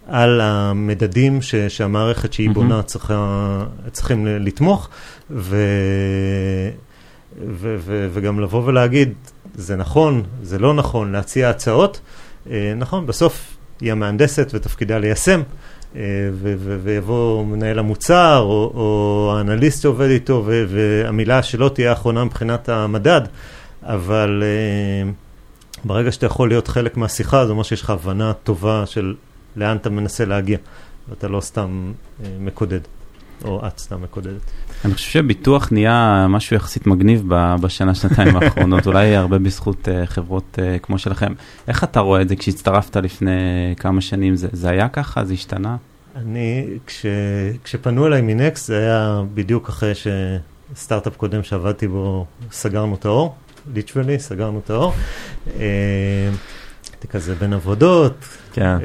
על 0.08 0.42
המדדים 0.42 1.42
ש- 1.42 1.56
שהמערכת 1.56 2.34
שהיא 2.34 2.48
מהמם. 2.48 2.54
בונה 2.70 2.82
צריכה, 2.84 3.64
צריכים 3.92 4.26
ל- 4.26 4.38
לתמוך, 4.48 4.90
ו- 5.32 5.56
ו- 7.48 7.76
ו- 7.80 8.08
וגם 8.14 8.40
לבוא 8.40 8.64
ולהגיד, 8.66 9.14
זה 9.56 9.76
נכון, 9.76 10.24
זה 10.44 10.60
לא 10.60 10.74
נכון, 10.74 11.12
להציע 11.12 11.50
הצעות. 11.50 12.00
אה, 12.50 12.74
נכון, 12.78 13.06
בסוף 13.08 13.58
היא 13.82 13.92
המהנדסת 13.92 14.52
ותפקידה 14.54 14.98
ליישם. 14.98 15.42
אה, 15.96 16.30
ויבוא 16.84 17.46
מנהל 17.46 17.80
המוצר, 17.80 18.40
או, 18.40 18.72
או 18.76 19.34
האנליסט 19.38 19.82
שעובד 19.82 20.10
איתו, 20.10 20.44
והמילה 20.46 21.44
שלו 21.44 21.70
תהיה 21.70 21.90
האחרונה 21.90 22.24
מבחינת 22.24 22.70
המדד, 22.70 23.22
אבל 23.84 24.44
אה, 24.46 25.12
ברגע 25.84 26.12
שאתה 26.12 26.26
יכול 26.26 26.50
להיות 26.50 26.68
חלק 26.68 26.98
מהשיחה, 26.98 27.46
זה 27.46 27.52
אומר 27.52 27.64
שיש 27.64 27.82
לך 27.82 27.90
הבנה 27.90 28.34
טובה 28.34 28.86
של 28.86 29.16
לאן 29.56 29.78
אתה 29.78 29.90
מנסה 29.90 30.26
להגיע, 30.26 30.58
ואתה 31.10 31.28
לא 31.28 31.42
סתם 31.42 31.94
אה, 32.24 32.30
מקודד, 32.40 32.80
או 33.44 33.68
את 33.68 33.80
סתם 33.80 34.02
מקודדת. 34.02 34.52
אני 34.86 34.94
חושב 34.94 35.12
שביטוח 35.12 35.72
נהיה 35.72 36.28
משהו 36.30 36.56
יחסית 36.56 36.88
מגניב 36.88 37.24
בשנה, 37.62 37.96
שנתיים 37.96 38.36
האחרונות, 38.38 38.88
אולי 38.88 39.16
הרבה 39.16 39.38
בזכות 39.38 39.90
אה, 39.90 40.06
חברות 40.06 40.60
אה, 40.62 40.80
כמו 40.80 41.00
שלכם. 41.00 41.34
איך 41.68 41.84
אתה 41.84 42.00
רואה 42.00 42.22
את 42.22 42.30
זה 42.30 42.36
כשהצטרפת 42.36 42.98
לפני 42.98 43.32
כמה 43.78 44.02
שנים? 44.02 44.36
זה, 44.36 44.48
זה 44.52 44.70
היה 44.70 44.90
ככה? 44.90 45.26
זה 45.26 45.34
השתנה? 45.34 45.78
אני, 46.16 46.68
כש, 46.86 47.06
כשפנו 47.64 48.08
אליי 48.08 48.22
מנקסט, 48.22 48.68
זה 48.68 48.78
היה 48.78 49.22
בדיוק 49.34 49.70
אחרי 49.70 49.92
שסטארט-אפ 49.96 51.18
קודם 51.18 51.44
שעבדתי 51.44 51.88
בו, 51.88 52.26
סגרנו 52.52 52.96
את 52.96 53.06
האור, 53.06 53.36
ליטרלי, 53.74 54.20
סגרנו 54.20 54.62
את 54.66 54.70
האור. 54.70 54.94
אה, 55.60 56.30
הייתי 56.92 57.08
כזה 57.08 57.36
בין 57.36 57.54
עבודות, 57.54 58.26
כן. 58.54 58.78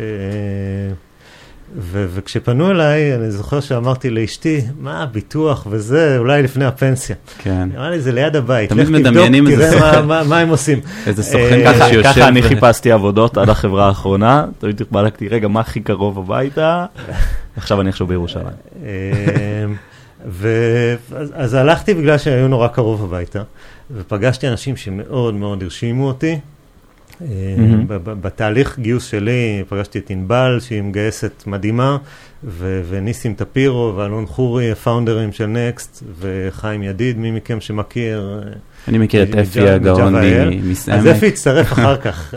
אה, 1.76 1.80
ו- 1.80 2.06
וכשפנו 2.14 2.70
אליי, 2.70 3.14
אני 3.14 3.30
זוכר 3.30 3.60
שאמרתי 3.60 4.10
לאשתי, 4.10 4.60
מה, 4.80 5.06
ביטוח 5.06 5.66
וזה, 5.70 6.18
אולי 6.18 6.42
לפני 6.42 6.64
הפנסיה. 6.64 7.16
כן. 7.38 7.68
אמרה 7.76 7.90
לי, 7.90 8.00
זה 8.00 8.12
ליד 8.12 8.36
הבית, 8.36 8.70
תמיד 8.70 8.82
לך 8.88 8.94
תבדוק, 8.94 9.06
מדמיינים 9.12 9.46
איזה 9.46 9.70
תראה 9.70 9.80
מה- 9.80 9.92
סוכן. 9.92 10.06
מה- 10.06 10.24
מה 10.24 10.38
הם 10.38 10.48
עושים. 10.48 10.80
איזה 11.06 11.22
אה, 11.22 11.26
סוכן 11.26 11.60
ככה, 11.64 11.74
ככה 11.74 11.88
שיושב... 11.88 12.08
ככה 12.12 12.28
אני 12.28 12.42
חיפשתי 12.42 12.92
עבודות 12.92 13.38
עד 13.38 13.48
החברה 13.48 13.86
האחרונה, 13.86 14.44
תמיד 14.58 14.82
בדקתי, 14.92 15.28
רגע, 15.28 15.48
מה 15.48 15.60
הכי 15.60 15.80
קרוב 15.80 16.18
הביתה? 16.18 16.86
עכשיו 17.56 17.80
אני 17.80 17.88
איכשהו 17.88 18.06
בירושלים. 18.06 18.46
אה, 18.84 18.90
ו- 20.28 20.94
אז, 21.16 21.32
אז 21.34 21.54
הלכתי 21.54 21.94
בגלל 21.94 22.18
שהיו 22.18 22.48
נורא 22.48 22.68
קרוב 22.68 23.04
הביתה, 23.04 23.42
ופגשתי 23.96 24.48
אנשים 24.48 24.76
שמאוד 24.76 25.34
מאוד 25.34 25.62
הרשימו 25.62 26.06
אותי. 26.06 26.38
אה, 27.22 27.26
בתהליך 28.04 28.78
גיוס 28.78 29.04
שלי 29.04 29.62
פגשתי 29.68 29.98
את 29.98 30.10
ענבל, 30.10 30.58
שהיא 30.60 30.82
מגייסת 30.82 31.42
מדהימה, 31.46 31.96
ו- 32.44 32.82
וניסים 32.88 33.34
טפירו 33.34 33.92
ואלון 33.96 34.26
חורי, 34.26 34.70
הפאונדרים 34.70 35.32
של 35.32 35.46
נקסט, 35.46 36.02
וחיים 36.20 36.82
ידיד, 36.82 37.18
מי 37.18 37.30
מכם 37.30 37.60
שמכיר. 37.60 38.40
אה, 38.46 38.52
אני 38.88 38.98
מכיר 38.98 39.22
את 39.22 39.28
מג'ה- 39.28 39.40
אפי 39.42 39.68
הגאון 39.68 40.12
מג'ה 40.12 40.22
ואל. 40.22 40.50
מ- 40.50 40.58
אז 40.60 40.64
מסעמק. 40.66 41.06
אפי 41.06 41.26
יצטרף 41.26 41.72
אחר 41.72 41.96
כך. 42.04 42.34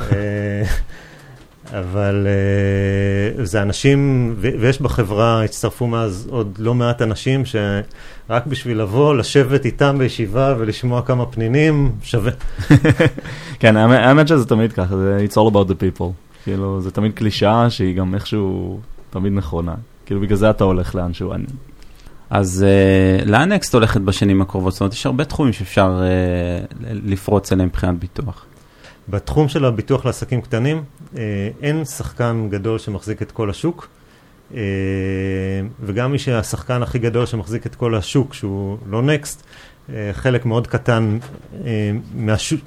אבל 1.79 2.27
אה, 2.27 3.45
זה 3.45 3.61
אנשים, 3.61 3.99
ו- 4.37 4.49
ויש 4.59 4.81
בחברה, 4.81 5.43
הצטרפו 5.43 5.87
מאז 5.87 6.27
עוד 6.31 6.55
לא 6.59 6.73
מעט 6.73 7.01
אנשים 7.01 7.43
שרק 7.45 8.45
בשביל 8.47 8.81
לבוא, 8.81 9.15
לשבת 9.15 9.65
איתם 9.65 9.95
בישיבה 9.99 10.55
ולשמוע 10.57 11.01
כמה 11.01 11.25
פנינים, 11.25 11.91
שווה. 12.03 12.31
כן, 13.59 13.77
האמת- 13.77 13.99
האמת 13.99 14.27
שזה 14.27 14.45
תמיד 14.45 14.73
ככה, 14.73 14.97
זה 14.97 15.25
it's 15.29 15.33
all 15.33 15.51
about 15.53 15.69
the 15.69 15.99
people. 15.99 16.05
כאילו, 16.43 16.81
זה 16.81 16.91
תמיד 16.91 17.11
קלישאה 17.13 17.69
שהיא 17.69 17.95
גם 17.95 18.15
איכשהו 18.15 18.79
תמיד 19.09 19.33
נכונה. 19.33 19.73
כאילו, 20.05 20.21
בגלל 20.21 20.37
זה 20.37 20.49
אתה 20.49 20.63
הולך 20.63 20.95
לאנשהו. 20.95 21.33
אני- 21.33 21.45
אז 22.29 22.65
uh, 23.23 23.25
לאן 23.29 23.51
נקסט 23.51 23.73
הולכת 23.73 24.01
בשנים 24.01 24.41
הקרובות? 24.41 24.73
זאת 24.73 24.81
אומרת, 24.81 24.93
יש 24.93 25.05
הרבה 25.05 25.25
תחומים 25.25 25.53
שאפשר 25.53 26.01
uh, 26.01 26.85
לפרוץ 26.91 27.51
אליהם 27.51 27.67
מבחינת 27.69 27.99
ביטוח. 27.99 28.45
בתחום 29.09 29.47
של 29.47 29.65
הביטוח 29.65 30.05
לעסקים 30.05 30.41
קטנים, 30.41 30.83
אה, 31.17 31.21
אין 31.61 31.85
שחקן 31.85 32.47
גדול 32.51 32.79
שמחזיק 32.79 33.21
את 33.21 33.31
כל 33.31 33.49
השוק, 33.49 33.87
אה, 34.53 34.59
וגם 35.85 36.11
מי 36.11 36.19
שהשחקן 36.19 36.83
הכי 36.83 36.99
גדול 36.99 37.25
שמחזיק 37.25 37.65
את 37.67 37.75
כל 37.75 37.95
השוק, 37.95 38.33
שהוא 38.33 38.77
לא 38.89 39.01
נקסט, 39.01 39.43
אה, 39.93 40.09
חלק 40.13 40.45
מאוד 40.45 40.67
קטן 40.67 41.17
מהשוק, 42.15 42.59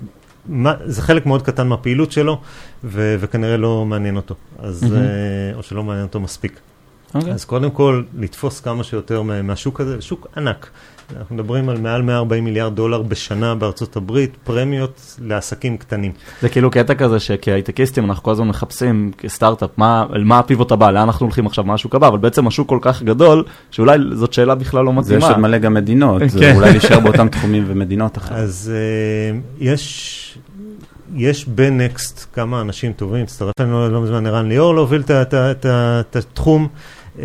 מה, 0.48 0.74
זה 0.84 1.02
חלק 1.02 1.26
מאוד 1.26 1.42
קטן 1.42 1.66
מהפעילות 1.68 2.12
שלו, 2.12 2.40
ו, 2.84 3.16
וכנראה 3.20 3.56
לא 3.56 3.84
מעניין 3.86 4.16
אותו, 4.16 4.34
אז. 4.58 4.84
אה, 4.96 4.98
או 5.54 5.62
שלא 5.62 5.84
מעניין 5.84 6.06
אותו 6.06 6.20
מספיק. 6.20 6.60
אוקיי. 7.14 7.32
אז 7.32 7.44
קודם 7.44 7.70
כל, 7.70 8.02
לתפוס 8.18 8.60
כמה 8.60 8.84
שיותר 8.84 9.22
מה- 9.22 9.42
מהשוק 9.42 9.80
הזה, 9.80 10.00
שוק 10.00 10.26
ענק. 10.36 10.70
אנחנו 11.18 11.34
מדברים 11.34 11.68
על 11.68 11.78
מעל 11.78 12.02
140 12.02 12.44
מיליארד 12.44 12.76
דולר 12.76 13.02
בשנה 13.02 13.54
בארצות 13.54 13.96
הברית, 13.96 14.36
פרמיות 14.44 15.16
לעסקים 15.22 15.76
קטנים. 15.76 16.12
זה 16.42 16.48
כאילו 16.48 16.70
קטע 16.70 16.94
כזה 16.94 17.20
שכהייטקיסטים 17.20 18.04
אנחנו 18.04 18.22
כל 18.22 18.30
הזמן 18.30 18.48
מחפשים 18.48 19.10
כסטארט-אפ, 19.18 19.70
מה, 19.76 20.06
מה 20.24 20.38
הפיבוט 20.38 20.72
הבא, 20.72 20.90
לאן 20.90 21.02
אנחנו 21.02 21.26
הולכים 21.26 21.46
עכשיו, 21.46 21.64
מה 21.64 21.74
השוק 21.74 21.94
הבא, 21.94 22.08
אבל 22.08 22.18
בעצם 22.18 22.46
השוק 22.46 22.68
כל 22.68 22.78
כך 22.80 23.02
גדול, 23.02 23.44
שאולי 23.70 23.98
זאת 24.12 24.32
שאלה 24.32 24.54
בכלל 24.54 24.84
לא 24.84 24.92
זה 25.00 25.14
יש 25.14 25.16
מתאימה. 25.16 25.34
עוד 25.34 25.42
מלא 25.42 25.58
גם 25.58 25.74
מדינות, 25.74 26.22
זה 26.26 26.38
כן. 26.40 26.56
אולי 26.56 26.70
להישאר 26.70 27.00
באותם 27.04 27.28
תחומים 27.28 27.64
ומדינות 27.66 28.18
אחרות. 28.18 28.38
אז 28.38 28.72
uh, 28.72 29.62
יש, 29.64 30.38
יש 31.14 31.48
בנקסט 31.48 32.26
כמה 32.32 32.60
אנשים 32.60 32.92
טובים, 32.92 33.22
הצטרף 33.22 33.52
אלינו 33.60 33.88
לא 33.88 34.02
מזמן 34.02 34.26
ערן 34.26 34.48
ליאור 34.48 34.74
להוביל 34.74 35.02
את 35.08 36.16
התחום. 36.16 36.68
Uh, 37.16 37.20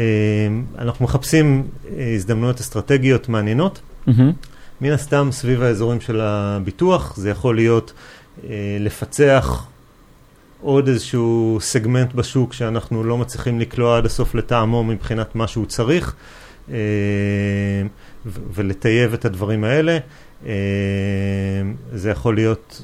אנחנו 0.77 1.05
מחפשים 1.05 1.63
uh, 1.63 1.87
הזדמנויות 2.15 2.59
אסטרטגיות 2.59 3.29
מעניינות. 3.29 3.81
מהמם. 4.07 4.31
מן 4.81 4.91
הסתם 4.91 5.29
סביב 5.31 5.63
האזורים 5.63 6.01
של 6.01 6.21
הביטוח, 6.21 7.15
זה 7.15 7.29
יכול 7.29 7.55
להיות 7.55 7.93
אה, 8.43 8.77
לפצח 8.79 9.67
עוד 10.61 10.87
איזשהו 10.87 11.57
סגמנט 11.61 12.13
בשוק 12.13 12.53
שאנחנו 12.53 13.03
לא 13.03 13.17
מצליחים 13.17 13.59
לקלוע 13.59 13.97
עד 13.97 14.05
הסוף 14.05 14.35
לטעמו 14.35 14.83
מבחינת 14.83 15.35
מה 15.35 15.47
שהוא 15.47 15.65
צריך, 15.65 16.15
אה, 16.71 16.75
ולטייב 18.25 19.13
את 19.13 19.25
הדברים 19.25 19.63
האלה. 19.63 19.97
אה, 20.45 20.51
זה 21.93 22.09
יכול 22.09 22.35
להיות 22.35 22.81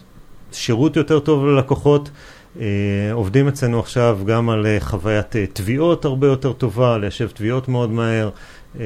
שירות 0.51 0.95
יותר 0.95 1.19
טוב 1.19 1.45
ללקוחות. 1.45 2.09
אה, 2.59 2.65
עובדים 3.13 3.47
אצלנו 3.47 3.79
עכשיו 3.79 4.19
גם 4.25 4.49
על 4.49 4.65
אה, 4.65 4.77
חוויית 4.79 5.35
אה, 5.35 5.45
תביעות 5.53 6.05
הרבה 6.05 6.27
יותר 6.27 6.53
טובה, 6.53 6.97
ליישב 6.97 7.27
תביעות 7.33 7.67
מאוד 7.67 7.89
מהר, 7.91 8.29
אה, 8.79 8.85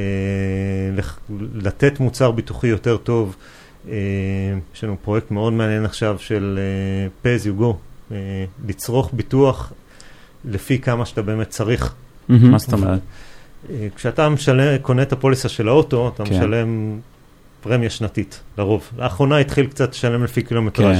לח- 0.98 1.20
לתת 1.56 2.00
מוצר 2.00 2.32
ביטוחי 2.32 2.68
יותר 2.68 2.98
טוב. 2.98 3.36
אה, 3.90 3.94
יש 4.76 4.84
לנו 4.84 4.96
פרויקט 5.04 5.32
מאוד 5.32 5.54
מעניין 5.54 5.86
עכשיו 5.86 6.16
של 6.20 6.60
pay 7.24 7.42
as 7.42 7.48
you 7.48 7.62
go, 7.62 7.74
לצרוך 8.68 9.10
ביטוח 9.14 9.74
לפי 10.46 10.80
כמה 10.80 11.06
שאתה 11.06 11.22
באמת 11.22 11.50
צריך. 11.50 11.94
מה 12.30 12.58
זאת 12.58 12.74
אומרת? 12.74 13.00
כשאתה 13.96 14.30
משלם, 14.30 14.78
קונה 14.82 15.02
את 15.02 15.14
הפוליסה 15.14 15.50
של 15.50 15.68
האוטו, 15.68 16.12
אתה 16.16 16.26
כן. 16.26 16.34
משלם 16.38 17.00
פרמיה 17.62 17.90
שנתית, 17.90 18.40
לרוב. 18.58 18.90
לאחרונה 18.98 19.38
התחיל 19.38 19.66
קצת 19.68 19.92
לשלם 19.92 20.24
לפי 20.24 20.42
קילומטראז'. 20.44 20.98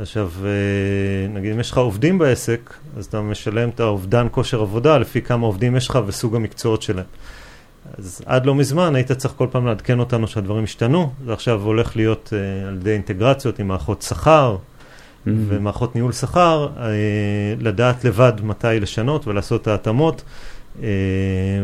עכשיו, 0.00 0.30
אה, 0.44 1.28
נגיד 1.28 1.52
אם 1.52 1.60
יש 1.60 1.70
לך 1.70 1.78
עובדים 1.78 2.18
בעסק, 2.18 2.74
אז 2.96 3.06
אתה 3.06 3.20
משלם 3.20 3.68
את 3.68 3.80
האובדן 3.80 4.26
כושר 4.30 4.60
עבודה 4.60 4.98
לפי 4.98 5.22
כמה 5.22 5.46
עובדים 5.46 5.76
יש 5.76 5.88
לך 5.88 5.98
וסוג 6.06 6.36
המקצועות 6.36 6.82
שלהם. 6.82 7.06
אז 7.98 8.22
עד 8.26 8.46
לא 8.46 8.54
מזמן 8.54 8.94
היית 8.94 9.12
צריך 9.12 9.34
כל 9.36 9.46
פעם 9.50 9.66
לעדכן 9.66 9.98
אותנו 9.98 10.28
שהדברים 10.28 10.64
השתנו, 10.64 11.12
זה 11.24 11.32
עכשיו 11.32 11.62
הולך 11.62 11.96
להיות 11.96 12.32
אה, 12.32 12.68
על 12.68 12.76
ידי 12.76 12.92
אינטגרציות 12.92 13.58
עם 13.58 13.68
מערכות 13.68 14.02
שכר 14.02 14.56
Mhm. 15.26 15.30
ומערכות 15.48 15.94
ניהול 15.94 16.12
שכר, 16.12 16.68
אה, 16.78 16.84
לדעת 17.60 18.04
לבד 18.04 18.32
מתי 18.42 18.80
לשנות 18.80 19.26
ולעשות 19.26 19.62
את 19.62 19.66
ההתאמות, 19.66 20.22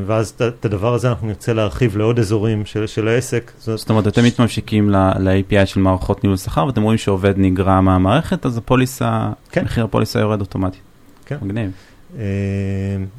ואז 0.06 0.28
את- 0.28 0.64
הדבר 0.64 0.94
הזה 0.94 1.08
אנחנו 1.08 1.26
נרצה 1.26 1.52
להרחיב 1.52 1.96
לעוד 1.96 2.18
אזורים 2.18 2.66
של, 2.66 2.86
של 2.86 3.08
העסק. 3.08 3.52
זאת, 3.58 3.90
אומרת, 3.90 4.06
אתם 4.06 4.24
מתממשקים 4.24 4.90
ל- 4.90 4.96
ל-API 5.18 5.66
של 5.66 5.80
מערכות 5.80 6.24
ניהול 6.24 6.36
שכר, 6.36 6.66
ואתם 6.66 6.82
רואים 6.82 6.98
שעובד 6.98 7.34
נגרע 7.36 7.80
מהמערכת, 7.80 8.46
אז 8.46 8.56
הפוליסה, 8.56 9.30
כן. 9.52 9.64
מחיר 9.64 9.84
הפוליסה 9.84 10.18
יורד 10.20 10.40
אוטומטית. 10.40 10.80
כן. 11.26 11.36
מגניב. 11.42 11.70
אה, 12.18 12.22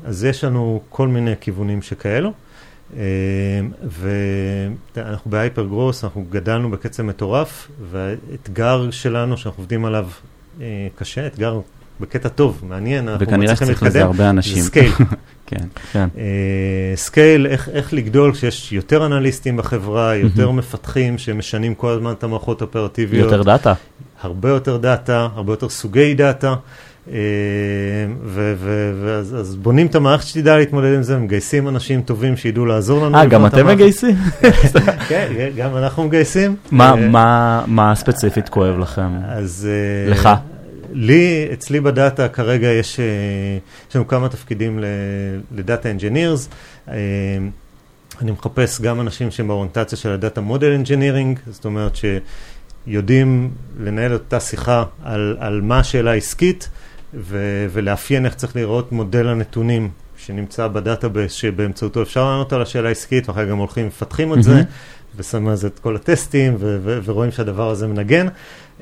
אז 0.06 0.24
יש 0.24 0.44
לנו 0.44 0.82
כל 0.90 1.08
מיני 1.08 1.34
כיוונים 1.42 1.82
שכאלו. 1.82 2.32
אה, 2.98 3.02
ואנחנו 4.96 5.32
בהייפר 5.32 5.66
גרוס, 5.66 6.04
אנחנו 6.04 6.26
גדלנו 6.30 6.72
בקצב 6.72 7.04
מטורף, 7.04 7.68
והאתגר 7.92 8.92
שלנו 8.92 9.38
שאנחנו 9.38 9.62
עובדים 9.62 9.86
עליו 9.86 10.08
אה, 10.62 10.88
קשה, 10.96 11.28
אתגר 11.28 11.60
בקטע 12.02 12.30
טוב, 12.30 12.62
מעניין, 12.70 13.08
אנחנו 13.08 13.26
וכנראה 13.28 13.56
שצריך 13.56 13.84
לזה 13.84 14.04
הרבה 14.04 14.30
אנשים. 14.30 14.56
זה 14.56 14.62
scale. 14.64 14.92
כן. 15.48 15.66
כן. 15.92 16.08
אה, 16.18 16.24
scale, 16.96 17.48
איך, 17.48 17.70
איך 17.74 17.94
לגדול 17.94 18.34
כשיש 18.34 18.72
יותר 18.74 19.06
אנליסטים 19.06 19.58
בחברה, 19.58 20.16
יותר 20.16 20.52
מפתחים 20.52 21.18
שמשנים 21.18 21.76
כל 21.76 21.90
הזמן 21.92 22.12
את 22.12 22.24
המערכות 22.24 22.62
האופרטיביות. 22.62 23.32
יותר 23.32 23.44
דאטה. 23.44 23.74
הרבה 24.24 24.50
יותר 24.50 24.78
דאטה, 24.78 25.28
הרבה 25.36 25.54
יותר 25.54 25.70
סוגי 25.70 26.14
דאטה, 26.14 26.56
אה, 27.12 27.16
ו- 28.26 28.54
ו- 28.58 28.94
ואז 29.06 29.36
אז 29.40 29.56
בונים 29.56 29.88
את 29.88 29.96
המערכת 29.96 30.28
שתדע 30.28 30.58
להתמודד 30.58 30.94
עם 30.96 31.04
זה, 31.04 31.18
מגייסים 31.18 31.68
אנשים 31.68 32.02
טובים 32.02 32.38
שידעו 32.38 32.66
לעזור 32.66 33.06
לנו. 33.06 33.18
אה, 33.18 33.26
גם 33.26 33.46
אתם. 33.46 33.68
מגייסים? 33.68 34.16
כן, 35.10 35.28
גם 35.58 35.78
אנחנו 35.78 36.04
מגייסים. 36.04 36.56
מה- 36.72 37.64
אה, 37.80 37.96
ספציפית 37.96 38.50
כואב 38.50 38.80
לכם? 38.80 39.10
אז... 39.28 39.68
לך. 40.08 40.30
לי, 40.94 41.48
אצלי 41.54 41.80
בדאטה 41.80 42.28
כרגע 42.28 42.68
יש, 42.68 43.00
אה, 43.00 43.06
יש 43.90 43.96
לנו 43.96 44.08
כמה 44.08 44.30
תפקידים 44.30 44.80
ל 45.52 45.60
data 45.60 45.92
engineers. 45.92 46.50
אני 48.22 48.32
מחפש 48.32 48.82
גם 48.82 49.02
אנשים 49.02 49.32
שהם 49.32 49.48
באוריינטציה 49.48 49.98
של 49.98 50.12
ה 50.12 50.18
data 50.18 50.42
model 50.42 50.72
engineering, 50.72 51.40
זאת 51.48 51.66
אומרת 51.66 51.98
שיודעים 52.88 53.52
לנהל 53.80 54.14
אותה 54.14 54.40
שיחה 54.40 54.84
על, 55.04 55.38
על 55.40 55.62
מה 55.62 55.80
השאלה 55.80 56.12
העסקית 56.12 56.70
ו, 57.14 57.38
ולאפיין 57.74 58.26
איך 58.26 58.36
צריך 58.36 58.56
לראות 58.56 58.92
מודל 58.92 59.28
הנתונים 59.28 59.90
שנמצא 60.18 60.68
ב 60.68 60.75
database 60.75 61.32
שבאמצעותו 61.32 62.02
אפשר 62.02 62.26
לענות 62.26 62.54
על 62.54 62.62
השאלה 62.62 62.88
העסקית 62.88 63.30
ואחר 63.30 63.46
כך 63.46 63.50
גם 63.52 63.58
הולכים 63.58 63.86
ומפתחים 63.86 64.34
את 64.34 64.44
זה. 64.44 64.64
ושמים 65.16 65.48
על 65.48 65.56
זה 65.56 65.68
את 65.68 65.80
כל 65.80 65.96
הטסטים, 65.96 66.56
ו- 66.60 66.78
ו- 66.84 67.00
ורואים 67.04 67.32
שהדבר 67.32 67.70
הזה 67.70 67.88
מנגן, 67.88 68.28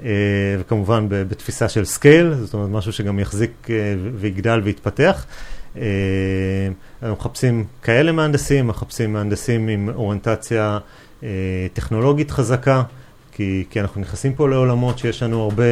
אה, 0.03 0.09
וכמובן 0.59 1.09
ב- 1.09 1.15
בתפיסה 1.15 1.69
של 1.69 1.85
scale, 1.85 2.33
זאת 2.33 2.53
אומרת 2.53 2.69
משהו 2.69 2.93
שגם 2.93 3.19
יחזיק 3.19 3.51
ו- 3.69 4.09
ויגדל 4.15 4.61
ויתפתח. 4.63 5.25
אה, 5.77 5.81
אנחנו 7.01 7.15
מחפשים 7.15 7.65
כאלה 7.83 8.11
מהנדסים, 8.11 8.67
מחפשים 8.67 9.13
מהנדסים 9.13 9.67
עם 9.67 9.89
אוריינטציה 9.95 10.79
אה, 11.23 11.27
טכנולוגית 11.73 12.31
חזקה, 12.31 12.83
כי, 13.31 13.63
כי 13.69 13.81
אנחנו 13.81 14.01
נכנסים 14.01 14.33
פה 14.33 14.49
לעולמות 14.49 14.97
שיש 14.97 15.23
לנו 15.23 15.43
הרבה, 15.43 15.63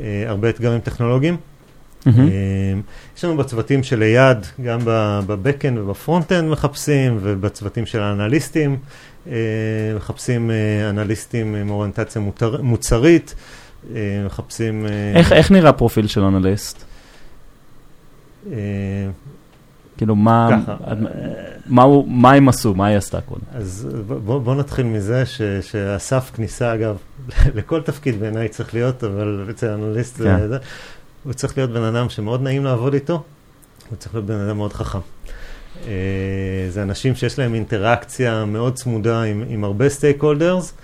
אה, 0.00 0.24
הרבה 0.26 0.50
אתגרים 0.50 0.80
טכנולוגיים. 0.80 1.36
מהמם. 2.06 2.18
אה, 2.20 2.32
יש 3.16 3.24
לנו 3.24 3.36
בצוותים 3.36 3.82
של 3.82 3.98
lead, 3.98 4.38
גם 4.64 4.78
ב 5.26 5.32
backend 5.32 5.78
וב 5.78 5.92
frontend 5.92 6.50
מחפשים, 6.50 7.18
ובצוותים 7.22 7.86
של 7.86 8.00
האנליסטים 8.00 8.76
מחפשים 9.96 10.50
אה, 10.50 10.90
אנליסטים 10.90 11.54
עם 11.54 11.70
אוריינטציה 11.70 12.20
מותר- 12.22 12.62
מוצרית, 12.62 13.34
אה, 13.94 14.00
מחפשים... 14.26 14.86
אה, 14.86 15.12
איך 15.18 15.32
איך 15.32 15.50
נראה 15.50 15.72
פרופיל 15.72 16.06
של 16.06 16.20
אנליסט? 16.20 16.84
אה, 18.52 18.56
כאילו, 19.96 20.14
מה 20.16 20.48
ככה. 20.66 20.76
מה 21.66 21.82
הוא- 21.82 22.08
מה 22.08 22.32
הם 22.32 22.48
עשו? 22.48 22.74
מה 22.74 22.86
היא 22.86 22.96
עשתה 22.96 23.20
קודם? 23.20 23.40
אז 23.54 23.88
בוא, 24.24 24.38
בוא 24.40 24.54
נתחיל 24.54 24.86
מזה 24.86 25.26
ש, 25.26 25.42
שהסף 25.42 26.30
כניסה, 26.34 26.74
אגב, 26.74 26.96
לכל 27.56 27.82
תפקיד 27.82 28.20
בעיניי 28.20 28.48
צריך 28.48 28.74
להיות, 28.74 29.04
אבל 29.04 29.46
אצל 29.50 29.68
אנליסט 29.70 30.16
כן. 30.22 30.48
זה, 30.48 30.58
הוא 31.24 31.32
צריך 31.32 31.58
להיות 31.58 31.70
בן 31.70 31.82
אדם 31.82 32.08
שמאוד 32.08 32.42
נעים 32.42 32.64
לעבוד 32.64 32.94
איתו, 32.94 33.22
הוא 33.90 33.96
צריך 33.96 34.14
להיות 34.14 34.26
בן 34.26 34.40
אדם 34.40 34.56
מאוד 34.56 34.72
חכם. 34.72 34.98
אה, 35.86 35.92
זה 36.68 36.82
אנשים 36.82 37.14
שיש 37.14 37.38
להם 37.38 37.54
אינטראקציה 37.54 38.44
מאוד 38.44 38.74
צמודה 38.74 39.22
עם, 39.22 39.44
עם 39.48 39.64
הרבה 39.64 39.88
סטייק 39.88 40.22
הולדרס, 40.22 40.74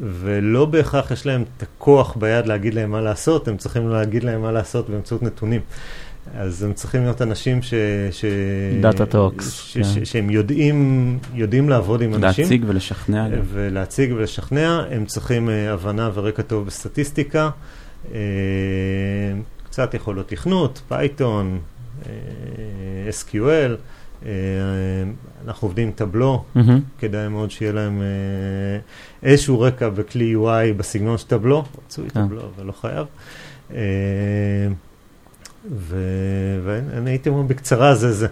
ולא 0.00 0.64
בהכרח 0.64 1.10
יש 1.10 1.26
להם 1.26 1.44
את 1.56 1.62
הכוח 1.62 2.16
ביד 2.16 2.46
להגיד 2.46 2.74
להם 2.74 2.90
מה 2.90 3.00
לעשות, 3.00 3.48
הם 3.48 3.56
צריכים 3.56 3.88
להגיד 3.88 4.24
להם 4.24 4.42
מה 4.42 4.52
לעשות 4.52 4.90
באמצעות 4.90 5.22
נתונים. 5.22 5.60
אז 6.34 6.62
הם 6.62 6.72
צריכים 6.72 7.02
להיות 7.02 7.22
אנשים 7.22 7.62
ש... 7.62 7.74
ש... 8.10 8.24
Data 8.82 9.12
talks, 9.12 9.42
ש... 9.42 9.76
כן. 9.76 9.84
ש... 9.84 9.98
שהם 10.04 10.30
יודעים, 10.30 11.18
יודעים 11.34 11.68
לעבוד 11.68 12.02
עם 12.02 12.14
אנשים. 12.14 12.44
להציג 12.44 12.64
ולשכנע. 12.66 13.28
גם. 13.28 13.38
ולהציג 13.52 14.12
ולשכנע, 14.16 14.82
הם 14.90 15.06
צריכים 15.06 15.50
אה, 15.50 15.72
הבנה 15.72 16.10
ורקע 16.14 16.42
טוב 16.42 16.66
בסטטיסטיקה, 16.66 17.50
אה, 18.14 18.18
קצת 19.64 19.94
יכולות 19.94 20.28
תכנות, 20.28 20.82
Python, 20.88 21.52
אה, 21.52 21.58
SQL, 23.08 23.76
אה, 24.26 24.30
אנחנו 25.46 25.68
עובדים 25.68 25.86
עם 25.86 25.92
Tableau, 25.92 26.44
מהמם. 26.54 26.80
כדאי 26.98 27.28
מאוד 27.28 27.50
שיהיה 27.50 27.72
להם 27.72 28.02
אה, 28.02 28.78
איזשהו 29.22 29.60
רקע 29.60 29.88
בכלי 29.88 30.34
UI 30.34 30.74
בסגנון 30.76 31.18
של 31.18 31.26
Tableau, 31.26 31.64
רצוי 31.86 32.10
כן. 32.10 32.26
Tableau, 32.26 32.40
אבל 32.56 32.66
לא 32.66 32.72
חייב. 32.72 33.06
אה, 33.74 33.78
ו- 35.72 36.60
ואני 36.64 37.10
הייתי 37.10 37.28
אומר 37.28 37.42
בקצרה 37.42 37.94
זה 37.94 38.12
זה. 38.12 38.26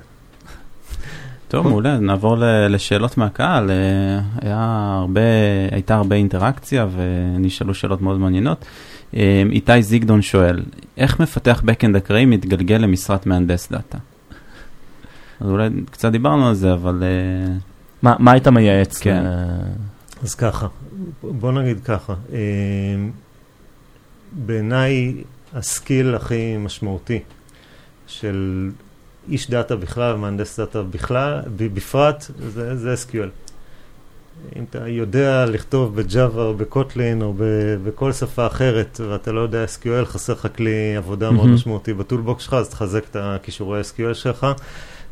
טוב, 1.49 1.68
מעולה, 1.68 1.99
נעבור 1.99 2.37
לשאלות 2.68 3.18
מהקהל. 3.18 3.70
אה, 3.70 4.20
היה 4.43 4.97
הרבה, 5.01 5.20
הייתה 5.70 5.95
הרבה 5.95 6.16
אינטראקציה 6.16 6.87
ונשאלו 6.95 7.75
שאלות 7.75 8.03
מאוד 8.03 8.18
מעניינות. 8.18 8.64
אה, 9.16 9.42
איתי 9.52 9.82
זיגדון 9.82 10.22
שואל, 10.22 10.62
איך 10.96 11.20
מפתח 11.20 11.62
backend 11.66 11.96
אקראי 11.96 12.26
מתגלגל 12.26 12.76
למשרת 12.76 13.26
מהנדס 13.26 13.72
דאטה? 13.72 13.98
אז 15.40 15.50
אולי 15.50 15.68
קצת 15.90 16.12
דיברנו 16.12 16.48
על 16.48 16.54
זה, 16.54 16.72
אבל 16.72 17.02
אה, 17.02 17.54
מה 18.02 18.16
מה 18.18 18.32
היית 18.32 18.48
מייעץ? 18.48 18.98
כן. 18.98 19.24
ל- 19.24 19.72
אז 20.22 20.34
ככה, 20.34 20.66
בוא 21.22 21.52
נגיד 21.52 21.80
ככה, 21.84 22.14
אה, 22.32 22.38
בעיניי 24.32 25.14
ה 25.55 25.64
skill 25.64 26.14
הכי 26.14 26.56
משמעותי 26.56 27.18
של 28.06 28.70
איש 29.28 29.50
דאטה 29.50 29.76
בכלל 29.76 30.14
ומהנדס 30.14 30.60
דאטה 30.60 30.82
בכלל, 30.82 31.40
בפרט, 31.56 32.24
זה, 32.38 32.76
זה 32.76 32.94
SQL. 32.94 33.43
אם 34.57 34.64
אתה 34.70 34.89
יודע 34.89 35.47
לכתוב 35.47 35.97
בג'אווה 35.97 36.45
או 36.45 36.55
בקוטלין 36.55 37.22
או 37.22 37.35
בכל 37.85 38.12
שפה 38.12 38.47
אחרת 38.47 39.01
ואתה 39.11 39.32
לא 39.32 39.41
יודע 39.41 39.64
SQL, 39.64 40.05
חסר 40.05 40.32
לך 40.32 40.49
כלי 40.57 40.97
עבודה 40.97 41.30
מאוד. 41.30 41.49
משמעותי 41.49 41.95
בטולבוקס 41.95 42.43
שלך, 42.43 42.55
אז 42.55 42.68
תחזק 42.68 43.05
את 43.11 43.16
הכישורי 43.20 43.80
SQL 43.80 44.14
שלך 44.14 44.47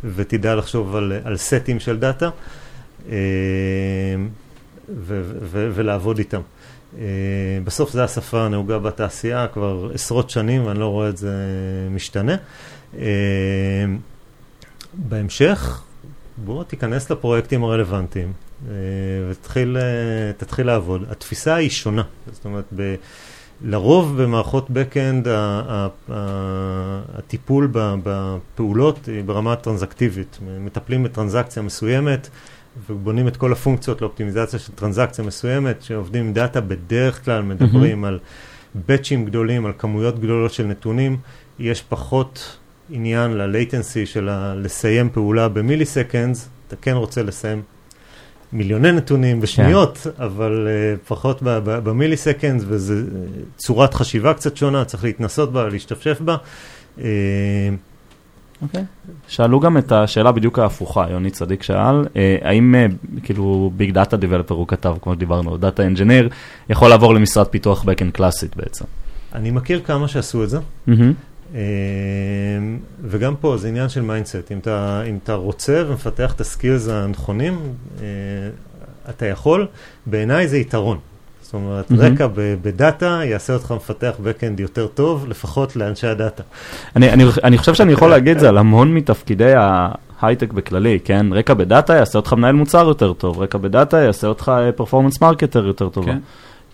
ותדע 0.05 0.55
לחשוב 0.55 0.97
על, 0.97 1.12
על 1.25 1.37
סטים 1.37 1.81
של 1.81 1.99
דאטה. 1.99 2.31
אה, 3.11 3.16
ו- 4.89 5.33
ו- 5.43 5.70
ולעבוד 5.75 6.18
איתם. 6.18 6.41
אה, 6.99 7.05
בסוף 7.64 7.93
זו 7.93 8.03
השפה 8.03 8.43
הנהוגה 8.43 8.79
בתעשייה 8.79 9.47
כבר 9.53 9.91
עשרות 9.95 10.31
שנים, 10.31 10.66
ואני 10.66 10.79
לא 10.81 10.87
רואה 10.87 11.09
את 11.09 11.16
זה 11.16 11.35
משתנה. 11.91 12.37
אה, 12.99 13.85
בהמשך, 14.95 15.83
בוא 16.37 16.64
תיכנס 16.64 17.11
לפרויקטים 17.11 17.64
הרלוונטיים 17.64 18.33
ותתחיל 19.31 19.77
אה, 19.77 20.33
תתחיל 20.37 20.67
לעבוד. 20.67 21.05
התפיסה 21.11 21.55
היא 21.55 21.71
שונה, 21.71 22.03
זאת 22.33 22.45
אומרת, 22.45 22.65
ב... 22.77 22.95
לרוב 23.65 24.23
במערכות 24.23 24.71
backend 24.71 25.29
הטיפול 27.15 27.69
בפעולות 27.73 29.07
היא 29.07 29.25
ברמה 29.25 29.57
טרנזקטיבית. 29.57 30.39
מטפלים 30.61 31.03
בטרנזקציה 31.03 31.63
מסוימת 31.63 32.29
ובונים 32.91 33.29
את 33.29 33.37
כל 33.37 33.53
הפונקציות 33.53 34.01
לאופטימיזציה 34.01 34.59
של 34.59 34.73
טרנזקציה 34.73 35.25
מסוימת, 35.25 35.83
שעובדים 35.83 36.27
עם 36.27 36.33
דאטה 36.33 36.61
בדרך 36.61 37.25
כלל 37.25 37.43
מדברים 37.43 38.05
על 38.05 38.19
באצ'ים 38.89 39.25
גדולים, 39.25 39.67
על 39.67 39.73
כמויות 39.79 40.19
גדולות 40.19 40.53
של 40.53 40.67
נתונים. 40.67 41.17
יש 41.59 41.83
פחות 41.83 42.57
עניין 42.91 43.31
ל-latency 43.31 44.07
של 44.07 44.29
ה- 44.29 44.55
לסיים 44.55 45.11
פעולה 45.11 45.49
ב 45.49 45.85
milliseconds, 45.85 46.49
אתה 46.69 46.77
כן 46.77 46.93
רוצה 46.93 47.23
לסיים 47.23 47.63
מיליוני 48.53 48.92
נתונים 48.92 49.40
בשניות, 49.40 50.07
אבל 50.18 50.68
uh, 50.68 51.09
פחות 51.09 51.42
ב 51.62 52.16
milliseconds, 52.16 52.64
וזו 52.68 52.94
uh, 52.94 53.07
צורת 53.57 53.94
חשיבה 53.94 54.34
קצת 54.34 54.57
שונה, 54.57 54.84
צריך 54.84 55.05
להתנסות 55.05 55.53
בה, 55.53 55.68
להשתפשף 55.68 56.20
בה. 56.20 56.36
Uh, 56.98 57.03
אוקיי. 58.62 58.84
שאלו 59.28 59.61
גם 59.61 59.78
את 59.78 59.92
השאלה 59.92 60.32
בדיוק 60.32 60.59
ההפוכה, 60.59 61.07
יוני 61.11 61.30
צדיק 61.30 61.62
שאל, 61.62 62.05
אה, 62.16 62.36
האם 62.42 62.74
אה, 62.74 62.86
כאילו 63.22 63.72
big 63.76 63.91
data 63.91 64.16
developer 64.16 64.55
הוא 64.55 64.68
כתב, 64.68 64.94
כמו 65.03 65.14
שדיברנו, 65.14 65.57
data 65.57 65.83
engineer, 65.83 66.28
יכול 66.70 66.88
לעבור 66.88 67.14
למשרד 67.14 67.46
פיתוח 67.46 67.84
backend 67.84 68.11
קלאסית 68.12 68.57
בעצם. 68.57 68.84
אני 69.34 69.50
מכיר 69.50 69.80
כמה 69.84 70.09
שעשו 70.09 70.44
את 70.44 70.50
זה. 70.50 70.59
אמ, 71.55 71.59
וגם 73.03 73.34
פה 73.36 73.57
זה 73.57 73.68
עניין 73.68 73.88
של 73.88 74.00
mindset, 74.01 74.53
אם 74.53 74.59
אתה, 74.59 75.03
אם 75.09 75.18
אתה 75.24 75.34
רוצה 75.34 75.82
ומפתח 75.86 76.32
את 76.32 76.40
ה 76.41 76.47
skills 76.47 76.89
הנכונים, 76.88 77.61
אה, 78.00 78.05
אתה 79.11 79.26
יכול, 79.26 79.66
בעיניי 80.07 80.48
זה 80.48 80.59
יתרון. 80.59 80.98
זאת 81.42 81.55
אומרת, 81.55 81.90
מהמם. 81.90 82.14
רקע 82.14 82.26
ב- 82.26 82.55
בדאטה 82.62 83.20
יעשה 83.24 83.55
אותך 83.55 83.74
מפתח 83.76 84.12
backend 84.24 84.61
יותר 84.61 84.86
טוב, 84.86 85.26
לפחות 85.28 85.76
לאנשי 85.76 86.07
הדאטה. 86.07 86.42
אני, 86.96 87.12
אני, 87.12 87.24
אני 87.44 87.59
חושב 87.59 87.74
שאני 87.74 87.92
יכול 87.92 88.11
להגיד 88.11 88.34
את 88.34 88.40
זה 88.40 88.48
על 88.48 88.59
המון 88.59 88.94
מתפקידי 88.94 89.53
ההייטק 90.20 90.53
בכללי, 90.53 90.98
כן? 91.05 91.26
רקע 91.32 91.55
בדאטה 91.55 91.94
יעשה 91.94 92.18
אותך 92.18 92.32
מנהל 92.32 92.55
מוצר 92.55 92.88
יותר 92.88 93.12
טוב, 93.12 93.40
רקע 93.40 93.59
בדאטה 93.59 93.96
יעשה 93.96 94.26
אותך 94.26 94.53
performance 94.76 95.20
marketer 95.20 95.66
יותר 95.66 95.88
טובה. 95.88 96.12
כן. 96.12 96.18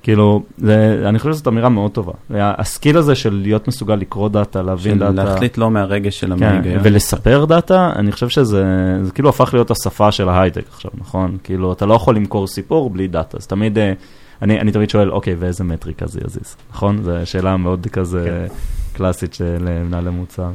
כאילו, 0.03 0.43
זה, 0.59 1.03
אני 1.09 1.19
חושב 1.19 1.33
שזאת 1.33 1.49
אמירה 1.49 1.69
מאוד 1.69 1.91
טובה. 1.91 2.13
ה 2.31 2.42
skill 2.42 2.99
הזה 2.99 3.15
של 3.15 3.41
להיות 3.43 3.69
מסוגל 3.69 3.95
לקרוא 3.95 4.29
דאטה, 4.29 4.63
להבין 4.63 4.93
דאטה. 4.93 5.13
להחליט 5.13 5.59
לא 5.59 5.71
מהרגש 5.71 6.21
של 6.21 6.37
כן, 6.39 6.43
ההיגיון. 6.43 6.81
ולספר 6.83 7.45
דאטה, 7.45 7.93
אני 7.97 8.13
חושב 8.13 8.29
שזה 8.29 8.65
זה 9.03 9.11
כאילו 9.13 9.29
הפך 9.29 9.51
להיות 9.53 9.71
השפה 9.71 10.13
של 10.13 10.29
ההייטק 10.29 10.65
עכשיו, 10.69 10.91
נכון? 10.95 11.37
כאילו, 11.45 11.73
אתה 11.73 11.87
לא 11.87 11.95
יכול 11.95 12.17
למכור 12.17 12.47
סיפור 12.47 12.91
בלי 12.91 13.09
דאטה, 13.09 13.37
אז 13.37 13.47
תמיד, 13.47 13.79
אה, 13.79 13.93
אני, 14.43 14.61
אני 14.61 14.73
תמיד 14.73 14.91
שואל, 14.91 15.11
אוקיי, 15.11 15.35
ואיזה 15.39 15.65
מטריקה 15.65 16.07
זה 16.07 16.21
יזיז, 16.27 16.57
נכון? 16.71 17.03
זו 17.03 17.13
שאלה 17.25 17.57
מאוד 17.57 17.87
כזה 17.93 18.47
קלאסית 18.93 19.35
של 19.35 19.69
אה, 19.69 19.83
מנהלי 19.83 20.11
מוצר. 20.11 20.51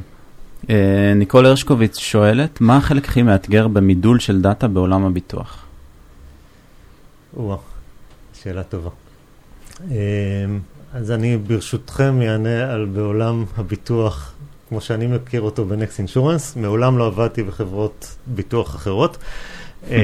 אה, 0.70 1.14
ניקול 1.16 1.46
הרשקוביץ 1.46 1.98
שואלת, 1.98 2.62
מה 2.62 2.78
החלק 2.78 3.06
הכי 3.06 3.24
מאתגר 3.24 3.68
במידול 3.68 4.20
של 4.20 4.42
דאטה 4.42 4.68
בעולם 4.68 5.06
הביטוח? 5.06 5.66
וואו, 7.34 7.58
שאלה 8.34 8.64
טובה. 8.64 8.90
אמ, 9.82 10.60
אז 10.94 11.12
אני 11.12 11.38
ברשותכם 11.38 12.22
אענה 12.22 12.74
על 12.74 12.86
בעולם 12.86 13.46
הביטוח, 13.58 14.34
כמו 14.70 14.82
שאני 14.82 15.08
מכיר 15.08 15.42
אותו 15.42 15.66
בנקסט 15.66 16.00
אינשורנס, 16.00 16.56
מעולם 16.56 16.98
לא 16.98 17.08
עבדתי 17.08 17.44
בחברות 17.44 18.16
ביטוח 18.28 18.76
אחרות. 18.76 19.18
אמ, 19.90 19.96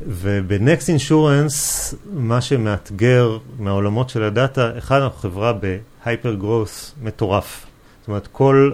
ובנקסט 0.00 0.88
אינשורנס, 0.88 1.94
מה 2.12 2.40
שמאתגר 2.40 3.38
מהעולמות 3.58 4.10
של 4.10 4.22
הדאטה, 4.22 4.78
אחד, 4.78 5.00
אנחנו 5.00 5.18
חברה 5.18 5.52
בהייפר 5.52 6.34
גרוס 6.34 6.94
מטורף. 7.02 7.66
זאת 8.00 8.08
אומרת, 8.08 8.28
כל 8.32 8.72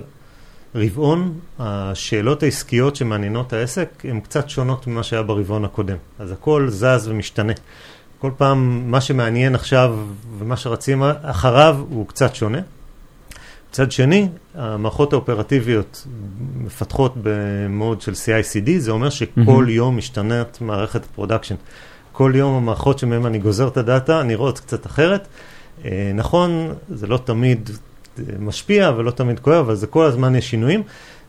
רבעון, 0.74 1.38
השאלות 1.58 2.42
העסקיות 2.42 2.96
שמעניינות 2.96 3.52
העסק 3.52 3.88
הן 4.04 4.20
קצת 4.20 4.50
שונות 4.50 4.86
ממה 4.86 5.02
שהיה 5.02 5.22
ברבעון 5.22 5.64
הקודם. 5.64 5.96
אז 6.18 6.32
הכל 6.32 6.68
זז 6.70 7.08
ומשתנה. 7.08 7.52
כל 8.18 8.30
פעם 8.36 8.90
מה 8.90 9.00
שמעניין 9.00 9.54
עכשיו 9.54 9.98
ומה 10.38 10.56
שרצים 10.56 11.02
אחריו 11.22 11.76
הוא 11.88 12.06
קצת 12.08 12.34
שונה. 12.34 12.58
מצד 13.70 13.92
שני, 13.92 14.28
המערכות 14.54 15.12
האופרטיביות 15.12 16.06
מפתחות 16.56 17.14
במוד 17.22 18.00
של 18.00 18.12
CI/CD, 18.12 18.70
זה 18.78 18.90
אומר 18.90 19.10
שכל 19.10 19.66
mm-hmm. 19.66 19.70
יום 19.70 19.96
משתנת 19.96 20.58
מערכת 20.60 21.04
הפרודקשן. 21.04 21.54
כל 22.12 22.32
יום 22.34 22.54
המערכות 22.54 22.98
שמהן 22.98 23.26
אני 23.26 23.38
גוזר 23.38 23.68
את 23.68 23.76
הדאטה 23.76 24.22
נראות 24.22 24.60
קצת 24.60 24.86
אחרת. 24.86 25.28
אה, 25.84 26.10
נכון, 26.14 26.72
זה 26.88 27.06
לא 27.06 27.16
תמיד 27.16 27.70
משפיע 28.38 28.92
ולא 28.96 29.10
תמיד 29.10 29.40
כואב, 29.40 29.56
אבל 29.56 29.74
זה 29.74 29.86
כל 29.86 30.04
הזמן 30.04 30.34
יש 30.34 30.50
שינויים. 30.50 30.82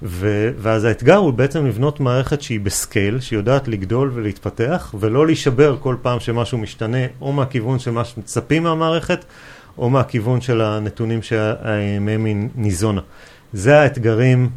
ו- 0.04 0.50
ואז 0.60 0.84
האתגר 0.84 1.16
הוא 1.16 1.34
בעצם 1.34 1.66
לבנות 1.66 2.00
מערכת 2.00 2.42
שהיא 2.42 2.60
ב 2.60 2.68
scale, 2.68 3.20
שיודעת 3.20 3.68
לגדול 3.68 4.12
ולהתפתח, 4.14 4.96
ולא 5.00 5.26
להישבר 5.26 5.78
כל 5.80 5.96
פעם 6.02 6.20
שמשהו 6.20 6.58
משתנה, 6.58 6.98
או 7.22 7.34
מהכיוון 7.34 7.80
של 7.80 7.92
מה 7.92 8.06
שמצפים 8.06 8.64
מהמערכת, 8.64 9.26
או 9.78 9.90
מהכיוון 9.90 10.42
של 10.42 10.62
הנתונים 10.62 11.22
שמהם 11.22 12.26
היא 12.26 12.36
ניזונה. 12.56 13.02
זה 13.54 13.80
האתגרים 13.80 14.50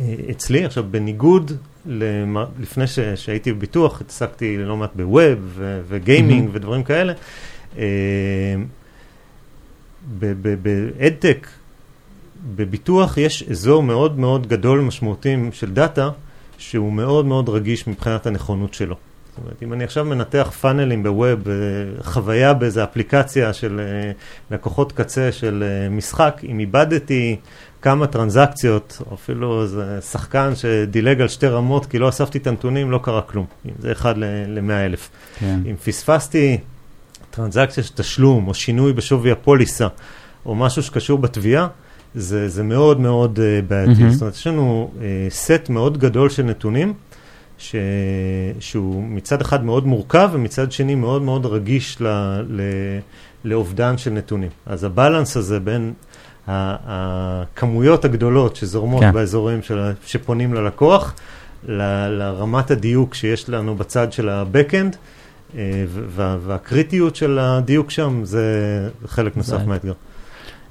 אה, 0.00 0.14
אצלי. 0.30 0.64
עכשיו, 0.64 0.84
בניגוד, 0.90 1.52
למה, 1.86 2.44
לפני 2.60 2.86
ש- 2.86 2.98
שהייתי 3.14 3.52
בביטוח, 3.52 4.00
התעסקתי 4.00 4.58
לא 4.58 4.76
מעט 4.76 4.90
בווב 4.96 5.38
ו- 5.44 5.80
וגיימינג 5.88 6.48
mm-hmm. 6.48 6.56
ודברים 6.56 6.82
כאלה. 6.82 7.12
אה, 7.78 7.84
באדטק, 10.62 11.46
בביטוח 12.56 13.18
יש 13.18 13.42
אזור 13.50 13.82
מאוד 13.82 14.18
מאוד 14.18 14.46
גדול 14.46 14.80
ומשמעותי 14.80 15.36
של 15.52 15.70
דאטה, 15.70 16.10
שהוא 16.58 16.92
מאוד 16.92 17.26
מאוד 17.26 17.48
רגיש 17.48 17.86
מבחינת 17.86 18.26
הנכונות 18.26 18.74
שלו. 18.74 18.96
זאת 19.32 19.38
אומרת, 19.44 19.62
אם 19.62 19.72
אני 19.72 19.84
עכשיו 19.84 20.04
מנתח 20.04 20.52
פאנלים 20.60 21.02
בווב, 21.02 21.40
חוויה 22.02 22.54
באיזו 22.54 22.84
אפליקציה 22.84 23.52
של 23.52 23.80
אה, 23.80 24.12
לקוחות 24.50 24.92
קצה 24.92 25.32
של 25.32 25.64
אה, 25.66 25.88
משחק, 25.88 26.40
אם 26.48 26.58
איבדתי 26.58 27.36
כמה 27.82 28.06
טרנזקציות, 28.06 29.02
או 29.10 29.14
אפילו 29.14 29.62
איזה 29.62 30.00
שחקן 30.00 30.52
שדילג 30.54 31.20
על 31.20 31.28
שתי 31.28 31.46
רמות 31.46 31.86
כי 31.86 31.98
לא 31.98 32.08
אספתי 32.08 32.38
את 32.38 32.46
הנתונים, 32.46 32.90
לא 32.90 33.00
קרה 33.02 33.22
כלום. 33.22 33.46
אם 33.66 33.70
זה 33.78 33.92
אחד 33.92 34.14
למאה 34.48 34.84
אלף. 34.84 35.10
כן. 35.38 35.60
אם 35.70 35.76
פספסתי 35.76 36.58
טרנזקציה 37.30 37.82
של 37.82 37.94
תשלום, 37.94 38.48
או 38.48 38.54
שינוי 38.54 38.92
בשווי 38.92 39.30
הפוליסה, 39.30 39.86
או 40.46 40.54
משהו 40.54 40.82
שקשור 40.82 41.18
בתביעה, 41.18 41.68
זה, 42.14 42.48
זה 42.48 42.62
מאוד 42.62 43.00
מאוד 43.00 43.38
uh, 43.38 43.68
בעייתי. 43.68 43.92
Mm-hmm. 43.92 44.10
זאת 44.10 44.20
אומרת, 44.20 44.34
יש 44.34 44.46
לנו 44.46 44.90
uh, 44.98 45.02
סט 45.30 45.68
מאוד 45.68 45.98
גדול 45.98 46.28
של 46.28 46.42
נתונים, 46.42 46.92
ש... 47.58 47.76
שהוא 48.60 49.04
מצד 49.04 49.40
אחד 49.40 49.64
מאוד 49.64 49.86
מורכב, 49.86 50.30
ומצד 50.32 50.72
שני 50.72 50.94
מאוד 50.94 51.22
מאוד 51.22 51.46
רגיש 51.46 52.00
ל... 52.00 52.06
ל... 52.48 52.60
לאובדן 53.44 53.98
של 53.98 54.10
נתונים. 54.10 54.50
אז 54.66 54.84
הבלנס 54.84 55.36
הזה 55.36 55.60
בין 55.60 55.92
הכמויות 56.46 58.04
הגדולות 58.04 58.56
שזורמות 58.56 59.00
כן. 59.00 59.12
באזורים 59.12 59.62
של... 59.62 59.92
שפונים 60.06 60.54
ללקוח, 60.54 61.14
ל... 61.68 61.82
לרמת 62.08 62.70
הדיוק 62.70 63.14
שיש 63.14 63.48
לנו 63.48 63.74
בצד 63.74 64.12
של 64.12 64.28
ה-Backend, 64.28 64.96
אה, 65.56 65.84
והקריטיות 66.16 67.16
של 67.16 67.38
הדיוק 67.38 67.90
שם 67.90 68.20
זה 68.24 68.44
חלק 69.06 69.36
נוסף 69.36 69.66
מהאתגר. 69.66 69.92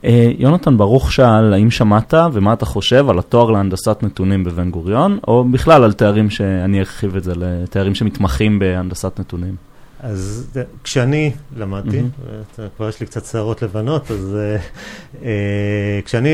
אה, 0.06 0.32
יונתן 0.38 0.78
ברוך 0.78 1.12
שאל, 1.12 1.54
האם 1.54 1.72
שמעת 1.72 2.14
ומה 2.34 2.54
אתה 2.54 2.66
חושב 2.66 3.10
על 3.10 3.20
התואר 3.20 3.52
להנדסת 3.52 3.98
נתונים 4.02 4.44
בבן 4.44 4.72
גוריון, 4.72 5.20
או 5.28 5.44
בכלל 5.44 5.84
על 5.84 5.94
תארים 5.94 6.30
שאני 6.30 6.80
ארחיב 6.80 7.16
את 7.16 7.24
זה 7.24 7.34
לתארים 7.36 7.96
שמתמחים 7.96 8.60
בהנדסת 8.60 9.20
נתונים? 9.20 9.56
אז 10.04 10.48
כשאני 10.84 11.32
למדתי, 11.58 12.00
mm-hmm. 12.00 12.62
כבר 12.78 12.90
יש 12.90 13.00
לי 13.00 13.06
קצת 13.06 13.26
שערות 13.26 13.62
לבנות, 13.62 14.12
אז 14.12 14.38
uh, 14.38 15.16
uh, 15.16 15.26
כשאני 16.06 16.30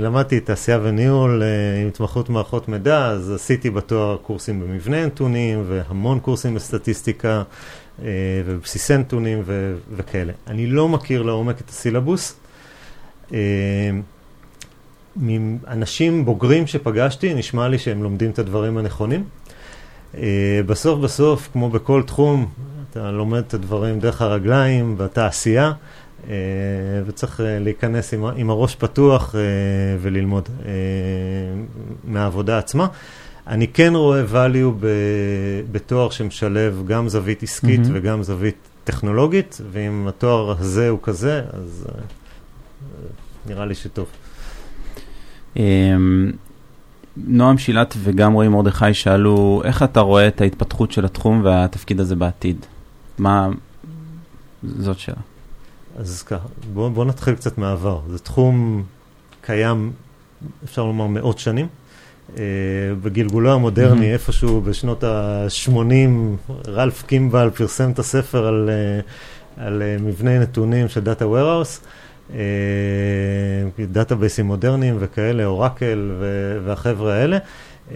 למדתי 0.00 0.40
תעשייה 0.40 0.78
וניהול 0.82 1.42
uh, 1.42 1.82
עם 1.82 1.88
התמחות 1.88 2.30
מערכות 2.30 2.68
מידע, 2.68 3.06
אז 3.06 3.30
עשיתי 3.30 3.70
בתואר 3.70 4.16
קורסים 4.16 4.60
במבנה 4.60 5.06
נתונים 5.06 5.64
והמון 5.68 6.20
קורסים 6.20 6.54
בסטטיסטיקה 6.54 7.42
uh, 7.98 8.02
ובבסיסי 8.46 8.96
נתונים 8.96 9.42
ו- 9.44 9.76
וכאלה. 9.96 10.32
אני 10.46 10.66
לא 10.66 10.88
מכיר 10.88 11.22
לעומק 11.22 11.60
את 11.60 11.68
הסילבוס. 11.68 12.34
Uh, 13.30 13.34
מאנשים 15.16 16.24
בוגרים 16.24 16.66
שפגשתי, 16.66 17.34
נשמע 17.34 17.68
לי 17.68 17.78
שהם 17.78 18.02
לומדים 18.02 18.30
את 18.30 18.38
הדברים 18.38 18.78
הנכונים. 18.78 19.24
Uh, 20.12 20.16
בסוף 20.66 21.00
בסוף, 21.00 21.48
כמו 21.52 21.70
בכל 21.70 22.02
תחום, 22.02 22.46
אתה 22.90 23.10
לומד 23.10 23.38
את 23.38 23.54
הדברים 23.54 24.00
דרך 24.00 24.22
הרגליים 24.22 24.94
ואתה 24.98 25.26
עשייה, 25.26 25.72
אה, 26.28 26.34
וצריך 27.06 27.40
אה, 27.40 27.58
להיכנס 27.58 28.14
עם, 28.14 28.24
עם 28.24 28.50
הראש 28.50 28.74
פתוח 28.74 29.34
אה, 29.34 29.40
וללמוד 30.00 30.48
מהעבודה 32.04 32.58
עצמה. 32.58 32.86
אני 33.46 33.68
כן 33.68 33.92
רואה 33.94 34.22
value 34.32 34.74
ב, 34.80 34.86
בתואר 35.72 36.10
שמשלב 36.10 36.82
גם 36.86 37.08
זווית 37.08 37.42
עסקית 37.42 37.80
mm-hmm. 37.80 37.92
וגם 37.92 38.22
זווית 38.22 38.56
טכנולוגית, 38.84 39.60
ואם 39.72 40.08
התואר 40.08 40.54
הזה 40.58 40.88
הוא 40.88 40.98
כזה, 41.02 41.42
אז 41.52 41.86
נראה 43.46 43.66
לי 43.66 43.74
שטוב. 43.74 44.06
אמ, 45.56 46.32
נועם 47.16 47.58
שילת 47.58 47.94
וגם 48.02 48.32
רועי 48.32 48.48
מרדכי 48.48 48.94
שאלו, 48.94 49.62
איך 49.64 49.82
אתה 49.82 50.00
רואה 50.00 50.28
את 50.28 50.40
ההתפתחות 50.40 50.92
של 50.92 51.04
התחום 51.04 51.40
והתפקיד 51.44 52.00
הזה 52.00 52.16
בעתיד? 52.16 52.66
מה... 53.18 53.48
זאת 54.78 54.98
שאלה. 54.98 55.16
אז 55.98 56.22
ככה, 56.22 56.48
בואו 56.72 56.90
בוא 56.90 57.04
נתחיל 57.04 57.34
קצת 57.34 57.58
מהעבר. 57.58 58.00
זה 58.10 58.18
תחום 58.18 58.82
קיים, 59.40 59.92
אפשר 60.64 60.84
לומר, 60.84 61.06
מאות 61.06 61.38
שנים. 61.38 61.66
Uh, 62.34 62.38
בגלגולו 63.02 63.52
המודרני, 63.52 64.10
mm-hmm. 64.10 64.14
איפשהו 64.14 64.60
בשנות 64.60 65.04
ה-80, 65.04 65.70
רלף 66.68 67.02
קימבל 67.02 67.50
פרסם 67.50 67.90
את 67.90 67.98
הספר 67.98 68.46
על, 68.46 68.70
uh, 68.70 69.60
על 69.62 69.82
uh, 69.82 70.02
מבנה 70.02 70.38
נתונים 70.38 70.88
של 70.88 71.00
דאטה 71.00 71.24
warehouse, 71.24 71.86
דאטאבייסים 73.92 74.46
מודרניים 74.46 74.96
וכאלה, 75.00 75.44
אורקל 75.44 76.12
והחבר'ה 76.64 77.14
האלה, 77.14 77.38
uh, 77.88 77.92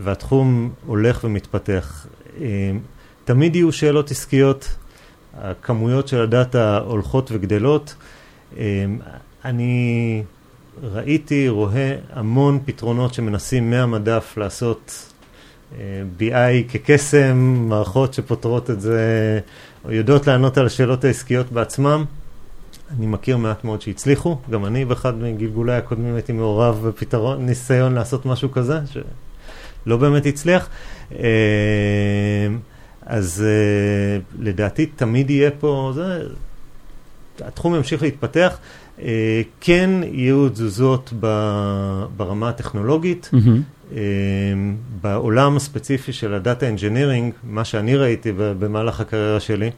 והתחום 0.00 0.70
הולך 0.86 1.24
ומתפתח. 1.24 2.06
Uh, 2.36 2.40
תמיד 3.24 3.56
יהיו 3.56 3.72
שאלות 3.72 4.10
עסקיות, 4.10 4.76
הכמויות 5.40 6.08
של 6.08 6.20
הדאטה 6.20 6.78
הולכות 6.78 7.30
וגדלות. 7.32 7.94
אני 9.44 10.22
ראיתי, 10.82 11.48
רואה 11.48 11.96
המון 12.12 12.58
פתרונות 12.64 13.14
שמנסים 13.14 13.70
מהמדף 13.70 14.34
לעשות 14.36 15.12
אה, 15.78 16.02
BI 16.18 16.72
כקסם, 16.72 17.66
מערכות 17.68 18.14
שפותרות 18.14 18.70
את 18.70 18.80
זה, 18.80 19.40
או 19.84 19.92
יודעות 19.92 20.26
לענות 20.26 20.58
על 20.58 20.66
השאלות 20.66 21.04
העסקיות 21.04 21.52
בעצמם. 21.52 22.04
אני 22.98 23.06
מכיר 23.06 23.36
מעט 23.36 23.64
מאוד 23.64 23.82
שהצליחו, 23.82 24.38
גם 24.50 24.64
אני 24.64 24.84
באחד 24.84 25.14
מגלגולי 25.22 25.74
הקודמים 25.74 26.14
הייתי 26.14 26.32
מעורב 26.32 26.88
בפתרון, 26.88 27.46
ניסיון 27.46 27.94
לעשות 27.94 28.26
משהו 28.26 28.52
כזה, 28.52 28.78
שלא 28.86 29.96
באמת 29.96 30.26
הצליח. 30.26 30.68
אמ, 31.12 31.18
אז 33.06 33.44
uh, 33.44 34.42
לדעתי 34.42 34.86
תמיד 34.86 35.30
יהיה 35.30 35.50
פה, 35.50 35.92
זה, 35.94 36.22
התחום 37.40 37.74
ימשיך 37.74 38.02
להתפתח. 38.02 38.58
Uh, 38.98 39.02
כן 39.60 39.90
יהיו 40.12 40.48
תזוזות 40.48 41.12
ברמה 42.16 42.48
הטכנולוגית. 42.48 43.30
Mm-hmm. 43.32 43.94
בעולם 45.00 45.56
הספציפי 45.56 46.12
של 46.12 46.34
ה 46.34 46.41
data 46.41 46.68
engineering, 46.68 47.32
מה 47.44 47.64
שאני 47.64 47.96
ראיתי 47.96 48.32
במהלך 48.36 49.00
הקריירה 49.00 49.40
שלי, 49.40 49.70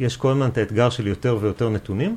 יש 0.00 0.16
כל 0.16 0.30
הזמן 0.30 0.48
את 0.48 0.58
האתגר 0.58 0.90
של 0.90 1.06
יותר 1.06 1.38
ויותר 1.40 1.68
נתונים, 1.68 2.16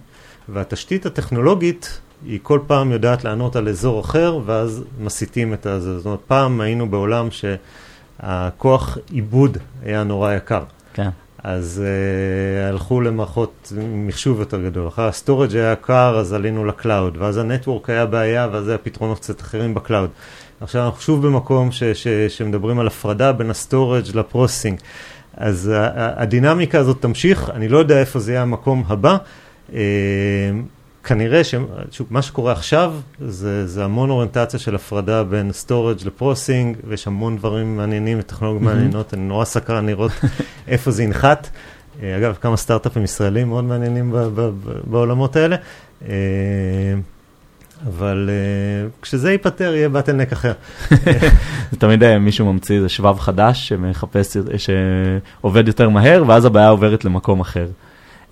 והתשתית 0.49 1.05
הטכנולוגית 1.05 1.99
היא 2.25 2.39
כל 2.43 2.59
פעם 2.67 2.91
יודעת 2.91 3.23
לענות 3.23 3.55
על 3.55 3.69
אזור 3.69 4.01
אחר, 4.01 4.39
ואז 4.45 4.83
מסיטים 4.99 5.53
את 5.53 5.63
זה. 5.63 5.97
זאת 5.97 6.05
אומרת, 6.05 6.19
פעם 6.27 6.61
היינו 6.61 6.89
בעולם 6.89 7.27
שהכוח 7.31 8.97
עיבוד 9.11 9.57
היה 9.83 10.03
נורא 10.03 10.33
יקר. 10.33 10.63
כן. 10.93 11.09
אז 11.43 11.83
uh, 11.83 12.69
הלכו 12.69 13.01
למערכות 13.01 13.73
מחשוב 13.77 14.39
יותר 14.39 14.61
גדול. 14.61 14.87
אחרי 14.87 15.07
ה 15.07 15.13
storage 15.13 15.55
היה 15.55 15.71
יקר, 15.71 16.17
אז 16.19 16.33
עלינו 16.33 16.65
ל 16.65 16.72
cloud, 16.72 17.17
ואז 17.17 17.37
ה 17.37 17.44
network 17.44 17.89
היה 17.89 18.05
בעיה, 18.05 18.47
ואז 18.51 18.67
היה 18.67 18.77
פתרונות 18.77 19.19
קצת 19.19 19.41
אחרים 19.41 19.73
ב 19.73 19.78
cloud. 19.78 20.09
עכשיו 20.61 20.85
אנחנו 20.85 21.01
שוב 21.01 21.27
במקום 21.27 21.71
ש, 21.71 21.83
ש, 21.83 22.07
שמדברים 22.07 22.79
על 22.79 22.87
הפרדה 22.87 23.31
בין 23.31 23.49
ה 23.49 23.56
storage 23.56 24.03
ל 24.13 24.19
processing. 24.19 24.79
אז 25.37 25.71
הדינמיקה 25.95 26.79
הזאת 26.79 27.01
תמשיך, 27.01 27.49
אני 27.49 27.67
לא 27.67 27.77
יודע 27.77 27.99
איפה 27.99 28.19
זה 28.19 28.31
יהיה 28.31 28.41
המקום 28.41 28.83
הבא. 28.87 29.17
Uh, 29.69 29.73
כנראה 31.03 31.41
שמה 31.43 32.21
שקורה 32.21 32.51
עכשיו 32.51 32.93
זה, 33.19 33.67
זה 33.67 33.83
המון 33.85 34.09
אוריינטציה 34.09 34.59
של 34.59 34.75
הפרדה 34.75 35.23
בין 35.23 35.51
storage 35.51 35.97
ל 36.05 36.11
processing, 36.11 36.77
ויש 36.87 37.07
המון 37.07 37.37
דברים 37.37 37.77
מעניינים 37.77 38.19
וטכנולוגיות. 38.19 38.73
מעניינות, 38.73 39.13
אני 39.13 39.21
נורא 39.21 39.45
סקרן 39.45 39.85
לראות 39.85 40.11
איפה 40.67 40.91
זה 40.91 41.03
ינחת. 41.03 41.49
אה, 42.03 42.17
אגב, 42.17 42.37
כמה 42.41 42.57
סטארט-אפים 42.57 43.03
ישראלים 43.03 43.47
מאוד 43.47 43.63
מעניינים 43.63 44.15
בעולמות 44.83 45.35
האלה. 45.35 45.55
אה, 47.83 47.87
אבל 47.87 48.29
uh, 48.29 49.01
כשזה 49.01 49.31
ייפתר 49.31 49.73
יהיה 49.75 49.89
bottleneck 49.89 50.31
אחר. 50.31 50.53
תמיד 51.79 52.17
מישהו 52.17 52.53
ממציא 52.53 52.75
איזה 52.75 52.89
שבב 52.89 53.19
חדש 53.19 53.67
שמחפש, 53.67 54.37
שעובד 54.57 55.67
יותר 55.67 55.89
מהר, 55.89 56.23
ואז 56.27 56.45
הבעיה 56.45 56.69
עוברת 56.69 57.05
למקום 57.05 57.39
אחר. 57.39 57.67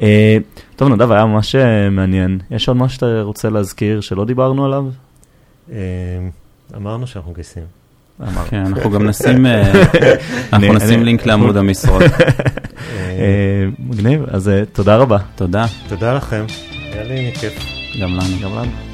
אה, 0.01 0.37
טוב, 0.75 0.89
נדב, 0.89 1.11
היה 1.11 1.25
ממש 1.25 1.55
אה, 1.55 1.89
מעניין. 1.89 2.39
יש 2.51 2.67
עוד 2.67 2.77
משהו 2.77 2.95
שאתה 2.95 3.21
רוצה 3.21 3.49
להזכיר 3.49 4.01
שלא 4.01 4.25
דיברנו 4.25 4.65
עליו? 4.65 4.85
אה, 5.71 5.77
אמרנו 6.75 7.07
שאנחנו 7.07 7.33
גייסים. 7.33 7.63
כן, 8.49 8.65
אנחנו 8.65 8.91
גם 8.91 9.07
נשים, 9.07 9.45
אנחנו 10.53 10.73
נשים 10.73 11.03
לינק 11.03 11.25
לעמוד 11.25 11.57
המשרות. 11.61 12.03
מגניב, 13.79 14.23
אז 14.27 14.51
תודה 14.73 14.97
רבה. 14.97 15.17
תודה. 15.35 15.65
תודה 15.87 16.13
לכם, 16.13 16.45
היה 16.93 17.03
לי 17.03 17.31
כיף. 17.33 17.53
גם 18.01 18.09
לנו. 18.15 18.39
גם 18.41 18.51
לנו. 18.55 18.88